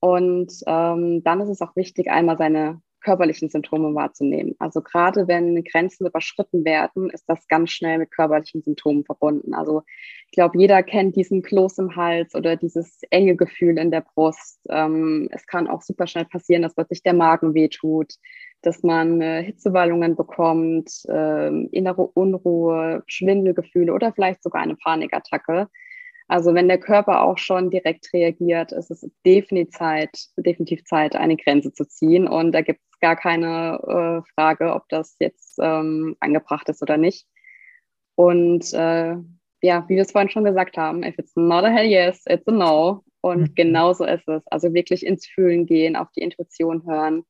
Und 0.00 0.52
ähm, 0.66 1.22
dann 1.24 1.40
ist 1.40 1.48
es 1.48 1.60
auch 1.60 1.74
wichtig, 1.76 2.10
einmal 2.10 2.36
seine 2.36 2.80
körperlichen 3.08 3.48
Symptome 3.48 3.94
wahrzunehmen. 3.94 4.54
Also 4.58 4.82
gerade 4.82 5.26
wenn 5.28 5.64
Grenzen 5.64 6.06
überschritten 6.06 6.62
werden, 6.66 7.08
ist 7.08 7.24
das 7.26 7.48
ganz 7.48 7.70
schnell 7.70 7.96
mit 7.96 8.10
körperlichen 8.10 8.60
Symptomen 8.60 9.02
verbunden. 9.06 9.54
Also 9.54 9.82
ich 10.26 10.32
glaube, 10.32 10.58
jeder 10.58 10.82
kennt 10.82 11.16
diesen 11.16 11.40
Kloß 11.40 11.78
im 11.78 11.96
Hals 11.96 12.34
oder 12.34 12.56
dieses 12.56 13.00
enge 13.08 13.34
Gefühl 13.34 13.78
in 13.78 13.90
der 13.90 14.02
Brust. 14.02 14.60
Ähm, 14.68 15.30
es 15.32 15.46
kann 15.46 15.68
auch 15.68 15.80
super 15.80 16.06
schnell 16.06 16.26
passieren, 16.26 16.60
dass 16.60 16.74
plötzlich 16.74 17.02
der 17.02 17.14
Magen 17.14 17.54
wehtut, 17.54 18.12
dass 18.60 18.82
man 18.82 19.22
äh, 19.22 19.42
Hitzewallungen 19.42 20.14
bekommt, 20.14 20.90
äh, 21.08 21.48
innere 21.48 22.02
Unruhe, 22.02 23.04
Schwindelgefühle 23.06 23.94
oder 23.94 24.12
vielleicht 24.12 24.42
sogar 24.42 24.60
eine 24.60 24.76
Panikattacke. 24.76 25.68
Also 26.28 26.54
wenn 26.54 26.68
der 26.68 26.78
Körper 26.78 27.22
auch 27.22 27.38
schon 27.38 27.70
direkt 27.70 28.12
reagiert, 28.12 28.72
ist 28.72 28.90
es 28.90 29.10
definitiv 29.24 29.74
Zeit, 29.74 30.10
definitiv 30.36 30.84
Zeit, 30.84 31.16
eine 31.16 31.36
Grenze 31.36 31.72
zu 31.72 31.88
ziehen. 31.88 32.28
Und 32.28 32.52
da 32.52 32.60
gibt 32.60 32.80
es 32.92 33.00
gar 33.00 33.16
keine 33.16 33.80
äh, 34.24 34.30
Frage, 34.34 34.74
ob 34.74 34.86
das 34.90 35.16
jetzt 35.20 35.58
ähm, 35.60 36.16
angebracht 36.20 36.68
ist 36.68 36.82
oder 36.82 36.98
nicht. 36.98 37.26
Und 38.14 38.72
äh, 38.74 39.16
ja, 39.62 39.84
wie 39.88 39.94
wir 39.94 40.02
es 40.02 40.12
vorhin 40.12 40.30
schon 40.30 40.44
gesagt 40.44 40.76
haben, 40.76 41.02
if 41.02 41.18
it's 41.18 41.34
not 41.34 41.64
a 41.64 41.70
hell 41.70 41.86
yes, 41.86 42.22
it's 42.28 42.46
a 42.46 42.52
no. 42.52 43.04
Und 43.22 43.40
mhm. 43.40 43.54
genauso 43.54 44.04
ist 44.04 44.28
es. 44.28 44.46
Also 44.48 44.74
wirklich 44.74 45.06
ins 45.06 45.26
Fühlen 45.26 45.64
gehen, 45.64 45.96
auf 45.96 46.08
die 46.12 46.20
Intuition 46.20 46.84
hören. 46.86 47.24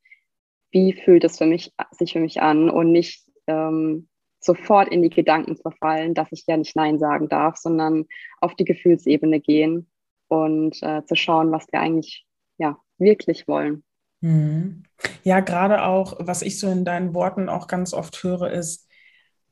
Wie 0.71 0.93
fühlt 0.93 1.25
es 1.25 1.39
für 1.39 1.47
mich, 1.47 1.73
sich 1.93 2.13
für 2.13 2.21
mich 2.21 2.43
an 2.43 2.69
und 2.69 2.91
nicht 2.91 3.31
ähm, 3.47 4.09
sofort 4.41 4.89
in 4.89 5.03
die 5.03 5.11
Gedanken 5.11 5.57
verfallen, 5.57 6.15
dass 6.15 6.29
ich 6.31 6.45
ja 6.47 6.57
nicht 6.57 6.77
Nein 6.77 6.99
sagen 6.99 7.29
darf, 7.29 7.57
sondern 7.57 8.07
auf 8.41 8.55
die 8.55 8.65
Gefühlsebene 8.65 9.41
gehen 9.41 9.91
und 10.29 10.83
äh, 10.83 11.05
zu 11.05 11.17
schauen, 11.17 11.51
was 11.51 11.67
wir 11.71 11.81
eigentlich 11.81 12.27
ja 12.59 12.79
wirklich 12.99 13.49
wollen. 13.49 13.85
Mhm. 14.21 14.85
Ja, 15.23 15.41
gerade 15.41 15.85
auch, 15.85 16.17
was 16.21 16.43
ich 16.43 16.59
so 16.59 16.69
in 16.69 16.85
deinen 16.85 17.15
Worten 17.15 17.49
auch 17.49 17.67
ganz 17.67 17.95
oft 17.95 18.23
höre, 18.23 18.51
ist, 18.51 18.89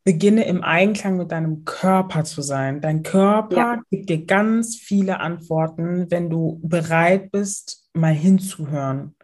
beginne 0.04 0.44
im 0.44 0.62
Einklang 0.62 1.16
mit 1.16 1.32
deinem 1.32 1.64
Körper 1.64 2.22
zu 2.22 2.40
sein. 2.40 2.80
Dein 2.80 3.02
Körper 3.02 3.56
ja. 3.56 3.82
gibt 3.90 4.08
dir 4.08 4.24
ganz 4.24 4.76
viele 4.76 5.18
Antworten, 5.18 6.10
wenn 6.10 6.30
du 6.30 6.60
bereit 6.62 7.32
bist, 7.32 7.90
mal 7.92 8.14
hinzuhören 8.14 9.15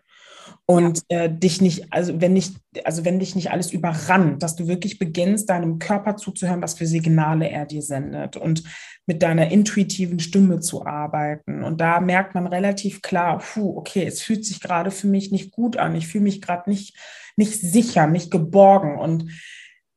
und 0.73 1.03
ja. 1.11 1.25
äh, 1.25 1.39
dich 1.39 1.61
nicht, 1.61 1.93
also 1.93 2.21
wenn 2.21 2.33
nicht, 2.33 2.57
also 2.85 3.05
wenn 3.05 3.19
dich 3.19 3.35
nicht 3.35 3.51
alles 3.51 3.73
überrannt, 3.73 4.43
dass 4.43 4.57
du 4.57 4.69
wirklich 4.69 4.99
beginnst, 4.99 5.51
deinem 5.51 5.79
Körper 5.79 6.17
zuzuhören, 6.17 6.63
was 6.63 6.75
für 6.75 6.87
Signale 6.87 7.51
er 7.51 7.67
dir 7.67 7.83
sendet 7.83 8.39
und 8.39 8.63
mit 9.07 9.23
deiner 9.23 9.51
intuitiven 9.51 10.19
Stimme 10.19 10.61
zu 10.61 10.87
arbeiten. 10.87 11.63
Und 11.63 11.81
da 11.81 12.01
merkt 12.01 12.35
man 12.35 12.47
relativ 12.47 13.03
klar, 13.03 13.39
puh, 13.39 13.77
okay, 13.77 14.07
es 14.07 14.23
fühlt 14.23 14.47
sich 14.47 14.61
gerade 14.61 14.91
für 14.91 15.09
mich 15.09 15.31
nicht 15.31 15.53
gut 15.53 15.77
an, 15.77 15.95
ich 15.95 16.09
fühle 16.09 16.25
mich 16.25 16.41
gerade 16.41 16.71
nicht, 16.71 16.97
nicht 17.37 17.61
sicher, 17.61 18.07
nicht 18.07 18.31
geborgen. 18.31 18.99
Und 18.99 19.31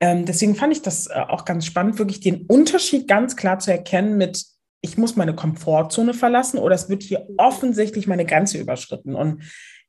ähm, 0.01 0.25
deswegen 0.25 0.55
fand 0.55 0.73
ich 0.73 0.81
das 0.81 1.07
äh, 1.07 1.13
auch 1.13 1.45
ganz 1.45 1.65
spannend, 1.65 1.99
wirklich 1.99 2.19
den 2.19 2.41
Unterschied 2.47 3.07
ganz 3.07 3.37
klar 3.37 3.59
zu 3.59 3.71
erkennen 3.71 4.17
mit 4.17 4.43
ich 4.81 4.99
muss 4.99 5.15
meine 5.15 5.33
Komfortzone 5.33 6.13
verlassen 6.13 6.59
oder 6.59 6.75
es 6.75 6.89
wird 6.89 7.01
hier 7.01 7.27
offensichtlich 7.37 8.05
meine 8.05 8.25
Grenze 8.25 8.59
überschritten. 8.59 9.15
Und 9.15 9.41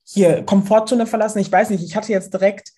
hier 0.06 0.42
Komfortzone 0.44 1.06
verlassen, 1.06 1.40
ich 1.40 1.50
weiß 1.50 1.70
nicht, 1.70 1.84
ich 1.84 1.96
hatte 1.96 2.12
jetzt 2.12 2.32
direkt 2.32 2.72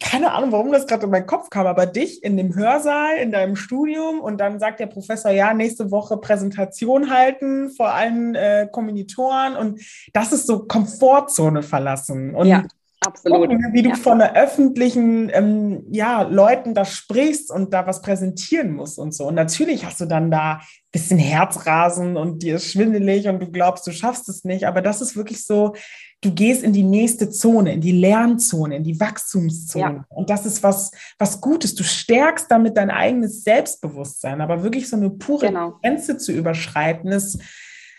keine 0.00 0.32
Ahnung, 0.32 0.52
warum 0.52 0.72
das 0.72 0.86
gerade 0.86 1.04
in 1.04 1.10
meinen 1.10 1.26
Kopf 1.26 1.50
kam, 1.50 1.66
aber 1.66 1.86
dich 1.86 2.24
in 2.24 2.36
dem 2.36 2.54
Hörsaal, 2.56 3.18
in 3.18 3.30
deinem 3.30 3.56
Studium 3.56 4.20
und 4.20 4.38
dann 4.38 4.58
sagt 4.58 4.80
der 4.80 4.86
Professor, 4.86 5.30
ja, 5.30 5.54
nächste 5.54 5.90
Woche 5.90 6.16
Präsentation 6.16 7.10
halten 7.10 7.70
vor 7.70 7.90
allen 7.90 8.34
äh, 8.34 8.68
Kommilitoren 8.70 9.54
und 9.54 9.80
das 10.12 10.32
ist 10.32 10.46
so 10.46 10.66
Komfortzone 10.66 11.62
verlassen. 11.62 12.34
Und 12.34 12.48
ja. 12.48 12.64
Absolut. 13.06 13.50
Gucken, 13.50 13.72
wie 13.72 13.82
du 13.82 13.90
ja. 13.90 13.94
von 13.94 14.18
der 14.18 14.34
öffentlichen 14.34 15.30
ähm, 15.32 15.84
ja, 15.90 16.22
Leuten 16.22 16.74
da 16.74 16.84
sprichst 16.84 17.52
und 17.52 17.72
da 17.72 17.86
was 17.86 18.00
präsentieren 18.00 18.72
musst 18.72 18.98
und 18.98 19.14
so. 19.14 19.26
Und 19.26 19.34
natürlich 19.34 19.84
hast 19.84 20.00
du 20.00 20.06
dann 20.06 20.30
da 20.30 20.54
ein 20.54 20.60
bisschen 20.90 21.18
Herzrasen 21.18 22.16
und 22.16 22.42
dir 22.42 22.56
ist 22.56 22.72
schwindelig 22.72 23.28
und 23.28 23.38
du 23.38 23.50
glaubst, 23.50 23.86
du 23.86 23.92
schaffst 23.92 24.28
es 24.30 24.44
nicht. 24.44 24.66
Aber 24.66 24.80
das 24.80 25.02
ist 25.02 25.14
wirklich 25.14 25.44
so, 25.44 25.74
du 26.20 26.32
gehst 26.32 26.62
in 26.62 26.72
die 26.72 26.82
nächste 26.82 27.30
Zone, 27.30 27.72
in 27.72 27.80
die 27.80 27.92
Lernzone, 27.92 28.76
in 28.76 28.84
die 28.84 28.98
Wachstumszone. 28.98 29.96
Ja. 29.96 30.04
Und 30.08 30.30
das 30.30 30.46
ist 30.46 30.62
was, 30.62 30.90
was 31.18 31.40
Gutes. 31.40 31.74
Du 31.74 31.84
stärkst 31.84 32.50
damit 32.50 32.76
dein 32.76 32.90
eigenes 32.90 33.42
Selbstbewusstsein. 33.42 34.40
Aber 34.40 34.62
wirklich 34.62 34.88
so 34.88 34.96
eine 34.96 35.10
pure 35.10 35.48
genau. 35.48 35.78
Grenze 35.82 36.18
zu 36.18 36.32
überschreiten 36.32 37.12
ist, 37.12 37.40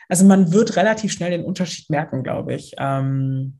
also 0.09 0.25
man 0.25 0.51
wird 0.53 0.75
relativ 0.77 1.11
schnell 1.11 1.31
den 1.31 1.43
Unterschied 1.43 1.89
merken, 1.89 2.23
glaube 2.23 2.55
ich. 2.55 2.73
Ähm, 2.77 3.59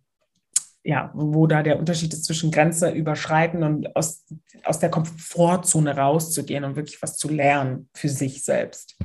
ja, 0.83 1.11
wo 1.13 1.47
da 1.47 1.63
der 1.63 1.79
Unterschied 1.79 2.13
ist 2.13 2.23
zwischen 2.23 2.49
Grenze 2.49 2.89
überschreiten 2.91 3.61
und 3.63 3.93
aus, 3.95 4.23
aus 4.63 4.79
der 4.79 4.89
Komfortzone 4.89 5.97
rauszugehen 5.97 6.63
und 6.63 6.77
wirklich 6.77 7.01
was 7.01 7.17
zu 7.17 7.27
lernen 7.27 7.89
für 7.93 8.07
sich 8.07 8.43
selbst. 8.43 8.97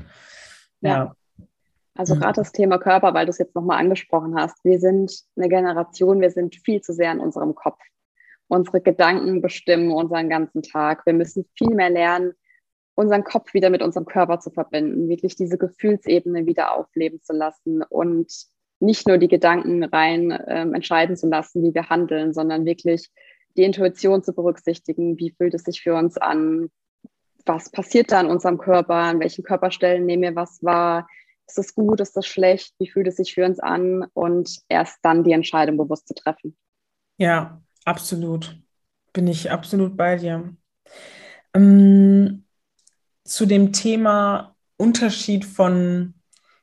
Ja. 0.80 0.90
ja. 0.90 1.16
Also 1.94 2.14
mhm. 2.14 2.20
gerade 2.20 2.40
das 2.40 2.52
Thema 2.52 2.78
Körper, 2.78 3.14
weil 3.14 3.26
du 3.26 3.30
es 3.30 3.38
jetzt 3.38 3.54
nochmal 3.54 3.78
angesprochen 3.78 4.34
hast. 4.34 4.64
Wir 4.64 4.78
sind 4.78 5.12
eine 5.36 5.48
Generation, 5.48 6.20
wir 6.20 6.30
sind 6.30 6.56
viel 6.56 6.80
zu 6.80 6.92
sehr 6.92 7.12
in 7.12 7.20
unserem 7.20 7.54
Kopf. 7.54 7.80
Unsere 8.48 8.80
Gedanken 8.80 9.40
bestimmen 9.40 9.92
unseren 9.92 10.28
ganzen 10.28 10.62
Tag. 10.62 11.06
Wir 11.06 11.14
müssen 11.14 11.46
viel 11.56 11.74
mehr 11.74 11.90
lernen, 11.90 12.34
unseren 12.94 13.24
Kopf 13.24 13.54
wieder 13.54 13.70
mit 13.70 13.82
unserem 13.82 14.06
Körper 14.06 14.40
zu 14.40 14.50
verbinden, 14.50 15.08
wirklich 15.08 15.36
diese 15.36 15.56
Gefühlsebene 15.58 16.46
wieder 16.46 16.76
aufleben 16.76 17.20
zu 17.22 17.32
lassen 17.32 17.82
und 17.82 18.30
nicht 18.80 19.06
nur 19.06 19.16
die 19.16 19.28
Gedanken 19.28 19.84
rein 19.84 20.36
ähm, 20.48 20.74
entscheiden 20.74 21.16
zu 21.16 21.28
lassen, 21.28 21.62
wie 21.62 21.74
wir 21.74 21.88
handeln, 21.88 22.34
sondern 22.34 22.64
wirklich 22.66 23.10
die 23.56 23.62
Intuition 23.62 24.22
zu 24.22 24.34
berücksichtigen. 24.34 25.18
Wie 25.18 25.30
fühlt 25.30 25.54
es 25.54 25.62
sich 25.62 25.82
für 25.82 25.94
uns 25.94 26.18
an? 26.18 26.70
Was 27.46 27.70
passiert 27.70 28.12
da 28.12 28.20
in 28.20 28.26
unserem 28.26 28.58
Körper? 28.58 28.94
An 28.94 29.20
welchen 29.20 29.44
Körperstellen 29.44 30.04
nehmen 30.04 30.22
wir 30.22 30.36
was 30.36 30.62
wahr? 30.62 31.06
Ist 31.48 31.58
das 31.58 31.74
gut? 31.74 32.00
Ist 32.00 32.16
das 32.16 32.26
schlecht? 32.26 32.74
Wie 32.78 32.88
fühlt 32.88 33.06
es 33.06 33.16
sich 33.16 33.34
für 33.34 33.44
uns 33.44 33.60
an? 33.60 34.06
Und 34.14 34.60
erst 34.68 34.98
dann 35.02 35.24
die 35.24 35.32
Entscheidung 35.32 35.76
bewusst 35.76 36.08
zu 36.08 36.14
treffen. 36.14 36.56
Ja, 37.18 37.62
absolut. 37.84 38.58
Bin 39.12 39.26
ich 39.26 39.50
absolut 39.50 39.96
bei 39.96 40.16
dir. 40.16 40.56
Ähm, 41.54 42.44
zu 43.24 43.46
dem 43.46 43.72
Thema 43.72 44.56
Unterschied 44.76 45.44
von 45.44 46.14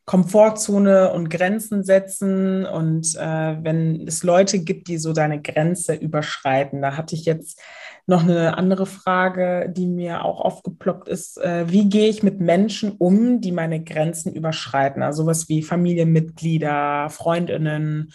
Komfortzone 0.10 1.14
und 1.14 1.30
Grenzen 1.30 1.84
setzen 1.84 2.66
und 2.66 3.16
äh, 3.16 3.64
wenn 3.64 4.08
es 4.08 4.24
Leute 4.24 4.58
gibt, 4.58 4.88
die 4.88 4.98
so 4.98 5.14
deine 5.14 5.40
Grenze 5.40 5.94
überschreiten. 5.94 6.82
Da 6.82 6.98
hatte 6.98 7.14
ich 7.14 7.26
jetzt 7.26 7.62
noch 8.08 8.24
eine 8.24 8.58
andere 8.58 8.88
Frage, 8.88 9.72
die 9.72 9.86
mir 9.86 10.26
auch 10.26 10.42
aufgeploppt 10.42 11.08
ist. 11.10 11.38
Äh, 11.38 11.72
wie 11.72 11.90
gehe 11.90 12.10
ich 12.10 12.24
mit 12.24 12.40
Menschen 12.40 12.94
um, 12.98 13.40
die 13.40 13.52
meine 13.52 13.84
Grenzen 13.84 14.34
überschreiten? 14.34 15.04
Also 15.04 15.22
sowas 15.22 15.48
wie 15.48 15.62
Familienmitglieder, 15.62 17.12
Freundinnen, 17.12 18.12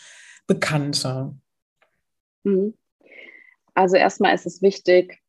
Bekannte. 0.48 1.36
Mhm. 2.42 2.74
Also 3.74 3.94
erstmal 3.94 4.34
ist 4.34 4.46
es 4.46 4.62
wichtig, 4.62 5.20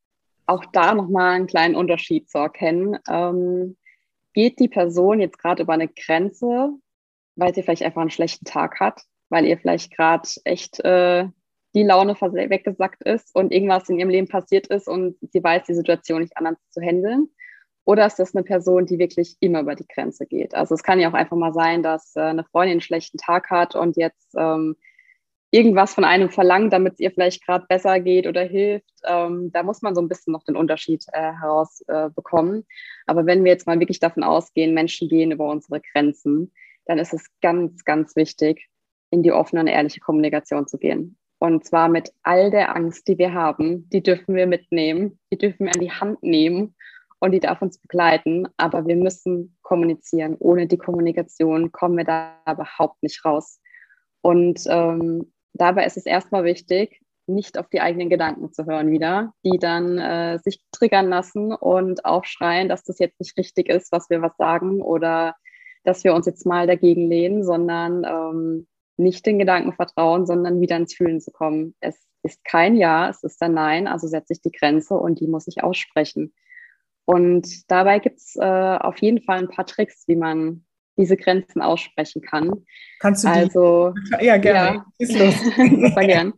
auch 0.48 0.66
da 0.74 0.96
nochmal 0.96 1.36
einen 1.36 1.46
kleinen 1.46 1.76
Unterschied 1.76 2.28
zu 2.28 2.40
erkennen. 2.40 2.98
Ähm, 3.08 3.78
geht 4.36 4.60
die 4.60 4.68
Person 4.68 5.20
jetzt 5.20 5.40
gerade 5.40 5.64
über 5.64 5.74
eine 5.74 5.88
Grenze, 5.88 6.70
weil 7.36 7.56
sie 7.56 7.64
vielleicht 7.64 7.84
einfach 7.84 8.02
einen 8.02 8.12
schlechten 8.12 8.46
Tag 8.46 8.80
hat, 8.80 9.02
weil 9.30 9.46
ihr 9.46 9.58
vielleicht 9.58 9.96
gerade 9.96 10.30
echt 10.44 10.80
äh, 10.82 11.28
die 11.74 11.84
Laune 11.84 12.14
weggesackt 12.16 13.04
ist 13.04 13.34
und 13.34 13.52
irgendwas 13.52 13.90
in 13.90 13.98
ihrem 13.98 14.10
Leben 14.10 14.28
passiert 14.28 14.68
ist 14.68 14.88
und 14.88 15.18
sie 15.22 15.44
weiß, 15.44 15.64
die 15.66 15.74
Situation 15.74 16.22
nicht 16.22 16.38
anders 16.38 16.58
zu 16.70 16.82
handeln? 16.82 17.30
Oder 17.86 18.06
ist 18.08 18.18
das 18.18 18.36
eine 18.36 18.44
Person, 18.44 18.86
die 18.86 19.00
wirklich 19.00 19.38
immer 19.40 19.62
über 19.62 19.76
die 19.76 19.88
Grenze 19.88 20.26
geht? 20.26 20.54
Also 20.54 20.76
es 20.76 20.84
kann 20.84 21.00
ja 21.00 21.10
auch 21.10 21.14
einfach 21.14 21.38
mal 21.38 21.54
sein, 21.54 21.82
dass 21.82 22.16
äh, 22.16 22.22
eine 22.22 22.44
Freundin 22.44 22.74
einen 22.74 22.82
schlechten 22.82 23.18
Tag 23.18 23.50
hat 23.50 23.76
und 23.76 23.96
jetzt 23.96 24.34
ähm, 24.38 24.76
irgendwas 25.56 25.94
von 25.94 26.04
einem 26.04 26.30
verlangt, 26.30 26.74
damit 26.74 26.94
es 26.94 27.00
ihr 27.00 27.12
vielleicht 27.12 27.46
gerade 27.46 27.66
besser 27.70 28.02
geht 28.02 28.28
oder 28.28 28.44
hilft. 28.44 28.92
Ähm, 29.06 29.52
da 29.54 29.64
muss 29.64 29.82
man 29.82 29.96
so 29.96 30.02
ein 30.02 30.10
bisschen 30.10 30.34
noch 30.34 30.44
den 30.44 30.58
Unterschied 30.58 31.06
äh, 31.14 31.32
herausbekommen. 31.32 32.60
Äh, 32.60 32.64
Aber 33.08 33.26
wenn 33.26 33.46
wir 33.46 33.54
jetzt 33.54 33.66
mal 33.66 33.80
wirklich 33.80 34.02
davon 34.02 34.24
ausgehen, 34.24 34.74
Menschen 34.74 35.08
gehen 35.08 35.32
über 35.32 35.50
unsere 35.50 35.80
Grenzen, 35.80 36.52
dann 36.88 37.00
ist 37.00 37.14
es 37.14 37.26
ganz, 37.42 37.86
ganz 37.86 38.18
wichtig, 38.18 38.68
in 39.12 39.24
die 39.24 39.32
offene 39.32 39.62
und 39.62 39.68
ehrliche 39.68 40.02
Kommunikation 40.02 40.68
zu 40.68 40.78
gehen. 40.78 41.18
Und 41.40 41.64
zwar 41.64 41.88
mit 41.88 42.12
all 42.24 42.52
der 42.52 42.76
Angst, 42.76 43.08
die 43.08 43.18
wir 43.18 43.34
haben, 43.34 43.90
die 43.92 44.04
dürfen 44.04 44.36
wir 44.36 44.48
mitnehmen, 44.48 45.20
die 45.32 45.38
dürfen 45.38 45.68
wir 45.68 45.74
an 45.74 45.80
die 45.80 45.92
Hand 45.92 46.22
nehmen 46.22 46.76
und 47.20 47.32
die 47.32 47.40
darf 47.40 47.62
uns 47.62 47.78
begleiten. 47.78 48.46
Aber 48.58 48.86
wir 48.88 48.98
müssen 48.98 49.56
kommunizieren. 49.62 50.36
Ohne 50.40 50.68
die 50.68 50.78
Kommunikation 50.78 51.72
kommen 51.72 51.96
wir 51.96 52.04
da 52.04 52.34
überhaupt 52.52 53.02
nicht 53.04 53.24
raus. 53.24 53.62
Und 54.22 54.62
ähm, 54.68 55.32
dabei 55.56 55.86
ist 55.86 55.98
es 55.98 56.06
erstmal 56.06 56.44
wichtig, 56.44 57.02
nicht 57.28 57.58
auf 57.58 57.70
die 57.70 57.82
eigenen 57.82 58.10
Gedanken 58.10 58.54
zu 58.54 58.66
hören 58.66 58.92
wieder, 58.92 59.34
die 59.44 59.58
dann 59.58 59.98
äh, 59.98 60.40
sich 60.40 60.62
triggern 60.72 61.10
lassen 61.10 61.54
und 61.54 62.06
aufschreien, 62.06 62.70
dass 62.70 62.84
das 62.84 63.00
jetzt 63.00 63.20
nicht 63.20 63.38
richtig 63.38 63.70
ist, 63.70 63.92
was 63.92 64.10
wir 64.10 64.22
was 64.22 64.38
sagen 64.38 64.82
oder 64.82 65.36
dass 65.84 66.04
wir 66.04 66.14
uns 66.14 66.26
jetzt 66.26 66.46
mal 66.46 66.68
dagegen 66.68 67.08
lehnen, 67.08 67.44
sondern 67.44 68.04
ähm, 68.04 68.68
nicht 68.98 69.26
den 69.26 69.40
Gedanken 69.40 69.74
vertrauen, 69.74 70.26
sondern 70.26 70.62
wieder 70.62 70.78
ins 70.78 70.94
Fühlen 70.94 71.20
zu 71.20 71.32
kommen. 71.32 71.76
Es 71.80 71.98
ist 72.24 72.44
kein 72.44 72.76
Ja, 72.76 73.10
es 73.10 73.24
ist 73.24 73.42
ein 73.42 73.54
Nein, 73.54 73.88
also 73.88 74.08
setze 74.08 74.34
ich 74.34 74.42
die 74.42 74.52
Grenze 74.52 74.96
und 74.96 75.20
die 75.20 75.28
muss 75.28 75.48
ich 75.48 75.64
aussprechen. 75.64 76.34
Und 77.06 77.70
dabei 77.70 78.00
gibt 78.00 78.18
es 78.18 78.36
äh, 78.36 78.78
auf 78.80 78.98
jeden 79.00 79.22
Fall 79.22 79.40
ein 79.40 79.50
paar 79.50 79.66
Tricks, 79.66 80.08
wie 80.08 80.16
man 80.16 80.66
diese 80.98 81.18
Grenzen 81.18 81.62
aussprechen 81.62 82.22
kann. 82.22 82.66
Kannst 83.00 83.24
du 83.24 83.28
die? 83.28 83.34
Also, 83.34 83.94
ja, 84.20 84.38
gerne. 84.38 84.78
Ja, 84.78 84.86
ist 84.98 85.18
los. 85.18 85.36
Super 85.90 86.06
gern. 86.06 86.34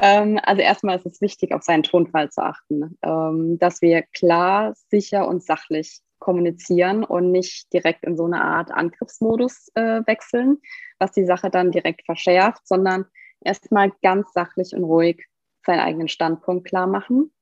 Ähm, 0.00 0.38
also 0.42 0.62
erstmal 0.62 0.96
ist 0.96 1.06
es 1.06 1.20
wichtig, 1.20 1.52
auf 1.52 1.62
seinen 1.62 1.82
Tonfall 1.82 2.30
zu 2.30 2.42
achten, 2.42 2.98
ähm, 3.02 3.58
dass 3.58 3.82
wir 3.82 4.02
klar, 4.02 4.74
sicher 4.90 5.26
und 5.26 5.42
sachlich 5.42 6.00
kommunizieren 6.18 7.04
und 7.04 7.30
nicht 7.30 7.72
direkt 7.72 8.04
in 8.04 8.16
so 8.16 8.24
eine 8.24 8.42
Art 8.42 8.70
Angriffsmodus 8.70 9.68
äh, 9.74 10.00
wechseln, 10.06 10.58
was 10.98 11.12
die 11.12 11.24
Sache 11.24 11.50
dann 11.50 11.72
direkt 11.72 12.04
verschärft, 12.04 12.66
sondern 12.66 13.06
erstmal 13.44 13.92
ganz 14.02 14.32
sachlich 14.32 14.72
und 14.74 14.84
ruhig 14.84 15.26
seinen 15.64 15.80
eigenen 15.80 16.08
Standpunkt 16.08 16.66
klar 16.66 16.86
machen. 16.86 17.32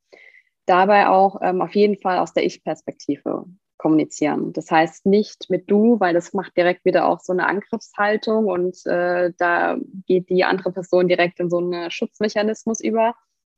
Dabei 0.66 1.08
auch 1.08 1.40
ähm, 1.42 1.60
auf 1.60 1.74
jeden 1.74 2.00
Fall 2.00 2.18
aus 2.18 2.32
der 2.32 2.44
Ich-Perspektive 2.44 3.44
kommunizieren. 3.84 4.54
Das 4.54 4.70
heißt 4.70 5.04
nicht 5.04 5.50
mit 5.50 5.70
du, 5.70 6.00
weil 6.00 6.14
das 6.14 6.32
macht 6.32 6.56
direkt 6.56 6.86
wieder 6.86 7.06
auch 7.06 7.20
so 7.20 7.34
eine 7.34 7.46
Angriffshaltung 7.46 8.46
und 8.46 8.74
äh, 8.86 9.30
da 9.36 9.76
geht 10.06 10.30
die 10.30 10.42
andere 10.42 10.72
Person 10.72 11.06
direkt 11.06 11.38
in 11.38 11.50
so 11.50 11.58
einen 11.58 11.90
Schutzmechanismus 11.90 12.80
über, 12.80 13.14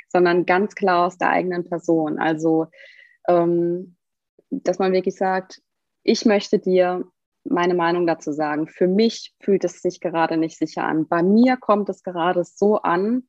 sondern 0.08 0.44
ganz 0.44 0.74
klar 0.74 1.06
aus 1.06 1.16
der 1.16 1.30
eigenen 1.30 1.62
Person. 1.62 2.18
Also, 2.18 2.66
ähm, 3.28 3.96
dass 4.50 4.80
man 4.80 4.92
wirklich 4.92 5.14
sagt, 5.14 5.62
ich 6.02 6.24
möchte 6.24 6.58
dir 6.58 7.04
meine 7.44 7.74
Meinung 7.74 8.08
dazu 8.08 8.32
sagen. 8.32 8.66
Für 8.66 8.88
mich 8.88 9.32
fühlt 9.38 9.62
es 9.62 9.80
sich 9.80 10.00
gerade 10.00 10.38
nicht 10.38 10.58
sicher 10.58 10.82
an. 10.82 11.06
Bei 11.06 11.22
mir 11.22 11.56
kommt 11.56 11.88
es 11.88 12.02
gerade 12.02 12.42
so 12.42 12.78
an, 12.78 13.28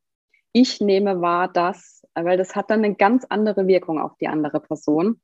ich 0.52 0.82
nehme 0.82 1.22
wahr, 1.22 1.48
dass, 1.48 2.02
weil 2.16 2.38
das 2.38 2.56
hat 2.56 2.72
dann 2.72 2.84
eine 2.84 2.96
ganz 2.96 3.24
andere 3.30 3.68
Wirkung 3.68 4.00
auf 4.00 4.18
die 4.20 4.28
andere 4.28 4.60
Person. 4.60 5.22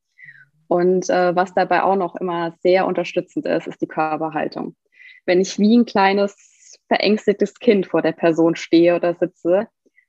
Und 0.67 1.09
äh, 1.09 1.35
was 1.35 1.53
dabei 1.53 1.83
auch 1.83 1.95
noch 1.95 2.15
immer 2.15 2.53
sehr 2.61 2.85
unterstützend 2.85 3.45
ist, 3.45 3.67
ist 3.67 3.81
die 3.81 3.87
Körperhaltung. 3.87 4.75
Wenn 5.25 5.41
ich 5.41 5.59
wie 5.59 5.77
ein 5.77 5.85
kleines 5.85 6.79
verängstigtes 6.87 7.55
Kind 7.59 7.87
vor 7.87 8.01
der 8.01 8.11
Person 8.11 8.55
stehe 8.55 8.95
oder 8.95 9.13
sitze, 9.15 9.67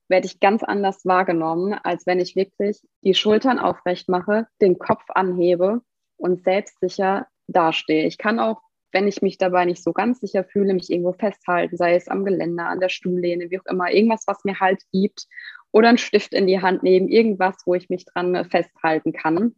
werde 0.08 0.26
ich 0.26 0.40
ganz 0.40 0.62
anders 0.62 1.04
wahrgenommen, 1.04 1.72
als 1.72 2.06
wenn 2.06 2.20
ich 2.20 2.36
wirklich 2.36 2.80
die 3.02 3.14
Schultern 3.14 3.58
aufrecht 3.58 4.08
mache, 4.08 4.46
den 4.60 4.78
Kopf 4.78 5.04
anhebe 5.08 5.80
und 6.16 6.44
selbstsicher 6.44 7.26
dastehe. 7.46 8.06
Ich 8.06 8.18
kann 8.18 8.38
auch, 8.38 8.60
wenn 8.92 9.08
ich 9.08 9.22
mich 9.22 9.38
dabei 9.38 9.64
nicht 9.64 9.82
so 9.82 9.92
ganz 9.92 10.20
sicher 10.20 10.44
fühle, 10.44 10.74
mich 10.74 10.90
irgendwo 10.90 11.12
festhalten, 11.12 11.76
sei 11.76 11.94
es 11.94 12.08
am 12.08 12.24
Geländer, 12.24 12.66
an 12.66 12.80
der 12.80 12.90
Stuhllehne, 12.90 13.50
wie 13.50 13.58
auch 13.58 13.66
immer, 13.66 13.90
irgendwas, 13.90 14.24
was 14.26 14.44
mir 14.44 14.60
halt 14.60 14.82
gibt, 14.92 15.26
oder 15.72 15.88
einen 15.88 15.98
Stift 15.98 16.32
in 16.32 16.46
die 16.46 16.60
Hand 16.60 16.82
nehmen, 16.82 17.08
irgendwas, 17.08 17.56
wo 17.64 17.74
ich 17.74 17.88
mich 17.88 18.04
dran 18.04 18.44
festhalten 18.48 19.12
kann 19.12 19.56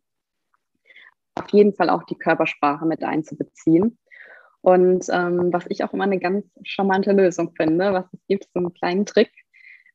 auf 1.36 1.48
jeden 1.50 1.74
Fall 1.74 1.90
auch 1.90 2.04
die 2.04 2.16
Körpersprache 2.16 2.86
mit 2.86 3.02
einzubeziehen. 3.02 3.98
Und 4.62 5.06
ähm, 5.10 5.52
was 5.52 5.64
ich 5.68 5.84
auch 5.84 5.92
immer 5.92 6.04
eine 6.04 6.18
ganz 6.18 6.44
charmante 6.64 7.12
Lösung 7.12 7.52
finde, 7.54 7.92
was 7.92 8.06
es 8.12 8.26
gibt, 8.26 8.48
so 8.52 8.58
einen 8.58 8.74
kleinen 8.74 9.06
Trick. 9.06 9.30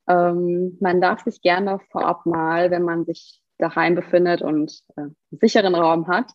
Ähm, 0.07 0.77
man 0.79 1.01
darf 1.01 1.23
sich 1.23 1.41
gerne 1.41 1.79
vorab 1.91 2.25
mal, 2.25 2.71
wenn 2.71 2.83
man 2.83 3.05
sich 3.05 3.41
daheim 3.57 3.95
befindet 3.95 4.41
und 4.41 4.81
äh, 4.95 5.01
einen 5.01 5.15
sicheren 5.31 5.75
Raum 5.75 6.07
hat, 6.07 6.31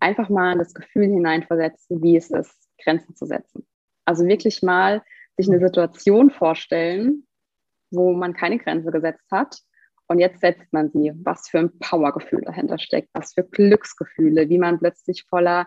einfach 0.00 0.28
mal 0.28 0.58
das 0.58 0.74
Gefühl 0.74 1.06
hineinversetzen, 1.06 2.02
wie 2.02 2.16
es 2.16 2.30
ist, 2.30 2.68
Grenzen 2.82 3.14
zu 3.14 3.26
setzen. 3.26 3.66
Also 4.04 4.26
wirklich 4.26 4.62
mal 4.62 5.02
sich 5.36 5.48
eine 5.48 5.60
Situation 5.60 6.30
vorstellen, 6.30 7.26
wo 7.90 8.12
man 8.12 8.34
keine 8.34 8.58
Grenze 8.58 8.90
gesetzt 8.90 9.26
hat. 9.30 9.58
Und 10.08 10.18
jetzt 10.18 10.40
setzt 10.40 10.72
man 10.72 10.90
sie, 10.90 11.12
was 11.24 11.48
für 11.48 11.58
ein 11.58 11.78
Powergefühl 11.78 12.42
dahinter 12.42 12.78
steckt, 12.78 13.08
was 13.12 13.34
für 13.34 13.44
Glücksgefühle, 13.44 14.48
wie 14.48 14.58
man 14.58 14.78
plötzlich 14.78 15.24
voller, 15.28 15.66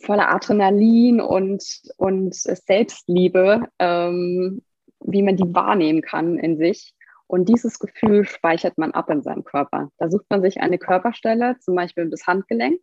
voller 0.00 0.28
Adrenalin 0.28 1.20
und, 1.20 1.64
und 1.96 2.34
Selbstliebe, 2.34 3.66
ähm, 3.78 4.62
wie 5.00 5.22
man 5.22 5.36
die 5.36 5.54
wahrnehmen 5.54 6.02
kann 6.02 6.38
in 6.38 6.58
sich. 6.58 6.94
Und 7.26 7.48
dieses 7.48 7.78
Gefühl 7.78 8.24
speichert 8.24 8.78
man 8.78 8.92
ab 8.92 9.10
in 9.10 9.22
seinem 9.22 9.44
Körper. 9.44 9.90
Da 9.98 10.10
sucht 10.10 10.26
man 10.30 10.40
sich 10.40 10.60
eine 10.60 10.78
Körperstelle, 10.78 11.58
zum 11.60 11.74
Beispiel 11.74 12.08
das 12.08 12.26
Handgelenk, 12.26 12.80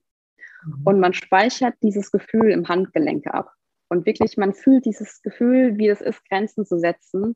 mhm. 0.65 0.81
und 0.83 0.99
man 0.99 1.13
speichert 1.13 1.75
dieses 1.81 2.11
Gefühl 2.11 2.51
im 2.51 2.67
Handgelenk 2.67 3.25
ab. 3.27 3.51
Und 3.87 4.05
wirklich, 4.05 4.37
man 4.37 4.53
fühlt 4.53 4.85
dieses 4.85 5.21
Gefühl, 5.21 5.77
wie 5.77 5.87
es 5.87 6.01
ist, 6.01 6.27
Grenzen 6.29 6.65
zu 6.65 6.79
setzen, 6.79 7.35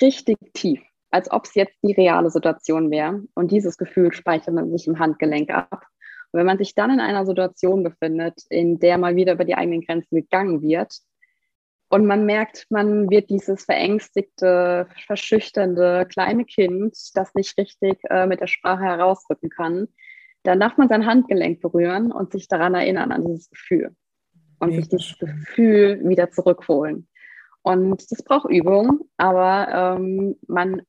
richtig 0.00 0.36
tief, 0.52 0.80
als 1.10 1.30
ob 1.30 1.46
es 1.46 1.54
jetzt 1.54 1.76
die 1.82 1.92
reale 1.92 2.30
Situation 2.30 2.90
wäre. 2.90 3.22
Und 3.34 3.50
dieses 3.50 3.76
Gefühl 3.76 4.12
speichert 4.12 4.54
man 4.54 4.70
sich 4.70 4.86
im 4.86 4.98
Handgelenk 4.98 5.50
ab. 5.50 5.86
Und 6.32 6.40
wenn 6.40 6.46
man 6.46 6.58
sich 6.58 6.74
dann 6.74 6.90
in 6.90 7.00
einer 7.00 7.24
Situation 7.24 7.82
befindet, 7.82 8.42
in 8.50 8.78
der 8.78 8.98
mal 8.98 9.16
wieder 9.16 9.32
über 9.32 9.44
die 9.44 9.54
eigenen 9.54 9.80
Grenzen 9.80 10.16
gegangen 10.16 10.62
wird, 10.62 10.92
und 11.90 12.06
man 12.06 12.26
merkt, 12.26 12.66
man 12.68 13.08
wird 13.08 13.30
dieses 13.30 13.64
verängstigte, 13.64 14.86
verschüchternde 15.06 16.06
kleine 16.10 16.44
Kind, 16.44 16.94
das 17.14 17.34
nicht 17.34 17.56
richtig 17.56 17.98
äh, 18.10 18.26
mit 18.26 18.40
der 18.40 18.46
Sprache 18.46 18.82
herausrücken 18.84 19.48
kann, 19.48 19.88
dann 20.42 20.60
darf 20.60 20.76
man 20.76 20.88
sein 20.88 21.06
Handgelenk 21.06 21.60
berühren 21.60 22.12
und 22.12 22.32
sich 22.32 22.46
daran 22.46 22.74
erinnern, 22.74 23.10
an 23.10 23.24
dieses 23.24 23.48
Gefühl. 23.50 23.94
Und 24.60 24.74
sich 24.74 24.88
dieses 24.88 25.16
Gefühl 25.18 26.00
wieder 26.04 26.30
zurückholen. 26.30 27.08
Und 27.62 28.10
das 28.10 28.22
braucht 28.22 28.50
Übung, 28.50 29.08
aber 29.16 29.96
ähm, 29.98 30.36
man 30.46 30.82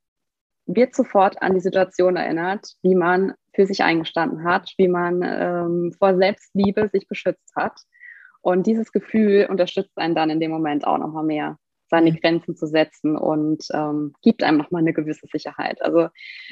wird 0.76 0.95
sofort 0.95 1.41
an 1.41 1.55
die 1.55 1.59
Situation 1.59 2.15
erinnert, 2.15 2.76
wie 2.82 2.95
man 2.95 3.34
für 3.53 3.65
sich 3.65 3.84
eingestanden 3.84 4.43
hat, 4.43 4.74
wie 4.78 4.88
man 4.88 5.22
ähm, 5.24 5.93
vor 5.97 6.15
Selbstliebe 6.15 6.89
sich 6.89 7.07
beschützt 7.07 7.55
hat 7.55 7.80
und 8.41 8.67
dieses 8.67 8.91
Gefühl 8.91 9.47
unterstützt 9.49 9.97
einen 9.97 10.15
dann 10.15 10.30
in 10.30 10.39
dem 10.39 10.51
Moment 10.51 10.86
auch 10.86 10.97
nochmal 10.97 11.24
mehr, 11.24 11.57
seine 11.89 12.13
Grenzen 12.13 12.55
zu 12.55 12.67
setzen 12.67 13.17
und 13.17 13.65
ähm, 13.74 14.13
gibt 14.22 14.43
einem 14.43 14.59
nochmal 14.59 14.82
eine 14.82 14.93
gewisse 14.93 15.26
Sicherheit. 15.26 15.82
Also 15.82 16.09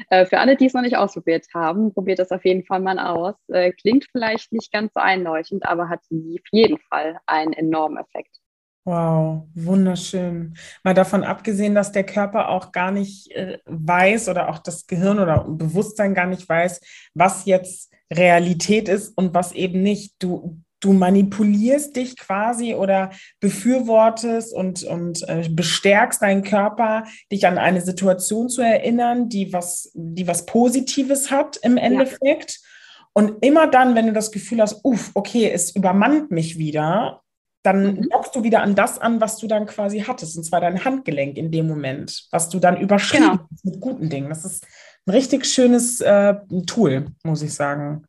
äh, 0.10 0.26
für 0.26 0.40
alle, 0.40 0.56
die 0.56 0.66
es 0.66 0.74
noch 0.74 0.82
nicht 0.82 0.98
ausprobiert 0.98 1.46
haben, 1.54 1.94
probiert 1.94 2.18
das 2.18 2.32
auf 2.32 2.44
jeden 2.44 2.66
Fall 2.66 2.80
mal 2.80 2.98
aus. 2.98 3.36
Äh, 3.50 3.72
klingt 3.72 4.08
vielleicht 4.12 4.52
nicht 4.52 4.72
ganz 4.72 4.94
so 4.96 5.00
einleuchtend, 5.00 5.64
aber 5.68 5.90
hat 5.90 6.00
auf 6.00 6.48
jeden 6.52 6.80
Fall 6.80 7.20
einen 7.28 7.54
enormen 7.54 7.98
Effekt. 7.98 8.40
Wow, 8.88 9.44
wunderschön. 9.54 10.54
Mal 10.82 10.94
davon 10.94 11.26
abgesehen, 11.26 11.76
dass 11.76 11.92
der 11.92 12.06
Körper 12.06 12.48
auch 12.48 12.72
gar 12.72 12.92
nicht 12.92 13.30
äh, 13.32 13.58
weiß 13.66 14.30
oder 14.30 14.48
auch 14.48 14.60
das 14.60 14.88
Gehirn 14.88 15.20
oder 15.20 15.44
Bewusstsein 15.44 16.14
gar 16.14 16.26
nicht 16.26 16.48
weiß, 16.48 16.80
was 17.14 17.44
jetzt 17.44 17.92
Realität 18.10 18.88
ist 18.88 19.10
und 19.18 19.34
was 19.34 19.52
eben 19.52 19.84
nicht. 19.84 20.14
Du, 20.20 20.62
du 20.80 20.94
manipulierst 20.94 21.98
dich 21.98 22.16
quasi 22.16 22.76
oder 22.76 23.10
befürwortest 23.42 24.54
und, 24.54 24.86
und 24.86 25.28
äh, 25.28 25.50
bestärkst 25.50 26.22
deinen 26.22 26.44
Körper, 26.44 27.04
dich 27.30 27.46
an 27.46 27.58
eine 27.58 27.82
Situation 27.82 28.48
zu 28.48 28.62
erinnern, 28.62 29.28
die 29.28 29.52
was, 29.52 29.92
die 29.96 30.28
was 30.28 30.46
Positives 30.46 31.30
hat 31.30 31.58
im 31.58 31.76
Endeffekt. 31.76 32.52
Ja. 32.52 32.68
Und 33.12 33.44
immer 33.46 33.68
dann, 33.68 33.96
wenn 33.96 34.08
du 34.08 34.14
das 34.14 34.32
Gefühl 34.32 34.62
hast, 34.62 34.80
uff, 34.86 35.12
okay, 35.14 35.52
es 35.52 35.76
übermannt 35.76 36.32
mich 36.32 36.58
wieder, 36.58 37.22
dann 37.68 37.96
mhm. 37.96 38.10
dockst 38.10 38.34
du 38.34 38.44
wieder 38.44 38.62
an 38.62 38.76
das 38.76 38.98
an, 38.98 39.20
was 39.20 39.38
du 39.38 39.48
dann 39.48 39.66
quasi 39.66 40.00
hattest, 40.00 40.38
und 40.38 40.44
zwar 40.44 40.62
dein 40.62 40.86
Handgelenk 40.86 41.38
in 41.38 41.52
dem 41.52 41.68
Moment, 41.68 42.28
was 42.32 42.48
du 42.48 42.60
dann 42.60 42.78
überschrieben 42.78 43.28
genau. 43.28 43.48
hast 43.52 43.66
mit 43.66 43.82
guten 43.82 44.10
Dingen. 44.10 44.30
Das 44.30 44.46
ist 44.46 44.66
ein 45.06 45.12
richtig 45.12 45.46
schönes 45.46 46.00
äh, 46.00 46.36
Tool, 46.66 47.08
muss 47.24 47.42
ich 47.42 47.54
sagen. 47.54 48.06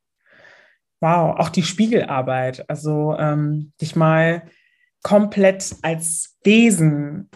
Wow, 1.01 1.39
auch 1.39 1.49
die 1.49 1.65
Spiegelarbeit. 1.65 2.65
Also 2.71 3.17
ähm, 3.19 3.73
dich 3.81 3.97
mal 3.97 4.45
komplett 5.03 5.75
als 5.83 6.37
Wesen 6.45 7.29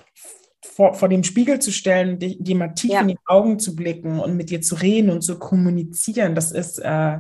vor, 0.63 0.95
vor 0.95 1.09
dem 1.09 1.25
Spiegel 1.25 1.59
zu 1.59 1.73
stellen, 1.73 2.19
dir 2.19 2.57
mal 2.57 2.69
tief 2.69 2.93
ja. 2.93 3.01
in 3.01 3.09
die 3.09 3.19
Augen 3.27 3.59
zu 3.59 3.75
blicken 3.75 4.21
und 4.21 4.37
mit 4.37 4.51
dir 4.51 4.63
zu 4.63 4.77
reden 4.77 5.11
und 5.11 5.23
zu 5.23 5.39
kommunizieren, 5.39 6.35
das 6.35 6.53
ist, 6.53 6.79
äh, 6.79 7.19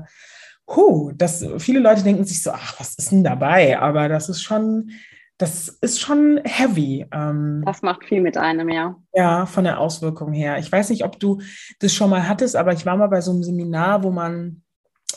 huh, 0.74 1.12
das, 1.14 1.44
viele 1.58 1.80
Leute 1.80 2.02
denken 2.02 2.24
sich 2.24 2.42
so, 2.42 2.50
ach, 2.50 2.78
was 2.78 2.94
ist 2.94 3.12
denn 3.12 3.24
dabei? 3.24 3.78
Aber 3.78 4.08
das 4.08 4.28
ist 4.28 4.42
schon, 4.42 4.90
das 5.38 5.68
ist 5.68 6.00
schon 6.00 6.40
heavy. 6.44 7.06
Ähm, 7.12 7.62
das 7.66 7.82
macht 7.82 8.04
viel 8.04 8.20
mit 8.20 8.36
einem, 8.36 8.68
ja. 8.68 8.96
Ja, 9.14 9.46
von 9.46 9.64
der 9.64 9.80
Auswirkung 9.80 10.32
her. 10.32 10.58
Ich 10.58 10.70
weiß 10.70 10.90
nicht, 10.90 11.04
ob 11.04 11.18
du 11.18 11.40
das 11.80 11.92
schon 11.92 12.10
mal 12.10 12.28
hattest, 12.28 12.56
aber 12.56 12.72
ich 12.72 12.86
war 12.86 12.96
mal 12.96 13.08
bei 13.08 13.20
so 13.20 13.32
einem 13.32 13.42
Seminar, 13.42 14.02
wo 14.02 14.10
man 14.10 14.62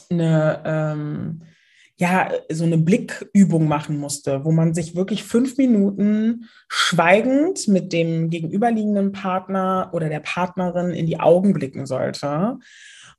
eine, 0.10 0.62
ähm, 0.66 1.42
ja, 1.98 2.30
so 2.52 2.66
eine 2.66 2.78
Blickübung 2.78 3.70
machen 3.70 3.98
musste, 3.98 4.44
wo 4.44 4.52
man 4.52 4.74
sich 4.74 4.96
wirklich 4.96 5.24
fünf 5.24 5.58
Minuten 5.58 6.50
schweigend 6.68 7.70
mit 7.70 7.94
dem 7.94 8.30
gegenüberliegenden 8.30 9.14
Partner 9.14 9.92
oder 9.94 10.10
der 10.10 10.20
Partnerin 10.20 10.92
in 10.92 11.06
die 11.06 11.22
Augen 11.22 11.54
blicken 11.54 11.86
sollte. 11.86 12.58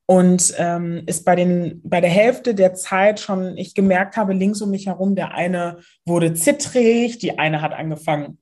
Und 0.09 0.55
ähm, 0.57 1.03
ist 1.07 1.25
bei, 1.25 1.35
den, 1.35 1.81
bei 1.83 2.01
der 2.01 2.11
Hälfte 2.11 2.55
der 2.55 2.75
Zeit 2.75 3.19
schon, 3.19 3.57
ich 3.57 3.75
gemerkt 3.75 4.17
habe, 4.17 4.35
links 4.35 4.63
um 4.63 4.71
mich 4.71 4.87
herum, 4.87 5.17
der 5.17 5.35
eine 5.35 5.79
wurde 6.05 6.33
zittrig, 6.35 7.19
die 7.19 7.39
eine 7.39 7.61
hat 7.61 7.73
angefangen 7.73 8.39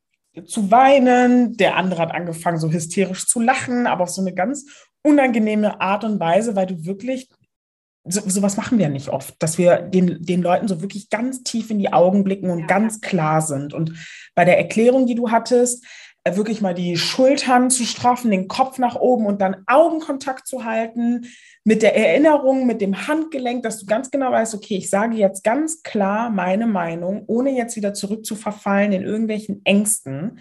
zu 0.46 0.70
weinen, 0.70 1.56
der 1.56 1.76
andere 1.76 2.00
hat 2.02 2.12
angefangen 2.12 2.58
so 2.58 2.70
hysterisch 2.70 3.26
zu 3.26 3.40
lachen, 3.40 3.86
aber 3.86 4.02
auf 4.02 4.10
so 4.10 4.20
eine 4.20 4.34
ganz 4.34 4.66
unangenehme 5.02 5.80
Art 5.80 6.04
und 6.04 6.18
Weise, 6.18 6.56
weil 6.56 6.66
du 6.66 6.84
wirklich 6.84 7.28
so, 8.06 8.20
sowas 8.28 8.56
machen 8.56 8.78
wir 8.78 8.88
nicht 8.88 9.08
oft, 9.08 9.34
dass 9.38 9.56
wir 9.56 9.76
den, 9.76 10.22
den 10.22 10.42
Leuten 10.42 10.68
so 10.68 10.82
wirklich 10.82 11.08
ganz 11.08 11.42
tief 11.42 11.70
in 11.70 11.78
die 11.78 11.92
Augen 11.92 12.24
blicken 12.24 12.50
und 12.50 12.60
ja. 12.60 12.66
ganz 12.66 13.00
klar 13.00 13.40
sind. 13.40 13.72
Und 13.72 13.92
bei 14.34 14.44
der 14.44 14.58
Erklärung, 14.58 15.06
die 15.06 15.14
du 15.14 15.30
hattest, 15.30 15.86
äh, 16.24 16.36
wirklich 16.36 16.60
mal 16.60 16.74
die 16.74 16.98
Schultern 16.98 17.70
zu 17.70 17.84
straffen, 17.84 18.30
den 18.30 18.48
Kopf 18.48 18.78
nach 18.78 18.96
oben 18.96 19.24
und 19.24 19.40
dann 19.40 19.62
Augenkontakt 19.66 20.46
zu 20.46 20.64
halten, 20.64 21.26
mit 21.64 21.82
der 21.82 21.96
Erinnerung, 21.96 22.66
mit 22.66 22.82
dem 22.82 23.08
Handgelenk, 23.08 23.62
dass 23.62 23.80
du 23.80 23.86
ganz 23.86 24.10
genau 24.10 24.30
weißt, 24.30 24.54
okay, 24.54 24.76
ich 24.76 24.90
sage 24.90 25.16
jetzt 25.16 25.42
ganz 25.42 25.82
klar 25.82 26.30
meine 26.30 26.66
Meinung, 26.66 27.24
ohne 27.26 27.56
jetzt 27.56 27.76
wieder 27.76 27.94
zurück 27.94 28.26
zu 28.26 28.36
verfallen 28.36 28.92
in 28.92 29.02
irgendwelchen 29.02 29.62
Ängsten. 29.64 30.38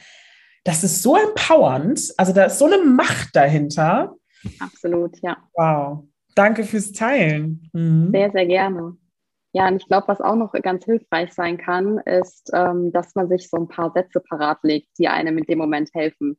Das 0.66 0.84
ist 0.84 1.02
so 1.02 1.16
empowernd, 1.16 2.14
also 2.18 2.34
da 2.34 2.46
ist 2.46 2.60
so 2.60 2.66
eine 2.66 2.78
Macht 2.78 3.30
dahinter. 3.34 4.16
Absolut, 4.60 5.18
ja. 5.22 5.38
Wow. 5.56 6.04
Danke 6.36 6.64
fürs 6.66 6.92
Teilen. 6.92 7.70
Mhm. 7.74 8.12
Sehr, 8.12 8.32
sehr 8.32 8.46
gerne. 8.46 8.98
Ja, 9.54 9.68
und 9.68 9.76
ich 9.78 9.88
glaube, 9.88 10.08
was 10.08 10.20
auch 10.20 10.36
noch 10.36 10.52
ganz 10.54 10.84
hilfreich 10.84 11.32
sein 11.32 11.58
kann, 11.58 12.00
ist, 12.00 12.50
ähm, 12.54 12.92
dass 12.92 13.14
man 13.16 13.30
sich 13.30 13.50
so 13.50 13.58
ein 13.58 13.68
paar 13.68 13.92
Sätze 13.94 14.20
parat 14.20 14.58
legt, 14.64 14.90
die 14.98 15.08
einem 15.08 15.38
in 15.38 15.44
dem 15.46 15.60
Moment 15.60 15.92
helfen. 15.94 16.38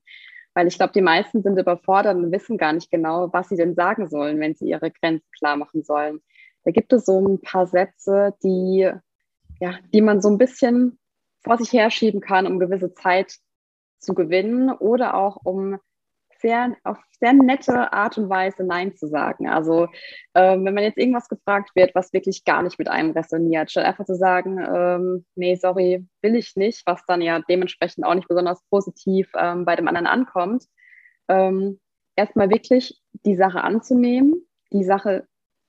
Weil 0.54 0.68
ich 0.68 0.76
glaube, 0.76 0.92
die 0.92 1.02
meisten 1.02 1.42
sind 1.42 1.58
überfordert 1.58 2.16
und 2.16 2.32
wissen 2.32 2.56
gar 2.56 2.72
nicht 2.72 2.90
genau, 2.90 3.32
was 3.32 3.48
sie 3.48 3.56
denn 3.56 3.74
sagen 3.74 4.08
sollen, 4.08 4.38
wenn 4.40 4.54
sie 4.54 4.68
ihre 4.68 4.90
Grenzen 4.90 5.28
klar 5.36 5.56
machen 5.56 5.82
sollen. 5.82 6.20
Da 6.64 6.70
gibt 6.70 6.92
es 6.92 7.04
so 7.04 7.20
ein 7.20 7.40
paar 7.40 7.66
Sätze, 7.66 8.34
die, 8.42 8.90
ja, 9.60 9.74
die 9.92 10.00
man 10.00 10.22
so 10.22 10.30
ein 10.30 10.38
bisschen 10.38 10.98
vor 11.42 11.58
sich 11.58 11.72
herschieben 11.72 12.20
kann, 12.20 12.46
um 12.46 12.58
gewisse 12.58 12.94
Zeit 12.94 13.36
zu 13.98 14.14
gewinnen 14.14 14.70
oder 14.70 15.14
auch 15.14 15.36
um 15.44 15.78
sehr, 16.44 16.76
auf 16.84 16.98
sehr 17.18 17.32
nette 17.32 17.90
Art 17.94 18.18
und 18.18 18.28
Weise 18.28 18.64
Nein 18.64 18.94
zu 18.94 19.08
sagen. 19.08 19.48
Also 19.48 19.88
ähm, 20.34 20.66
wenn 20.66 20.74
man 20.74 20.84
jetzt 20.84 20.98
irgendwas 20.98 21.28
gefragt 21.30 21.70
wird, 21.74 21.94
was 21.94 22.12
wirklich 22.12 22.44
gar 22.44 22.62
nicht 22.62 22.78
mit 22.78 22.88
einem 22.88 23.12
resoniert, 23.12 23.70
statt 23.70 23.86
einfach 23.86 24.04
zu 24.04 24.14
sagen, 24.14 24.58
ähm, 24.58 25.24
nee, 25.36 25.54
sorry, 25.54 26.06
will 26.20 26.36
ich 26.36 26.54
nicht, 26.54 26.82
was 26.84 27.02
dann 27.06 27.22
ja 27.22 27.40
dementsprechend 27.48 28.04
auch 28.04 28.14
nicht 28.14 28.28
besonders 28.28 28.62
positiv 28.68 29.30
ähm, 29.38 29.64
bei 29.64 29.74
dem 29.74 29.88
anderen 29.88 30.06
ankommt, 30.06 30.64
ähm, 31.28 31.80
erstmal 32.14 32.50
wirklich 32.50 33.00
die 33.24 33.36
Sache 33.36 33.62
anzunehmen, 33.62 34.46
die 34.70 34.84
Sache 34.84 35.26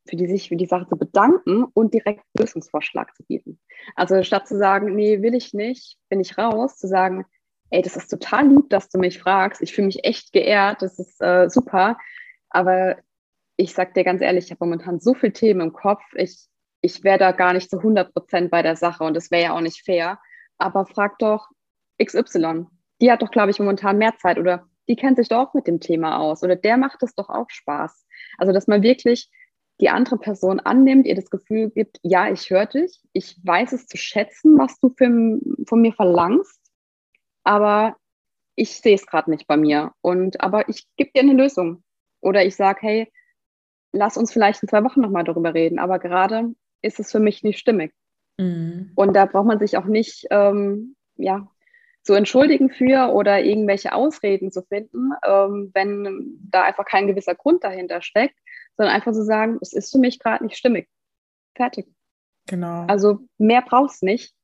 für 0.07 0.17
die 0.17 0.27
sich 0.27 0.49
für 0.49 0.57
die 0.57 0.67
Sache 0.67 0.87
zu 0.87 0.97
bedanken 0.97 1.63
und 1.73 1.93
direkt 1.93 2.25
Lösungsvorschlag 2.37 3.15
zu 3.15 3.23
bieten. 3.23 3.59
Also 3.95 4.21
statt 4.23 4.47
zu 4.47 4.57
sagen, 4.57 4.93
nee, 4.93 5.21
will 5.21 5.33
ich 5.33 5.53
nicht, 5.53 5.97
bin 6.09 6.19
ich 6.19 6.37
raus, 6.37 6.77
zu 6.77 6.87
sagen, 6.87 7.25
ey, 7.75 7.81
das 7.81 7.97
ist 7.97 8.07
total 8.07 8.47
lieb, 8.47 8.69
dass 8.69 8.89
du 8.89 8.97
mich 8.97 9.19
fragst. 9.19 9.61
Ich 9.61 9.75
fühle 9.75 9.87
mich 9.87 10.05
echt 10.05 10.31
geehrt, 10.31 10.81
das 10.81 10.97
ist 10.97 11.21
äh, 11.21 11.49
super. 11.49 11.97
Aber 12.49 12.95
ich 13.57 13.73
sag 13.73 13.93
dir 13.93 14.05
ganz 14.05 14.21
ehrlich, 14.21 14.45
ich 14.45 14.51
habe 14.51 14.63
momentan 14.63 15.01
so 15.01 15.13
viele 15.13 15.33
Themen 15.33 15.59
im 15.59 15.73
Kopf. 15.73 16.01
Ich, 16.15 16.47
ich 16.79 17.03
wäre 17.03 17.19
da 17.19 17.33
gar 17.33 17.51
nicht 17.51 17.69
zu 17.69 17.77
100 17.77 18.13
Prozent 18.13 18.49
bei 18.49 18.61
der 18.61 18.77
Sache 18.77 19.03
und 19.03 19.13
das 19.13 19.29
wäre 19.29 19.43
ja 19.43 19.55
auch 19.55 19.61
nicht 19.61 19.83
fair. 19.83 20.19
aber 20.57 20.85
frag 20.85 21.19
doch 21.19 21.49
XY. 22.01 22.67
Die 23.01 23.11
hat 23.11 23.21
doch, 23.21 23.31
glaube 23.31 23.51
ich, 23.51 23.59
momentan 23.59 23.97
mehr 23.97 24.15
Zeit 24.19 24.37
oder 24.37 24.67
die 24.87 24.95
kennt 24.95 25.17
sich 25.17 25.27
doch 25.27 25.49
auch 25.49 25.53
mit 25.53 25.67
dem 25.67 25.81
Thema 25.81 26.19
aus 26.19 26.43
oder 26.43 26.55
der 26.55 26.77
macht 26.77 27.03
es 27.03 27.13
doch 27.13 27.27
auch 27.27 27.49
Spaß. 27.49 28.05
Also, 28.37 28.53
dass 28.53 28.67
man 28.67 28.83
wirklich 28.83 29.29
die 29.81 29.89
andere 29.89 30.17
Person 30.17 30.61
annimmt, 30.61 31.07
ihr 31.07 31.15
das 31.15 31.29
Gefühl 31.29 31.71
gibt, 31.71 31.99
ja, 32.03 32.31
ich 32.31 32.49
höre 32.49 32.67
dich, 32.67 33.01
ich 33.11 33.37
weiß 33.43 33.73
es 33.73 33.87
zu 33.87 33.97
schätzen, 33.97 34.57
was 34.57 34.79
du 34.79 34.93
für, 34.95 35.09
von 35.67 35.81
mir 35.81 35.91
verlangst, 35.91 36.54
aber 37.45 37.95
ich 38.55 38.81
sehe 38.81 38.95
es 38.95 39.05
gerade 39.05 39.29
nicht 39.29 39.47
bei 39.47 39.55
mir. 39.55 39.93
Und 40.01 40.41
aber 40.41 40.67
ich 40.67 40.87
gebe 40.97 41.11
dir 41.15 41.21
eine 41.21 41.33
Lösung. 41.33 41.83
Oder 42.21 42.45
ich 42.45 42.55
sage, 42.55 42.79
hey, 42.81 43.11
lass 43.93 44.17
uns 44.17 44.33
vielleicht 44.33 44.61
in 44.63 44.69
zwei 44.69 44.83
Wochen 44.83 45.01
nochmal 45.01 45.23
darüber 45.23 45.53
reden, 45.53 45.79
aber 45.79 45.99
gerade 45.99 46.53
ist 46.81 46.99
es 46.99 47.11
für 47.11 47.19
mich 47.19 47.43
nicht 47.43 47.59
stimmig. 47.59 47.93
Mhm. 48.37 48.91
Und 48.95 49.13
da 49.15 49.25
braucht 49.25 49.45
man 49.45 49.59
sich 49.59 49.77
auch 49.77 49.85
nicht 49.85 50.25
ähm, 50.31 50.95
ja, 51.15 51.47
zu 52.03 52.13
entschuldigen 52.13 52.69
für 52.69 53.13
oder 53.13 53.41
irgendwelche 53.41 53.93
Ausreden 53.93 54.51
zu 54.51 54.63
finden, 54.63 55.11
ähm, 55.25 55.71
wenn 55.73 56.37
da 56.49 56.63
einfach 56.63 56.85
kein 56.85 57.07
gewisser 57.07 57.35
Grund 57.35 57.63
dahinter 57.63 58.01
steckt, 58.01 58.35
sondern 58.77 58.95
einfach 58.95 59.11
zu 59.11 59.19
so 59.19 59.25
sagen, 59.25 59.57
es 59.61 59.73
ist 59.73 59.91
für 59.91 59.99
mich 59.99 60.19
gerade 60.19 60.43
nicht 60.43 60.57
stimmig. 60.57 60.87
Fertig. 61.55 61.87
Genau. 62.47 62.85
Also 62.87 63.19
mehr 63.37 63.63
brauchst 63.63 64.03
nicht, 64.03 64.35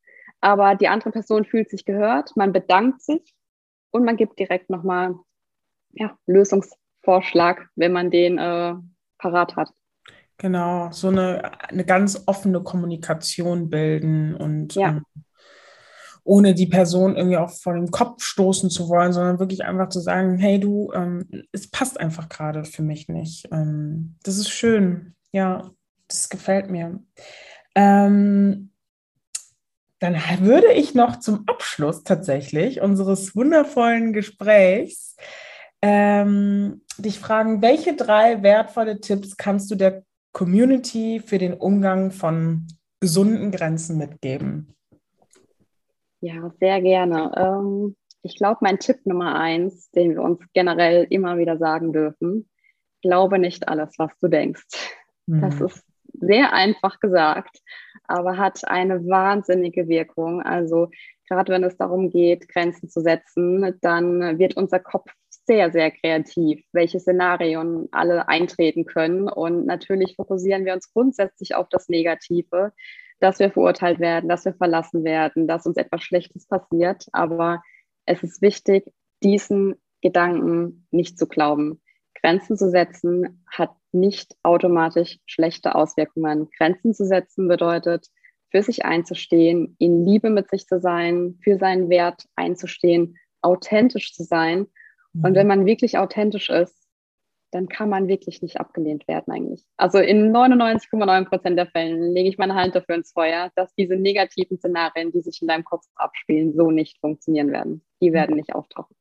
aber 0.41 0.75
die 0.75 0.87
andere 0.87 1.11
Person 1.11 1.45
fühlt 1.45 1.69
sich 1.69 1.85
gehört, 1.85 2.35
man 2.35 2.51
bedankt 2.51 3.01
sich 3.01 3.35
und 3.91 4.03
man 4.03 4.17
gibt 4.17 4.39
direkt 4.39 4.69
nochmal 4.69 5.15
ja, 5.93 6.17
Lösungsvorschlag, 6.25 7.67
wenn 7.75 7.91
man 7.91 8.11
den 8.11 8.37
äh, 8.37 8.73
parat 9.17 9.55
hat. 9.55 9.69
Genau, 10.37 10.91
so 10.91 11.09
eine, 11.09 11.69
eine 11.69 11.85
ganz 11.85 12.23
offene 12.25 12.63
Kommunikation 12.63 13.69
bilden 13.69 14.33
und 14.33 14.73
ja. 14.73 14.89
ähm, 14.89 15.05
ohne 16.23 16.55
die 16.55 16.65
Person 16.65 17.15
irgendwie 17.15 17.37
auch 17.37 17.51
vor 17.51 17.73
den 17.73 17.91
Kopf 17.91 18.23
stoßen 18.23 18.71
zu 18.71 18.89
wollen, 18.89 19.13
sondern 19.13 19.39
wirklich 19.39 19.63
einfach 19.63 19.89
zu 19.89 19.99
sagen, 19.99 20.37
hey 20.37 20.59
du, 20.59 20.91
ähm, 20.93 21.27
es 21.51 21.69
passt 21.69 21.99
einfach 21.99 22.27
gerade 22.27 22.63
für 22.63 22.81
mich 22.81 23.07
nicht. 23.07 23.47
Ähm, 23.51 24.15
das 24.23 24.37
ist 24.37 24.49
schön, 24.49 25.15
ja, 25.31 25.69
das 26.07 26.29
gefällt 26.29 26.71
mir. 26.71 26.99
Ähm, 27.75 28.70
dann 30.01 30.15
würde 30.39 30.73
ich 30.73 30.95
noch 30.95 31.19
zum 31.19 31.43
Abschluss 31.47 32.03
tatsächlich 32.03 32.81
unseres 32.81 33.35
wundervollen 33.35 34.13
Gesprächs 34.13 35.15
ähm, 35.83 36.81
dich 36.97 37.19
fragen, 37.19 37.61
welche 37.61 37.95
drei 37.95 38.41
wertvolle 38.41 38.99
Tipps 38.99 39.37
kannst 39.37 39.69
du 39.69 39.75
der 39.75 40.03
Community 40.33 41.21
für 41.23 41.37
den 41.37 41.53
Umgang 41.53 42.09
von 42.09 42.67
gesunden 42.99 43.51
Grenzen 43.51 43.99
mitgeben? 43.99 44.75
Ja, 46.19 46.51
sehr 46.59 46.81
gerne. 46.81 47.31
Ähm, 47.37 47.95
ich 48.23 48.35
glaube, 48.35 48.59
mein 48.61 48.79
Tipp 48.79 49.05
Nummer 49.05 49.39
eins, 49.39 49.91
den 49.91 50.15
wir 50.15 50.23
uns 50.23 50.39
generell 50.53 51.05
immer 51.11 51.37
wieder 51.37 51.57
sagen 51.57 51.93
dürfen, 51.93 52.49
glaube 53.03 53.37
nicht 53.37 53.67
alles, 53.67 53.93
was 53.97 54.11
du 54.19 54.29
denkst. 54.29 54.97
Mhm. 55.27 55.41
Das 55.41 55.61
ist 55.61 55.83
sehr 56.21 56.53
einfach 56.53 56.99
gesagt, 56.99 57.57
aber 58.07 58.37
hat 58.37 58.67
eine 58.67 59.05
wahnsinnige 59.07 59.87
Wirkung. 59.87 60.41
Also 60.41 60.89
gerade 61.27 61.51
wenn 61.51 61.63
es 61.63 61.77
darum 61.77 62.09
geht, 62.09 62.47
Grenzen 62.47 62.89
zu 62.89 63.01
setzen, 63.01 63.77
dann 63.81 64.39
wird 64.39 64.55
unser 64.55 64.79
Kopf 64.79 65.11
sehr, 65.45 65.71
sehr 65.71 65.91
kreativ, 65.91 66.63
welche 66.71 66.99
Szenarien 66.99 67.87
alle 67.91 68.27
eintreten 68.29 68.85
können. 68.85 69.27
Und 69.27 69.65
natürlich 69.65 70.15
fokussieren 70.15 70.65
wir 70.65 70.73
uns 70.73 70.93
grundsätzlich 70.93 71.55
auf 71.55 71.67
das 71.69 71.89
Negative 71.89 72.71
dass 73.21 73.39
wir 73.39 73.51
verurteilt 73.51 73.99
werden, 73.99 74.27
dass 74.27 74.45
wir 74.45 74.53
verlassen 74.53 75.03
werden, 75.03 75.47
dass 75.47 75.65
uns 75.65 75.77
etwas 75.77 76.01
Schlechtes 76.01 76.47
passiert. 76.47 77.05
Aber 77.13 77.63
es 78.05 78.23
ist 78.23 78.41
wichtig, 78.41 78.91
diesen 79.23 79.75
Gedanken 80.01 80.87
nicht 80.89 81.17
zu 81.17 81.27
glauben. 81.27 81.80
Grenzen 82.21 82.57
zu 82.57 82.69
setzen 82.69 83.43
hat 83.51 83.71
nicht 83.91 84.35
automatisch 84.43 85.19
schlechte 85.25 85.75
Auswirkungen. 85.75 86.49
Grenzen 86.57 86.93
zu 86.93 87.05
setzen 87.05 87.47
bedeutet, 87.47 88.07
für 88.51 88.61
sich 88.61 88.85
einzustehen, 88.85 89.75
in 89.79 90.05
Liebe 90.05 90.29
mit 90.29 90.49
sich 90.49 90.67
zu 90.67 90.79
sein, 90.79 91.39
für 91.41 91.57
seinen 91.57 91.89
Wert 91.89 92.25
einzustehen, 92.35 93.17
authentisch 93.41 94.13
zu 94.13 94.23
sein. 94.23 94.67
Mhm. 95.13 95.25
Und 95.25 95.35
wenn 95.35 95.47
man 95.47 95.65
wirklich 95.65 95.97
authentisch 95.97 96.49
ist, 96.49 96.77
dann 97.51 97.67
kann 97.67 97.89
man 97.89 98.07
wirklich 98.07 98.41
nicht 98.41 98.59
abgelehnt 98.59 99.07
werden 99.09 99.33
eigentlich. 99.33 99.65
Also 99.75 99.99
in 99.99 100.31
99,9 100.31 101.25
Prozent 101.25 101.57
der 101.57 101.67
Fällen 101.67 102.13
lege 102.13 102.29
ich 102.29 102.37
meine 102.37 102.55
Hand 102.55 102.75
dafür 102.75 102.95
ins 102.95 103.11
Feuer, 103.11 103.51
dass 103.55 103.73
diese 103.75 103.97
negativen 103.97 104.57
Szenarien, 104.57 105.11
die 105.11 105.21
sich 105.21 105.41
in 105.41 105.49
deinem 105.49 105.65
Kopf 105.65 105.85
abspielen, 105.95 106.53
so 106.53 106.71
nicht 106.71 106.99
funktionieren 106.99 107.51
werden. 107.51 107.83
Die 108.01 108.09
mhm. 108.09 108.13
werden 108.13 108.35
nicht 108.35 108.55
auftauchen. 108.55 108.95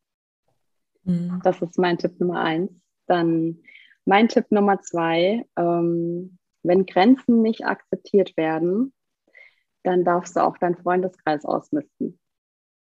Mhm. 1.04 1.40
Das 1.44 1.62
ist 1.62 1.78
mein 1.78 1.98
Tipp 1.98 2.18
Nummer 2.18 2.40
eins. 2.40 2.72
Dann 3.10 3.58
mein 4.04 4.28
Tipp 4.28 4.46
Nummer 4.50 4.80
zwei, 4.80 5.44
ähm, 5.56 6.38
wenn 6.62 6.86
Grenzen 6.86 7.42
nicht 7.42 7.66
akzeptiert 7.66 8.36
werden, 8.36 8.92
dann 9.82 10.04
darfst 10.04 10.36
du 10.36 10.40
auch 10.40 10.58
deinen 10.58 10.76
Freundeskreis 10.76 11.44
ausmisten. 11.44 12.18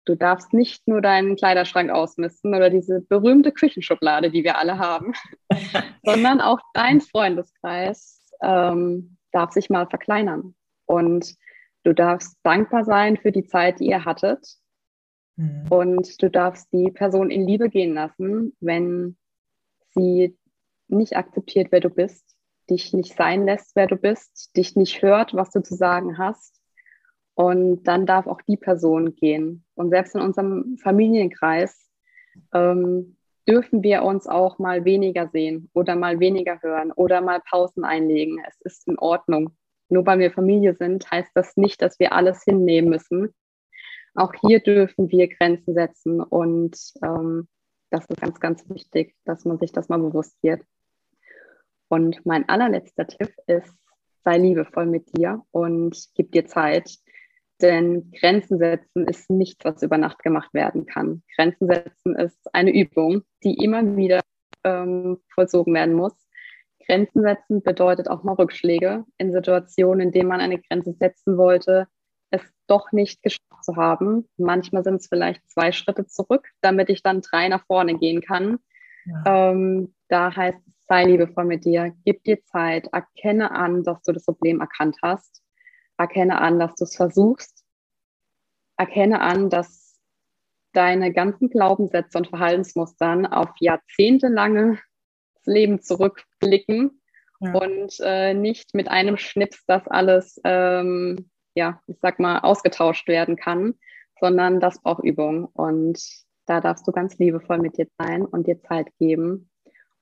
Du 0.05 0.17
darfst 0.17 0.53
nicht 0.53 0.89
nur 0.89 1.01
deinen 1.01 1.37
Kleiderschrank 1.37 1.91
ausmisten 1.91 2.55
oder 2.55 2.71
diese 2.71 3.01
berühmte 3.03 3.53
Küchenschublade, 3.53 4.31
die 4.31 4.43
wir 4.43 4.59
alle 4.59 4.79
haben, 4.79 5.13
sondern 6.03 6.41
auch 6.41 6.59
dein 6.75 7.01
Freundeskreis 7.01 8.21
ähm, 8.43 9.17
darf 9.31 9.53
sich 9.53 9.71
mal 9.71 9.87
verkleinern. 9.87 10.57
Und 10.87 11.37
du 11.85 11.95
darfst 11.95 12.37
dankbar 12.43 12.85
sein 12.85 13.17
für 13.17 13.31
die 13.31 13.47
Zeit, 13.47 13.79
die 13.79 13.87
ihr 13.87 14.05
hattet. 14.05 14.45
Mhm. 15.37 15.67
Und 15.71 16.21
du 16.21 16.29
darfst 16.29 16.73
die 16.73 16.91
Person 16.91 17.31
in 17.31 17.47
Liebe 17.47 17.69
gehen 17.69 17.95
lassen, 17.95 18.57
wenn 18.59 19.17
sie 19.95 20.37
nicht 20.89 21.17
akzeptiert, 21.17 21.69
wer 21.71 21.81
du 21.81 21.91
bist, 21.91 22.37
dich 22.69 22.93
nicht 22.93 23.17
sein 23.17 23.47
lässt, 23.47 23.75
wer 23.75 23.87
du 23.87 23.97
bist, 23.97 24.57
dich 24.57 24.77
nicht 24.77 25.03
hört, 25.03 25.35
was 25.35 25.51
du 25.51 25.63
zu 25.63 25.75
sagen 25.75 26.19
hast 26.19 26.63
und 27.35 27.85
dann 27.85 28.07
darf 28.07 28.27
auch 28.27 28.41
die 28.43 28.57
Person 28.57 29.15
gehen. 29.15 29.65
Und 29.75 29.91
selbst 29.91 30.15
in 30.15 30.21
unserem 30.21 30.77
Familienkreis 30.79 31.91
ähm, 32.55 33.17
dürfen 33.49 33.83
wir 33.83 34.03
uns 34.03 34.27
auch 34.27 34.59
mal 34.59 34.85
weniger 34.85 35.29
sehen 35.29 35.71
oder 35.75 35.97
mal 35.97 36.21
weniger 36.21 36.61
hören 36.63 36.93
oder 36.93 37.21
mal 37.21 37.41
Pausen 37.49 37.85
einlegen. 37.85 38.43
Es 38.47 38.61
ist 38.61 38.89
in 38.89 38.99
Ordnung. 38.99 39.57
Nur 39.89 40.07
weil 40.07 40.21
wir 40.21 40.33
Familie 40.33 40.75
sind, 40.75 41.11
heißt 41.11 41.33
das 41.35 41.57
nicht, 41.57 41.83
dass 41.83 41.99
wir 41.99 42.13
alles 42.13 42.45
hinnehmen 42.45 42.91
müssen. 42.91 43.35
Auch 44.15 44.33
hier 44.47 44.61
dürfen 44.61 45.11
wir 45.11 45.29
Grenzen 45.29 45.75
setzen 45.75 46.21
und 46.21 46.79
ähm, 47.03 47.49
das 47.93 48.07
ist 48.07 48.21
ganz, 48.21 48.41
ganz 48.41 48.69
wichtig, 48.69 49.15
dass 49.25 49.45
man 49.45 49.59
sich 49.59 49.73
das 49.73 49.89
mal 49.89 49.99
bewusst 49.99 50.37
wird. 50.43 50.63
Und 51.89 52.25
mein 52.25 52.49
allerletzter 52.49 53.07
Tipp 53.07 53.35
ist, 53.47 53.75
sei 54.25 54.39
liebevoll 54.39 54.87
mit 54.87 55.17
dir 55.17 55.43
und 55.51 56.09
gib 56.15 56.33
dir 56.33 56.47
Zeit. 56.47 56.99
Denn 57.61 58.11
Grenzen 58.13 58.59
setzen 58.59 59.07
ist 59.07 59.31
nichts, 59.31 59.65
was 59.65 59.83
über 59.83 59.99
Nacht 59.99 60.21
gemacht 60.21 60.53
werden 60.55 60.87
kann. 60.87 61.23
Grenzen 61.37 61.69
setzen 61.69 62.17
ist 62.17 62.55
eine 62.55 62.75
Übung, 62.75 63.23
die 63.45 63.63
immer 63.63 63.97
wieder 63.97 64.21
ähm, 64.65 65.19
vollzogen 65.35 65.75
werden 65.75 65.95
muss. 65.95 66.15
Grenzen 66.87 67.23
setzen 67.23 67.63
bedeutet 67.63 68.09
auch 68.09 68.23
mal 68.25 68.35
Rückschläge 68.35 69.05
in 69.19 69.33
Situationen, 69.33 70.01
in 70.01 70.13
denen 70.13 70.29
man 70.29 70.41
eine 70.41 70.61
Grenze 70.61 70.95
setzen 70.99 71.37
wollte, 71.37 71.87
es 72.33 72.43
doch 72.67 72.91
nicht 72.91 73.23
geschafft 73.23 73.63
zu 73.63 73.77
haben. 73.77 74.29
Manchmal 74.37 74.83
sind 74.83 74.97
es 74.97 75.07
vielleicht 75.07 75.49
zwei 75.49 75.71
Schritte 75.71 76.07
zurück, 76.07 76.49
damit 76.61 76.91
ich 76.91 77.03
dann 77.03 77.21
drei 77.21 77.49
nach 77.49 77.65
vorne 77.67 77.97
gehen 77.97 78.21
kann. 78.21 78.59
Ja. 79.05 79.51
Ähm, 79.51 79.95
da 80.09 80.35
heißt 80.35 80.59
es, 80.67 80.75
sei 80.89 81.05
liebevoll 81.05 81.45
mit 81.45 81.65
dir, 81.65 81.95
gib 82.05 82.25
dir 82.25 82.43
Zeit, 82.45 82.89
erkenne 82.93 83.53
an, 83.53 83.85
dass 83.85 84.03
du 84.03 84.13
das 84.13 84.25
Problem 84.25 84.61
erkannt 84.61 84.97
hast 85.03 85.43
Erkenne 85.99 86.41
an, 86.41 86.59
dass 86.59 86.75
du 86.75 86.85
es 86.85 86.97
versuchst. 86.97 87.65
Erkenne 88.77 89.21
an, 89.21 89.51
dass 89.51 90.01
deine 90.73 91.13
ganzen 91.13 91.51
Glaubenssätze 91.51 92.19
und 92.19 92.29
Verhaltensmustern 92.29 93.27
auf 93.27 93.51
jahrzehntelange 93.61 94.81
Leben 95.45 95.81
zurückblicken 95.81 97.03
ja. 97.41 97.53
und 97.53 97.95
äh, 98.01 98.35
nicht 98.35 98.75
mit 98.75 98.89
einem 98.89 99.17
Schnips 99.17 99.65
das 99.67 99.87
alles, 99.87 100.41
ähm, 100.45 101.31
ja, 101.55 101.81
ich 101.87 101.97
sag 102.01 102.19
mal, 102.19 102.41
ausgetauscht 102.41 103.09
werden 103.09 103.37
kann, 103.37 103.75
sondern 104.21 104.61
das 104.61 104.81
braucht 104.81 105.05
Übung. 105.05 105.47
Und 105.47 106.01
da 106.47 106.61
darfst 106.61 106.87
du 106.87 106.93
ganz 106.93 107.19
liebevoll 107.19 107.59
mit 107.59 107.79
dir 107.79 107.87
sein 107.99 108.25
und 108.25 108.47
dir 108.47 108.61
Zeit 108.63 108.89
geben 108.99 109.51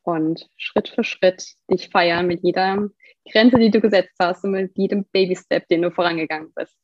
und 0.03 0.49
Schritt 0.57 0.89
für 0.89 1.05
Schritt 1.05 1.55
dich 1.71 1.91
feiern 1.91 2.27
mit 2.27 2.43
jeder 2.43 2.89
Grenze, 3.31 3.59
die 3.59 3.71
du 3.71 3.81
gesetzt 3.81 4.15
hast 4.19 4.45
und 4.45 4.53
mit 4.53 4.77
jedem 4.77 5.05
Baby-Step, 5.13 5.69
den 5.69 5.83
du 5.83 5.91
vorangegangen 5.91 6.53
bist. 6.55 6.75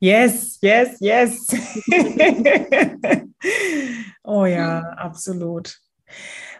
Yes, 0.00 0.58
yes, 0.62 0.98
yes. 1.00 1.46
oh 4.24 4.46
ja, 4.46 4.80
absolut. 4.96 5.76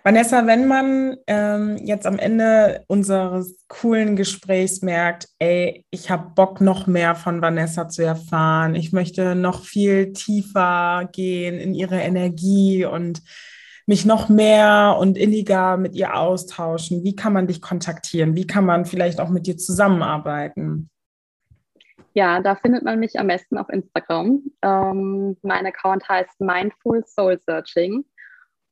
Vanessa, 0.04 0.48
wenn 0.48 0.66
man 0.66 1.16
ähm, 1.28 1.76
jetzt 1.76 2.06
am 2.06 2.18
Ende 2.18 2.84
unseres 2.88 3.64
coolen 3.68 4.16
Gesprächs 4.16 4.82
merkt, 4.82 5.28
ey, 5.38 5.84
ich 5.90 6.10
habe 6.10 6.32
Bock, 6.34 6.60
noch 6.60 6.88
mehr 6.88 7.14
von 7.14 7.40
Vanessa 7.40 7.88
zu 7.88 8.04
erfahren, 8.04 8.74
ich 8.74 8.92
möchte 8.92 9.36
noch 9.36 9.64
viel 9.64 10.12
tiefer 10.12 11.08
gehen 11.12 11.58
in 11.60 11.72
ihre 11.74 12.00
Energie 12.00 12.84
und 12.84 13.22
mich 13.86 14.04
noch 14.04 14.28
mehr 14.28 14.96
und 14.98 15.16
inniger 15.16 15.76
mit 15.76 15.94
ihr 15.94 16.16
austauschen, 16.16 17.04
wie 17.04 17.14
kann 17.14 17.32
man 17.32 17.46
dich 17.46 17.60
kontaktieren? 17.60 18.34
Wie 18.34 18.46
kann 18.46 18.64
man 18.64 18.86
vielleicht 18.86 19.20
auch 19.20 19.28
mit 19.28 19.46
dir 19.46 19.56
zusammenarbeiten? 19.56 20.90
Ja, 22.14 22.40
da 22.40 22.56
findet 22.56 22.82
man 22.82 22.98
mich 22.98 23.18
am 23.18 23.28
besten 23.28 23.56
auf 23.56 23.68
Instagram. 23.68 24.42
Ähm, 24.62 25.36
mein 25.42 25.66
Account 25.66 26.08
heißt 26.08 26.40
Mindful 26.40 27.04
Soul 27.06 27.38
Searching. 27.38 28.04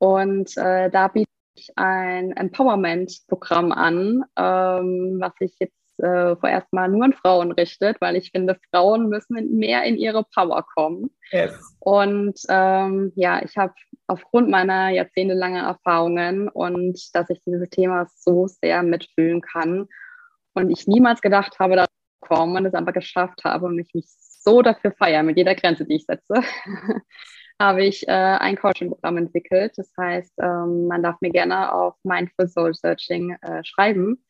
Und 0.00 0.56
äh, 0.56 0.90
da 0.90 1.08
biete 1.08 1.30
ich 1.54 1.70
ein 1.76 2.32
Empowerment-Programm 2.32 3.70
an, 3.70 4.24
ähm, 4.34 5.18
was 5.20 5.34
sich 5.38 5.54
jetzt 5.60 5.74
äh, 5.98 6.36
vorerst 6.36 6.72
mal 6.72 6.88
nur 6.88 7.04
an 7.04 7.12
Frauen 7.12 7.52
richtet, 7.52 8.00
weil 8.00 8.16
ich 8.16 8.30
finde, 8.30 8.58
Frauen 8.70 9.10
müssen 9.10 9.58
mehr 9.58 9.84
in 9.84 9.98
ihre 9.98 10.24
Power 10.24 10.64
kommen. 10.74 11.10
Yes. 11.32 11.76
Und 11.80 12.40
ähm, 12.48 13.12
ja, 13.14 13.42
ich 13.44 13.58
habe 13.58 13.74
aufgrund 14.06 14.48
meiner 14.48 14.88
jahrzehntelangen 14.88 15.66
Erfahrungen 15.66 16.48
und 16.48 16.98
dass 17.14 17.28
ich 17.28 17.42
dieses 17.44 17.68
Thema 17.68 18.06
so 18.16 18.46
sehr 18.46 18.82
mitfühlen 18.82 19.42
kann 19.42 19.86
und 20.54 20.70
ich 20.70 20.86
niemals 20.86 21.20
gedacht 21.20 21.58
habe, 21.58 21.76
dass 21.76 21.88
ich 21.88 22.26
komme 22.26 22.58
und 22.58 22.64
es 22.64 22.74
aber 22.74 22.92
geschafft 22.92 23.44
habe 23.44 23.66
und 23.66 23.78
ich 23.78 23.92
mich 23.92 24.06
so 24.08 24.62
dafür 24.62 24.92
feiere 24.92 25.22
mit 25.22 25.36
jeder 25.36 25.54
Grenze, 25.54 25.84
die 25.84 25.96
ich 25.96 26.06
setze. 26.06 26.40
habe 27.60 27.84
ich 27.84 28.08
äh, 28.08 28.10
ein 28.10 28.56
Coaching-Programm 28.56 29.18
entwickelt. 29.18 29.74
Das 29.76 29.92
heißt, 29.96 30.32
ähm, 30.42 30.86
man 30.86 31.02
darf 31.02 31.20
mir 31.20 31.30
gerne 31.30 31.72
auf 31.72 31.94
Mindful 32.02 32.48
Soul 32.48 32.74
Searching 32.74 33.36
äh, 33.42 33.62
schreiben. 33.62 34.24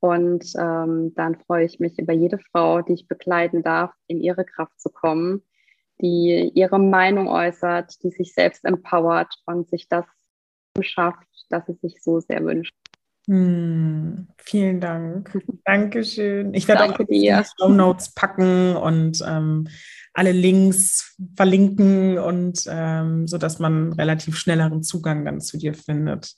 Und 0.00 0.44
ähm, 0.58 1.14
dann 1.14 1.36
freue 1.46 1.64
ich 1.64 1.78
mich 1.78 1.96
über 1.98 2.12
jede 2.12 2.40
Frau, 2.50 2.82
die 2.82 2.94
ich 2.94 3.06
begleiten 3.06 3.62
darf, 3.62 3.92
in 4.08 4.20
ihre 4.20 4.44
Kraft 4.44 4.80
zu 4.80 4.90
kommen, 4.90 5.42
die 6.00 6.50
ihre 6.54 6.80
Meinung 6.80 7.28
äußert, 7.28 8.02
die 8.02 8.10
sich 8.10 8.34
selbst 8.34 8.64
empowert 8.64 9.32
und 9.46 9.70
sich 9.70 9.88
das 9.88 10.04
schafft, 10.80 11.28
das 11.50 11.66
sie 11.66 11.74
sich 11.74 12.02
so 12.02 12.18
sehr 12.18 12.44
wünscht. 12.44 12.74
Hm, 13.28 14.26
vielen 14.38 14.80
Dank. 14.80 15.38
Dankeschön. 15.64 16.52
Ich 16.54 16.66
werde 16.66 16.82
Danke 16.88 17.04
auch 17.04 17.06
die 17.06 17.32
Show 17.56 17.68
Notes 17.68 18.12
packen 18.12 18.74
und 18.74 19.22
ähm, 19.24 19.68
alle 20.14 20.32
Links 20.32 21.16
verlinken 21.36 22.18
und 22.18 22.64
ähm, 22.68 23.26
so 23.26 23.38
dass 23.38 23.58
man 23.58 23.92
relativ 23.94 24.36
schnelleren 24.36 24.82
Zugang 24.82 25.24
dann 25.24 25.40
zu 25.40 25.56
dir 25.56 25.74
findet. 25.74 26.36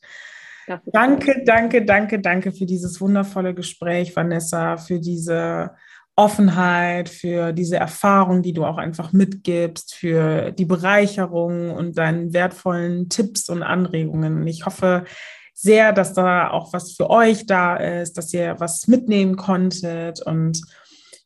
Danke, 0.93 1.43
danke, 1.45 1.85
danke, 1.85 2.21
danke 2.21 2.53
für 2.53 2.65
dieses 2.65 3.01
wundervolle 3.01 3.55
Gespräch, 3.55 4.17
Vanessa, 4.17 4.77
für 4.77 4.99
diese 4.99 5.73
Offenheit, 6.17 7.09
für 7.09 7.53
diese 7.53 7.77
Erfahrung, 7.77 8.43
die 8.43 8.53
du 8.53 8.65
auch 8.65 8.79
einfach 8.79 9.13
mitgibst, 9.13 9.95
für 9.95 10.53
die 10.53 10.65
Bereicherung 10.65 11.71
und 11.71 11.99
deinen 11.99 12.33
wertvollen 12.33 13.09
Tipps 13.09 13.49
und 13.49 13.63
Anregungen. 13.63 14.47
Ich 14.47 14.65
hoffe 14.65 15.05
sehr, 15.53 15.93
dass 15.93 16.15
da 16.15 16.51
auch 16.51 16.73
was 16.73 16.93
für 16.93 17.11
euch 17.11 17.47
da 17.47 17.77
ist, 17.77 18.17
dass 18.17 18.33
ihr 18.33 18.57
was 18.59 18.87
mitnehmen 18.87 19.37
konntet 19.37 20.23
und 20.23 20.61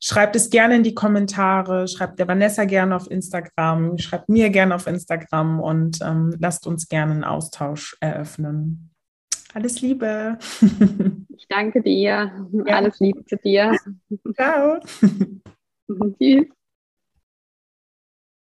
Schreibt 0.00 0.36
es 0.36 0.50
gerne 0.50 0.76
in 0.76 0.82
die 0.84 0.94
Kommentare, 0.94 1.88
schreibt 1.88 2.18
der 2.18 2.28
Vanessa 2.28 2.64
gerne 2.64 2.94
auf 2.94 3.10
Instagram, 3.10 3.98
schreibt 3.98 4.28
mir 4.28 4.50
gerne 4.50 4.74
auf 4.74 4.86
Instagram 4.86 5.60
und 5.60 5.98
ähm, 6.02 6.36
lasst 6.38 6.66
uns 6.66 6.88
gerne 6.88 7.12
einen 7.12 7.24
Austausch 7.24 7.96
eröffnen. 8.00 8.90
Alles 9.54 9.80
Liebe. 9.80 10.38
Ich 11.40 11.46
danke 11.46 11.80
dir. 11.80 12.32
Ja. 12.66 12.74
Alles 12.74 12.98
Liebe 12.98 13.24
zu 13.24 13.36
dir. 13.36 13.78
Ciao. 14.34 14.80
Tschüss. 16.18 16.57